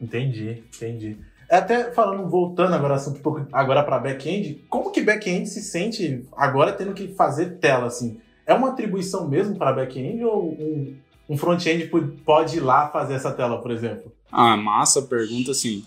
Entendi, 0.00 0.62
entendi. 0.74 1.16
É 1.50 1.56
até 1.56 1.90
falando, 1.90 2.28
voltando 2.30 2.74
agora 2.74 2.96
um 3.08 3.14
pouco 3.14 3.44
agora 3.52 3.82
para 3.82 3.98
back-end, 3.98 4.64
como 4.68 4.92
que 4.92 5.02
back-end 5.02 5.48
se 5.48 5.60
sente 5.60 6.24
agora 6.36 6.72
tendo 6.72 6.94
que 6.94 7.08
fazer 7.08 7.58
tela 7.58 7.86
assim? 7.86 8.20
É 8.46 8.54
uma 8.54 8.68
atribuição 8.68 9.28
mesmo 9.28 9.56
para 9.56 9.72
back-end 9.72 10.24
ou 10.24 10.52
um, 10.52 10.94
um 11.28 11.36
front-end 11.36 11.90
pode 12.24 12.58
ir 12.58 12.60
lá 12.60 12.88
fazer 12.88 13.14
essa 13.14 13.32
tela, 13.32 13.60
por 13.60 13.72
exemplo? 13.72 14.12
Ah, 14.30 14.56
massa 14.56 15.02
pergunta, 15.02 15.50
assim. 15.50 15.84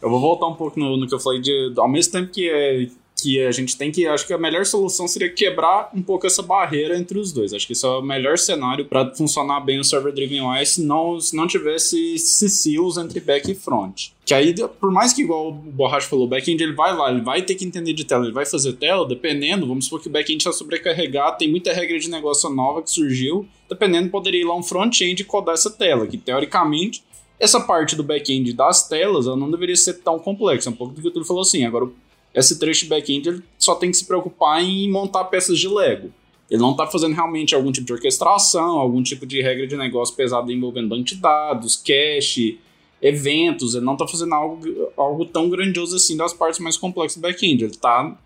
Eu 0.00 0.08
vou 0.08 0.18
voltar 0.18 0.46
um 0.46 0.54
pouco 0.54 0.80
no, 0.80 0.96
no 0.96 1.06
que 1.06 1.14
eu 1.14 1.20
falei 1.20 1.40
de. 1.40 1.74
Ao 1.76 1.88
mesmo 1.88 2.12
tempo 2.12 2.32
que, 2.32 2.50
é, 2.50 2.88
que 3.22 3.40
a 3.40 3.52
gente 3.52 3.76
tem 3.76 3.90
que. 3.90 4.06
Acho 4.06 4.26
que 4.26 4.32
a 4.32 4.38
melhor 4.38 4.66
solução 4.66 5.06
seria 5.06 5.30
quebrar 5.30 5.90
um 5.94 6.02
pouco 6.02 6.26
essa 6.26 6.42
barreira 6.42 6.98
entre 6.98 7.18
os 7.18 7.32
dois. 7.32 7.52
Acho 7.52 7.66
que 7.66 7.72
esse 7.72 7.84
é 7.84 7.88
o 7.88 8.02
melhor 8.02 8.36
cenário 8.36 8.84
para 8.84 9.14
funcionar 9.14 9.60
bem 9.60 9.78
o 9.78 9.84
Server 9.84 10.12
Driven 10.12 10.42
UI 10.42 10.66
se 10.66 10.82
não, 10.82 11.20
se 11.20 11.36
não 11.36 11.46
tivesse 11.46 12.18
silos 12.18 12.96
entre 12.96 13.20
back 13.20 13.50
e 13.50 13.54
front. 13.54 14.08
Que 14.24 14.34
aí, 14.34 14.54
por 14.80 14.90
mais 14.90 15.12
que, 15.12 15.22
igual 15.22 15.48
o 15.48 15.52
Borracha 15.52 16.08
falou, 16.08 16.26
o 16.26 16.28
back-end 16.28 16.62
ele 16.62 16.72
vai 16.72 16.96
lá, 16.96 17.10
ele 17.10 17.20
vai 17.20 17.42
ter 17.42 17.54
que 17.54 17.64
entender 17.64 17.92
de 17.92 18.04
tela, 18.04 18.24
ele 18.24 18.32
vai 18.32 18.46
fazer 18.46 18.72
tela, 18.74 19.06
dependendo, 19.06 19.66
vamos 19.66 19.86
supor 19.86 20.00
que 20.00 20.08
o 20.08 20.10
back-end 20.10 20.38
está 20.38 20.52
sobrecarregado, 20.52 21.38
tem 21.38 21.50
muita 21.50 21.72
regra 21.72 21.98
de 21.98 22.08
negócio 22.08 22.48
nova 22.48 22.82
que 22.82 22.90
surgiu, 22.90 23.46
dependendo, 23.68 24.10
poderia 24.10 24.40
ir 24.40 24.44
lá 24.44 24.56
um 24.56 24.62
front-end 24.62 25.20
e 25.20 25.24
codar 25.24 25.54
essa 25.54 25.70
tela, 25.70 26.06
que 26.06 26.16
teoricamente 26.16 27.02
essa 27.42 27.60
parte 27.60 27.96
do 27.96 28.04
back-end 28.04 28.52
das 28.52 28.88
telas 28.88 29.26
ela 29.26 29.36
não 29.36 29.50
deveria 29.50 29.74
ser 29.74 29.94
tão 29.94 30.16
complexa. 30.16 30.70
Um 30.70 30.74
pouco 30.74 30.94
do 30.94 31.02
que 31.02 31.08
o 31.08 31.10
Túlio 31.10 31.26
falou 31.26 31.42
assim. 31.42 31.64
Agora, 31.64 31.90
esse 32.34 32.58
trecho 32.58 32.86
back-end 32.86 33.42
só 33.58 33.74
tem 33.74 33.90
que 33.90 33.96
se 33.96 34.06
preocupar 34.06 34.62
em 34.62 34.90
montar 34.90 35.24
peças 35.24 35.58
de 35.58 35.68
Lego. 35.68 36.12
Ele 36.50 36.60
não 36.60 36.72
está 36.72 36.86
fazendo 36.86 37.14
realmente 37.14 37.54
algum 37.54 37.72
tipo 37.72 37.86
de 37.86 37.92
orquestração, 37.94 38.78
algum 38.78 39.02
tipo 39.02 39.24
de 39.24 39.40
regra 39.40 39.66
de 39.66 39.76
negócio 39.76 40.14
pesado 40.14 40.52
envolvendo 40.52 40.88
banco 40.88 41.04
de 41.04 41.14
dados, 41.14 41.76
cache, 41.76 42.58
eventos. 43.00 43.74
Ele 43.74 43.84
não 43.84 43.94
está 43.94 44.06
fazendo 44.06 44.34
algo, 44.34 44.58
algo 44.96 45.24
tão 45.24 45.48
grandioso 45.48 45.96
assim 45.96 46.16
das 46.16 46.32
partes 46.32 46.60
mais 46.60 46.76
complexas 46.76 47.16
do 47.16 47.22
back-end. 47.22 47.64
Ele 47.64 47.72
está 47.72 48.16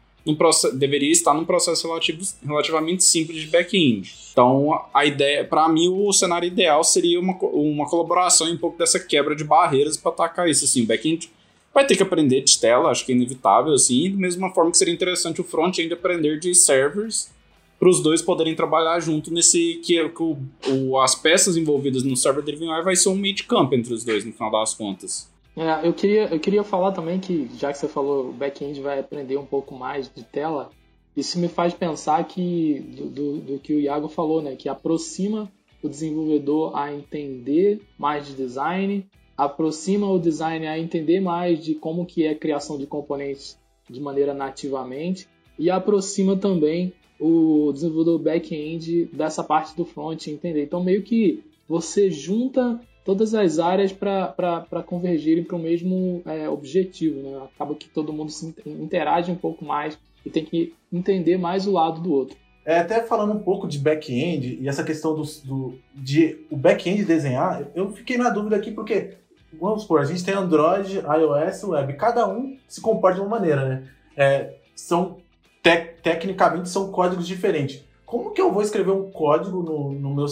deveria 0.75 1.13
estar 1.13 1.33
num 1.35 1.45
processo 1.45 1.87
relativo, 1.87 2.21
relativamente 2.45 3.05
simples 3.05 3.43
de 3.43 3.47
back-end. 3.47 4.13
Então, 4.33 4.85
a 4.93 5.07
ideia, 5.07 5.45
para 5.45 5.69
mim, 5.69 5.89
o 5.89 6.13
cenário 6.13 6.49
ideal 6.49 6.83
seria 6.83 7.21
uma, 7.21 7.37
uma 7.37 7.89
colaboração 7.89 8.49
e 8.49 8.53
um 8.53 8.57
pouco 8.57 8.77
dessa 8.77 8.99
quebra 8.99 9.37
de 9.37 9.45
barreiras 9.45 9.97
para 9.97 10.11
atacar 10.11 10.49
isso. 10.49 10.65
Assim, 10.65 10.83
o 10.83 10.87
back-end 10.87 11.31
vai 11.77 11.87
ter 11.87 11.95
que 11.95 12.03
aprender 12.03 12.41
de 12.41 12.59
tela, 12.59 12.89
acho 12.89 13.05
que 13.05 13.13
é 13.13 13.15
inevitável, 13.15 13.75
assim, 13.75 14.11
da 14.11 14.17
mesma 14.17 14.51
forma 14.51 14.71
que 14.71 14.79
seria 14.79 14.95
interessante 14.95 15.43
o 15.43 15.45
front-end 15.45 15.93
aprender 15.93 16.41
de 16.41 16.55
servers 16.55 17.31
para 17.79 17.91
os 17.91 18.03
dois 18.03 18.23
poderem 18.23 18.57
trabalhar 18.57 18.99
junto 18.99 19.31
nesse 19.31 19.75
que, 19.85 20.09
que 20.09 20.23
o, 20.23 20.39
o, 20.71 20.99
as 20.99 21.15
peças 21.15 21.55
envolvidas 21.55 22.03
no 22.03 22.17
server 22.17 22.43
driven 22.43 22.71
UI 22.71 22.83
vai 22.83 22.97
ser 22.97 23.11
um 23.11 23.15
meet 23.15 23.47
camp 23.47 23.75
entre 23.75 23.93
os 23.93 24.03
dois 24.03 24.25
no 24.25 24.33
final 24.33 24.51
das 24.51 24.73
contas. 24.73 25.31
É, 25.55 25.87
eu, 25.87 25.93
queria, 25.93 26.29
eu 26.29 26.41
queria 26.41 26.65
falar 26.65 26.93
também 26.93 27.21
que, 27.21 27.51
já 27.59 27.71
que 27.71 27.77
você 27.77 27.89
falou, 27.89 28.31
o 28.31 28.33
back-end 28.33 28.81
vai 28.81 28.99
aprender 28.99 29.37
um 29.37 29.45
pouco 29.45 29.75
mais 29.75 30.11
de 30.11 30.25
tela, 30.25 30.71
isso 31.15 31.39
me 31.39 31.47
faz 31.47 31.75
pensar 31.75 32.25
que 32.25 32.81
do, 32.97 33.07
do, 33.11 33.37
do, 33.41 33.59
que 33.59 33.75
o 33.75 33.81
Iago 33.81 34.09
falou, 34.09 34.41
né? 34.41 34.57
Que 34.57 34.71
aproxima 34.71 35.53
o 35.83 35.91
desenvolvedor 35.91 36.75
a 36.75 36.91
entender 36.91 37.83
mais 37.99 38.27
de 38.27 38.33
design, 38.33 39.07
aproxima 39.37 40.11
o 40.11 40.19
design 40.19 40.67
a 40.67 40.79
entender 40.79 41.21
mais 41.21 41.63
de 41.63 41.75
como 41.75 42.07
que 42.07 42.25
é 42.25 42.31
a 42.31 42.35
criação 42.35 42.79
de 42.79 42.87
componentes 42.87 43.59
de 43.89 44.01
maneira 44.01 44.33
nativamente 44.33 45.29
e 45.59 45.71
aproxima 45.71 46.37
também 46.37 46.93
o 47.19 47.71
desenvolvedor 47.73 48.19
back-end 48.19 49.07
dessa 49.13 49.43
parte 49.43 49.77
do 49.77 49.85
front 49.85 50.27
entender. 50.27 50.65
Então 50.65 50.83
meio 50.83 51.03
que 51.03 51.43
você 51.69 52.11
junta 52.11 52.81
todas 53.05 53.35
as 53.35 53.59
áreas 53.59 53.93
para 53.93 54.83
convergirem 54.85 55.45
para 55.45 55.57
o 55.57 55.61
mesmo 55.61 56.23
é, 56.27 56.49
objetivo. 56.49 57.23
Né? 57.23 57.39
Acaba 57.55 57.75
que 57.75 57.89
todo 57.89 58.13
mundo 58.13 58.31
se 58.31 58.53
interage 58.67 59.31
um 59.31 59.37
pouco 59.37 59.65
mais 59.65 59.97
e 60.25 60.31
tem 60.31 60.45
que 60.45 60.75
entender 60.93 61.39
mais 61.39 61.67
o 61.67 61.73
lado 61.73 62.01
do 62.01 62.13
outro. 62.13 62.37
É, 62.65 62.81
até 62.81 63.01
falando 63.01 63.33
um 63.33 63.39
pouco 63.39 63.69
de 63.69 63.79
back-end 63.79 64.59
e 64.61 64.69
essa 64.69 64.83
questão 64.83 65.15
do, 65.15 65.23
do 65.45 65.79
de 65.95 66.45
o 66.51 66.57
back-end 66.57 67.05
desenhar, 67.05 67.71
eu 67.77 67.93
fiquei 67.93 68.19
na 68.19 68.29
dúvida 68.29 68.57
aqui 68.57 68.73
porque, 68.73 69.13
vamos 69.53 69.83
supor, 69.83 70.01
a 70.01 70.05
gente 70.05 70.25
tem 70.25 70.35
Android, 70.35 70.99
iOS, 70.99 71.65
web, 71.65 71.95
cada 71.95 72.29
um 72.29 72.57
se 72.69 72.81
comporta 72.81 73.17
de 73.17 73.27
uma 73.27 73.39
maneira, 73.39 73.69
né? 73.69 73.89
É, 74.17 74.55
são 74.75 75.19
te, 75.63 75.77
tecnicamente 76.03 76.69
são 76.69 76.91
códigos 76.91 77.27
diferentes. 77.27 77.85
Como 78.05 78.31
que 78.31 78.41
eu 78.41 78.53
vou 78.53 78.63
escrever 78.63 78.93
um 78.93 79.11
código 79.11 79.63
no, 79.63 79.93
no 79.93 80.15
meu, 80.15 80.27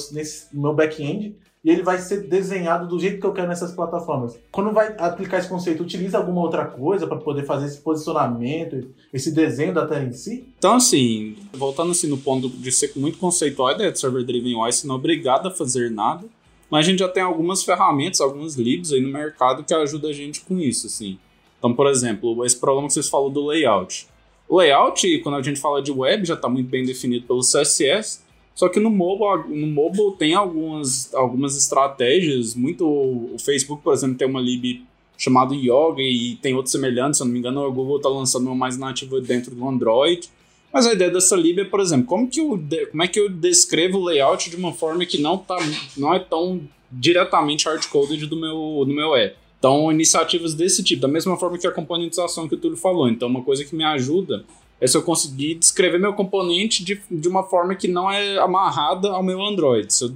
meu 0.52 0.72
back-end 0.72 1.36
e 1.64 1.70
ele 1.70 1.82
vai 1.82 1.98
ser 1.98 2.28
desenhado 2.28 2.86
do 2.86 3.00
jeito 3.00 3.18
que 3.18 3.26
eu 3.26 3.32
quero 3.32 3.48
nessas 3.48 3.72
plataformas. 3.72 4.38
Quando 4.52 4.70
vai 4.70 4.94
aplicar 4.98 5.38
esse 5.38 5.48
conceito, 5.48 5.82
utiliza 5.82 6.18
alguma 6.18 6.42
outra 6.42 6.66
coisa 6.66 7.06
para 7.06 7.16
poder 7.16 7.46
fazer 7.46 7.66
esse 7.66 7.78
posicionamento, 7.78 8.90
esse 9.12 9.32
desenho 9.32 9.72
da 9.72 9.86
tela 9.86 10.04
em 10.04 10.12
si? 10.12 10.46
Então, 10.58 10.74
assim, 10.74 11.36
voltando 11.54 11.92
assim 11.92 12.06
no 12.06 12.18
ponto 12.18 12.50
de 12.50 12.70
ser 12.70 12.92
muito 12.96 13.16
conceitual, 13.16 13.68
a 13.68 13.72
ideia 13.72 13.90
de 13.90 13.98
Server 13.98 14.24
Driven 14.24 14.56
UI, 14.56 14.72
você 14.72 14.86
não 14.86 14.96
é 14.96 14.98
obrigado 14.98 15.48
a 15.48 15.50
fazer 15.50 15.90
nada, 15.90 16.26
mas 16.74 16.88
a 16.88 16.90
gente 16.90 16.98
já 16.98 17.08
tem 17.08 17.22
algumas 17.22 17.62
ferramentas, 17.62 18.20
alguns 18.20 18.56
libs 18.56 18.92
aí 18.92 19.00
no 19.00 19.08
mercado 19.08 19.62
que 19.62 19.72
ajudam 19.72 20.10
a 20.10 20.12
gente 20.12 20.40
com 20.40 20.58
isso, 20.58 20.88
assim. 20.88 21.20
Então, 21.56 21.72
por 21.72 21.86
exemplo, 21.86 22.44
esse 22.44 22.58
problema 22.58 22.88
que 22.88 22.94
vocês 22.94 23.08
falam 23.08 23.30
do 23.30 23.46
layout. 23.46 24.08
O 24.48 24.58
layout, 24.58 25.20
quando 25.20 25.36
a 25.36 25.42
gente 25.42 25.60
fala 25.60 25.80
de 25.80 25.92
web, 25.92 26.26
já 26.26 26.34
está 26.34 26.48
muito 26.48 26.68
bem 26.68 26.84
definido 26.84 27.28
pelo 27.28 27.42
CSS, 27.42 28.24
só 28.56 28.68
que 28.68 28.80
no 28.80 28.90
mobile, 28.90 29.56
no 29.56 29.68
mobile 29.68 30.16
tem 30.18 30.34
algumas, 30.34 31.14
algumas 31.14 31.56
estratégias, 31.56 32.56
muito... 32.56 32.84
O 32.84 33.36
Facebook, 33.38 33.80
por 33.80 33.92
exemplo, 33.92 34.16
tem 34.16 34.26
uma 34.26 34.40
lib 34.40 34.84
chamada 35.16 35.54
Yoga 35.54 36.02
e 36.02 36.34
tem 36.42 36.54
outros 36.54 36.72
semelhantes, 36.72 37.18
se 37.18 37.22
eu 37.22 37.26
não 37.26 37.34
me 37.34 37.38
engano, 37.38 37.64
o 37.64 37.72
Google 37.72 37.98
está 37.98 38.08
lançando 38.08 38.46
uma 38.46 38.56
mais 38.56 38.76
nativa 38.76 39.20
dentro 39.20 39.54
do 39.54 39.64
Android. 39.68 40.28
Mas 40.74 40.88
a 40.88 40.92
ideia 40.92 41.08
dessa 41.08 41.36
lib 41.36 41.60
é, 41.60 41.64
por 41.64 41.78
exemplo, 41.78 42.04
como, 42.04 42.28
que 42.28 42.40
eu, 42.40 42.60
como 42.90 43.02
é 43.04 43.06
que 43.06 43.20
eu 43.20 43.28
descrevo 43.28 43.98
o 43.98 44.04
layout 44.04 44.50
de 44.50 44.56
uma 44.56 44.72
forma 44.72 45.06
que 45.06 45.18
não, 45.18 45.38
tá, 45.38 45.56
não 45.96 46.12
é 46.12 46.18
tão 46.18 46.62
diretamente 46.90 47.66
hardcoded 47.66 48.26
do 48.26 48.34
meu, 48.34 48.84
do 48.84 48.92
meu 48.92 49.14
app. 49.14 49.36
Então, 49.56 49.92
iniciativas 49.92 50.52
desse 50.52 50.82
tipo, 50.82 51.02
da 51.02 51.06
mesma 51.06 51.36
forma 51.36 51.56
que 51.58 51.66
a 51.68 51.70
componentização 51.70 52.48
que 52.48 52.56
o 52.56 52.58
Túlio 52.58 52.76
falou. 52.76 53.08
Então, 53.08 53.28
uma 53.28 53.44
coisa 53.44 53.64
que 53.64 53.74
me 53.76 53.84
ajuda 53.84 54.44
é 54.80 54.86
se 54.88 54.96
eu 54.96 55.02
conseguir 55.02 55.54
descrever 55.54 55.98
meu 55.98 56.12
componente 56.12 56.84
de, 56.84 57.00
de 57.08 57.28
uma 57.28 57.44
forma 57.44 57.76
que 57.76 57.86
não 57.86 58.10
é 58.10 58.36
amarrada 58.38 59.10
ao 59.10 59.22
meu 59.22 59.40
Android. 59.40 59.86
Eu, 60.02 60.12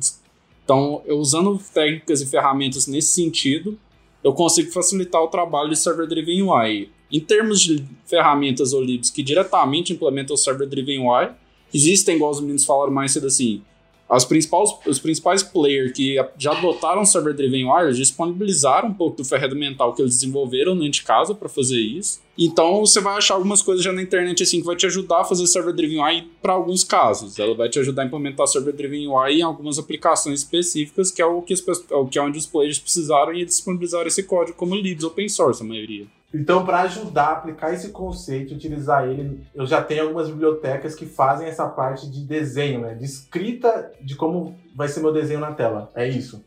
então, 0.64 1.02
eu 1.06 1.18
usando 1.18 1.56
técnicas 1.72 2.20
e 2.20 2.26
ferramentas 2.26 2.88
nesse 2.88 3.10
sentido, 3.10 3.78
eu 4.24 4.32
consigo 4.32 4.72
facilitar 4.72 5.22
o 5.22 5.28
trabalho 5.28 5.70
de 5.70 5.78
Server 5.78 6.08
Driven 6.08 6.42
UI. 6.42 6.90
Em 7.10 7.20
termos 7.20 7.60
de 7.60 7.84
ferramentas 8.06 8.72
ou 8.72 8.84
que 9.14 9.22
diretamente 9.22 9.92
implementam 9.92 10.34
o 10.34 10.38
Server 10.38 10.68
Driven 10.68 11.00
UI, 11.00 11.30
existem, 11.72 12.16
igual 12.16 12.30
os 12.30 12.40
meninos 12.40 12.64
falaram 12.64 12.92
mais 12.92 13.12
cedo 13.12 13.26
assim, 13.26 13.62
as 14.08 14.24
principais, 14.24 14.70
os 14.86 14.98
principais 14.98 15.42
players 15.42 15.92
que 15.92 16.16
já 16.38 16.52
adotaram 16.52 17.04
Server 17.04 17.34
Driven 17.34 17.66
UI 17.66 17.92
disponibilizaram 17.92 18.88
um 18.88 18.94
pouco 18.94 19.18
do 19.18 19.24
ferramental 19.24 19.92
que 19.92 20.00
eles 20.00 20.14
desenvolveram 20.14 20.74
dentro 20.74 20.92
de 20.92 21.02
casa 21.02 21.34
para 21.34 21.48
fazer 21.48 21.78
isso. 21.78 22.18
Então 22.36 22.80
você 22.80 23.00
vai 23.00 23.18
achar 23.18 23.34
algumas 23.34 23.60
coisas 23.60 23.84
já 23.84 23.92
na 23.92 24.00
internet 24.00 24.42
assim 24.42 24.60
que 24.60 24.66
vai 24.66 24.76
te 24.76 24.86
ajudar 24.86 25.20
a 25.20 25.24
fazer 25.24 25.46
Server 25.46 25.74
Driven 25.74 26.00
UI 26.00 26.26
para 26.40 26.54
alguns 26.54 26.82
casos. 26.84 27.38
Ela 27.38 27.54
vai 27.54 27.68
te 27.68 27.78
ajudar 27.80 28.02
a 28.02 28.06
implementar 28.06 28.46
Server 28.46 28.74
Driven 28.74 29.08
UI 29.08 29.40
em 29.40 29.42
algumas 29.42 29.78
aplicações 29.78 30.40
específicas, 30.40 31.10
que 31.10 31.20
é 31.20 31.26
o 31.26 31.42
que, 31.42 31.52
as, 31.52 31.60
que 31.60 32.18
é 32.18 32.22
onde 32.22 32.38
os 32.38 32.46
players 32.46 32.78
precisaram 32.78 33.34
e 33.34 33.44
disponibilizaram 33.44 34.06
esse 34.06 34.22
código 34.22 34.56
como 34.56 34.74
leads 34.74 35.04
open 35.04 35.28
source, 35.28 35.62
a 35.62 35.66
maioria. 35.66 36.06
Então, 36.32 36.64
para 36.64 36.82
ajudar 36.82 37.28
a 37.28 37.32
aplicar 37.32 37.72
esse 37.72 37.88
conceito, 37.88 38.54
utilizar 38.54 39.08
ele, 39.08 39.40
eu 39.54 39.66
já 39.66 39.82
tenho 39.82 40.02
algumas 40.02 40.28
bibliotecas 40.28 40.94
que 40.94 41.06
fazem 41.06 41.48
essa 41.48 41.66
parte 41.66 42.08
de 42.10 42.20
desenho, 42.20 42.82
né? 42.82 42.94
De 42.94 43.04
escrita 43.04 43.90
de 44.00 44.14
como 44.14 44.54
vai 44.76 44.88
ser 44.88 45.00
meu 45.00 45.12
desenho 45.12 45.40
na 45.40 45.52
tela. 45.52 45.90
É 45.94 46.06
isso. 46.06 46.44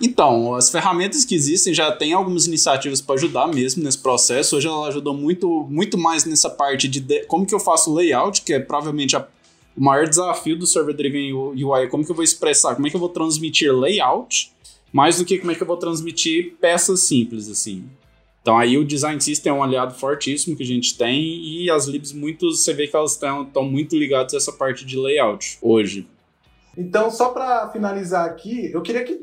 Então, 0.00 0.54
as 0.54 0.70
ferramentas 0.70 1.24
que 1.24 1.34
existem 1.34 1.72
já 1.72 1.92
tem 1.92 2.12
algumas 2.12 2.46
iniciativas 2.46 3.00
para 3.00 3.14
ajudar 3.14 3.46
mesmo 3.46 3.82
nesse 3.82 3.98
processo. 3.98 4.56
Hoje 4.56 4.66
ela 4.66 4.88
ajudou 4.88 5.14
muito, 5.14 5.66
muito 5.70 5.96
mais 5.96 6.24
nessa 6.24 6.50
parte 6.50 6.86
de, 6.88 7.00
de 7.00 7.24
como 7.26 7.46
que 7.46 7.54
eu 7.54 7.60
faço 7.60 7.94
layout, 7.94 8.42
que 8.42 8.52
é 8.52 8.58
provavelmente 8.58 9.16
a, 9.16 9.26
o 9.76 9.82
maior 9.82 10.06
desafio 10.06 10.58
do 10.58 10.66
Server 10.66 10.94
Driven 10.94 11.32
UI, 11.32 11.88
como 11.88 12.04
que 12.04 12.10
eu 12.10 12.16
vou 12.16 12.24
expressar, 12.24 12.74
como 12.74 12.86
é 12.86 12.90
que 12.90 12.96
eu 12.96 13.00
vou 13.00 13.08
transmitir 13.08 13.72
layout, 13.72 14.52
mais 14.92 15.18
do 15.18 15.24
que 15.24 15.38
como 15.38 15.52
é 15.52 15.54
que 15.54 15.62
eu 15.62 15.66
vou 15.66 15.76
transmitir 15.76 16.54
peças 16.60 17.00
simples, 17.00 17.48
assim. 17.48 17.88
Então 18.42 18.58
aí 18.58 18.76
o 18.76 18.84
Design 18.84 19.20
System 19.20 19.50
é 19.50 19.54
um 19.54 19.62
aliado 19.62 19.94
fortíssimo 19.94 20.56
que 20.56 20.64
a 20.64 20.66
gente 20.66 20.98
tem 20.98 21.22
e 21.22 21.70
as 21.70 21.86
libs 21.86 22.12
muito, 22.12 22.50
você 22.50 22.74
vê 22.74 22.88
que 22.88 22.96
elas 22.96 23.12
estão 23.12 23.64
muito 23.64 23.96
ligadas 23.96 24.34
a 24.34 24.36
essa 24.36 24.52
parte 24.52 24.84
de 24.84 24.98
layout 24.98 25.58
hoje. 25.62 26.06
Então, 26.76 27.10
só 27.10 27.28
para 27.28 27.68
finalizar 27.68 28.24
aqui, 28.24 28.72
eu 28.72 28.80
queria 28.80 29.04
que 29.04 29.20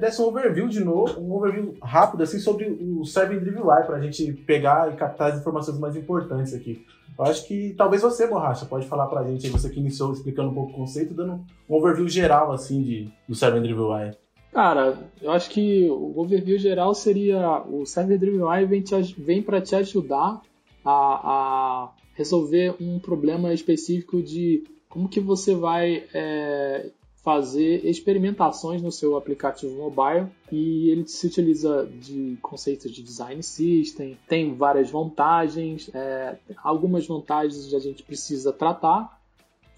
desse 0.00 0.22
um 0.22 0.26
overview 0.26 0.68
de 0.68 0.82
novo, 0.84 1.20
um 1.20 1.32
overview 1.32 1.74
rápido 1.82 2.22
assim 2.22 2.38
sobre 2.38 2.66
o 2.66 3.04
Server 3.04 3.40
Driven 3.40 3.62
UI 3.62 3.82
para 3.84 3.96
a 3.96 4.00
gente 4.00 4.32
pegar 4.32 4.92
e 4.92 4.96
captar 4.96 5.32
as 5.32 5.40
informações 5.40 5.78
mais 5.78 5.96
importantes 5.96 6.54
aqui. 6.54 6.86
Eu 7.18 7.24
acho 7.24 7.46
que 7.46 7.74
talvez 7.76 8.02
você, 8.02 8.26
Borracha, 8.26 8.66
pode 8.66 8.86
falar 8.86 9.06
para 9.06 9.20
a 9.20 9.24
gente, 9.24 9.48
você 9.50 9.68
que 9.68 9.80
iniciou 9.80 10.12
explicando 10.12 10.50
um 10.50 10.54
pouco 10.54 10.72
o 10.72 10.74
conceito, 10.74 11.12
dando 11.12 11.44
um 11.68 11.74
overview 11.74 12.08
geral 12.08 12.52
assim 12.52 12.80
de, 12.82 13.12
do 13.28 13.34
Server 13.34 13.60
Driven 13.60 13.84
UI. 13.84 14.10
Cara, 14.52 15.10
eu 15.22 15.30
acho 15.30 15.48
que 15.48 15.88
o 15.88 16.18
overview 16.20 16.58
geral 16.58 16.94
seria 16.94 17.62
o 17.62 17.86
Server 17.86 18.18
Driven 18.18 18.42
UI 18.42 18.66
vem, 18.66 18.84
vem 19.16 19.42
para 19.42 19.62
te 19.62 19.74
ajudar 19.74 20.42
a, 20.84 20.92
a 20.92 21.92
resolver 22.14 22.76
um 22.78 22.98
problema 22.98 23.54
específico 23.54 24.22
de 24.22 24.62
como 24.90 25.08
que 25.08 25.20
você 25.20 25.54
vai 25.54 26.04
é, 26.12 26.90
fazer 27.24 27.86
experimentações 27.86 28.82
no 28.82 28.92
seu 28.92 29.16
aplicativo 29.16 29.74
mobile. 29.74 30.26
E 30.50 30.90
ele 30.90 31.08
se 31.08 31.26
utiliza 31.26 31.86
de 31.86 32.36
conceitos 32.42 32.92
de 32.92 33.02
design 33.02 33.42
system, 33.42 34.18
tem 34.28 34.54
várias 34.54 34.90
vantagens, 34.90 35.90
é, 35.94 36.36
algumas 36.58 37.06
vantagens 37.06 37.72
a 37.72 37.78
gente 37.78 38.02
precisa 38.02 38.52
tratar 38.52 39.21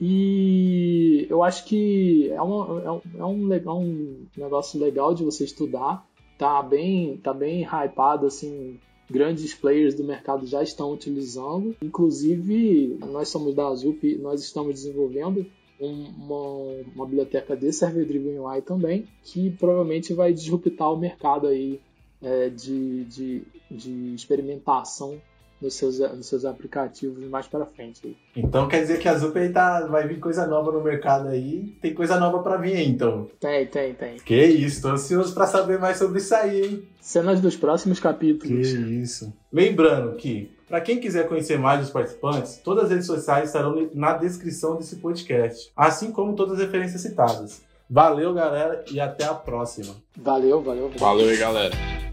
e 0.01 1.27
eu 1.31 1.43
acho 1.43 1.65
que 1.65 2.31
é, 2.31 2.41
uma, 2.43 2.83
é, 2.83 2.91
um, 2.91 3.01
é, 3.17 3.25
um, 3.25 3.53
é 3.55 3.73
um 3.73 4.27
negócio 4.37 4.81
legal 4.81 5.15
de 5.15 5.25
você 5.25 5.45
estudar, 5.45 6.07
tá 6.39 6.63
bem, 6.63 7.17
tá 7.19 7.33
bem 7.33 7.63
hypado 7.63 8.27
assim 8.27 8.79
grandes 9.11 9.55
players 9.55 9.95
do 9.95 10.05
mercado 10.05 10.47
já 10.47 10.63
estão 10.63 10.93
utilizando. 10.93 11.77
Inclusive, 11.83 12.99
nós 13.11 13.29
somos 13.29 13.55
da 13.55 13.69
Azup, 13.69 14.17
nós 14.17 14.43
estamos 14.43 14.75
desenvolvendo 14.75 15.47
uma, 15.79 16.83
uma 16.95 17.07
biblioteca 17.07 17.57
de 17.57 17.73
Server 17.73 18.07
Driven 18.07 18.39
UI 18.39 18.63
também, 18.63 19.07
que 19.23 19.51
provavelmente 19.51 20.15
vai 20.15 20.33
disruptar 20.33 20.93
o 20.93 20.97
mercado 20.97 21.47
aí 21.47 21.81
é, 22.23 22.49
de, 22.49 23.05
de, 23.05 23.43
de 23.71 24.15
experimentação 24.15 25.21
nos 25.65 25.75
seus, 25.75 25.99
nos 25.99 26.27
seus 26.27 26.45
aplicativos 26.45 27.25
mais 27.29 27.47
para 27.47 27.65
frente. 27.65 28.17
Então 28.37 28.69
quer 28.69 28.81
dizer 28.81 28.99
que 28.99 29.09
a 29.09 29.17
Zup 29.17 29.37
tá, 29.49 29.87
vai 29.87 30.07
vir 30.07 30.21
coisa 30.21 30.47
nova 30.47 30.71
no 30.71 30.83
mercado 30.83 31.29
aí, 31.29 31.75
tem 31.81 31.95
coisa 31.95 32.19
nova 32.21 32.41
para 32.41 32.59
vir 32.59 32.75
aí, 32.75 32.89
então. 32.89 33.29
Tem, 33.41 33.67
tem, 33.67 33.95
tem. 33.95 34.17
Que 34.17 34.45
isso, 34.45 34.83
tô 34.83 34.89
ansioso 34.89 35.33
para 35.35 35.47
saber 35.47 35.79
mais 35.79 35.97
sobre 35.97 36.19
isso 36.19 36.35
aí, 36.35 36.65
hein? 36.65 36.89
Cenas 37.01 37.41
dos 37.41 37.57
próximos 37.57 37.99
capítulos. 37.99 38.73
Que 38.73 38.79
isso. 38.79 39.33
Lembrando 39.53 40.17
que, 40.17 40.53
para 40.69 40.81
quem 40.81 41.01
quiser 41.01 41.27
conhecer 41.27 41.59
mais 41.59 41.81
dos 41.81 41.91
participantes, 41.91 42.61
todas 42.63 42.85
as 42.85 42.91
redes 42.91 43.07
sociais 43.07 43.49
estarão 43.49 43.89
na 43.95 44.13
descrição 44.15 44.77
desse 44.77 44.97
podcast, 44.97 45.73
assim 45.77 46.13
como 46.13 46.35
todas 46.35 46.59
as 46.59 46.67
referências 46.67 47.01
citadas. 47.01 47.63
Valeu, 47.89 48.33
galera, 48.33 48.85
e 48.91 48.99
até 48.99 49.25
a 49.25 49.35
próxima. 49.35 49.95
Valeu, 50.17 50.63
valeu. 50.63 50.91
Valeu, 50.99 51.27
valeu 51.27 51.39
galera. 51.39 52.04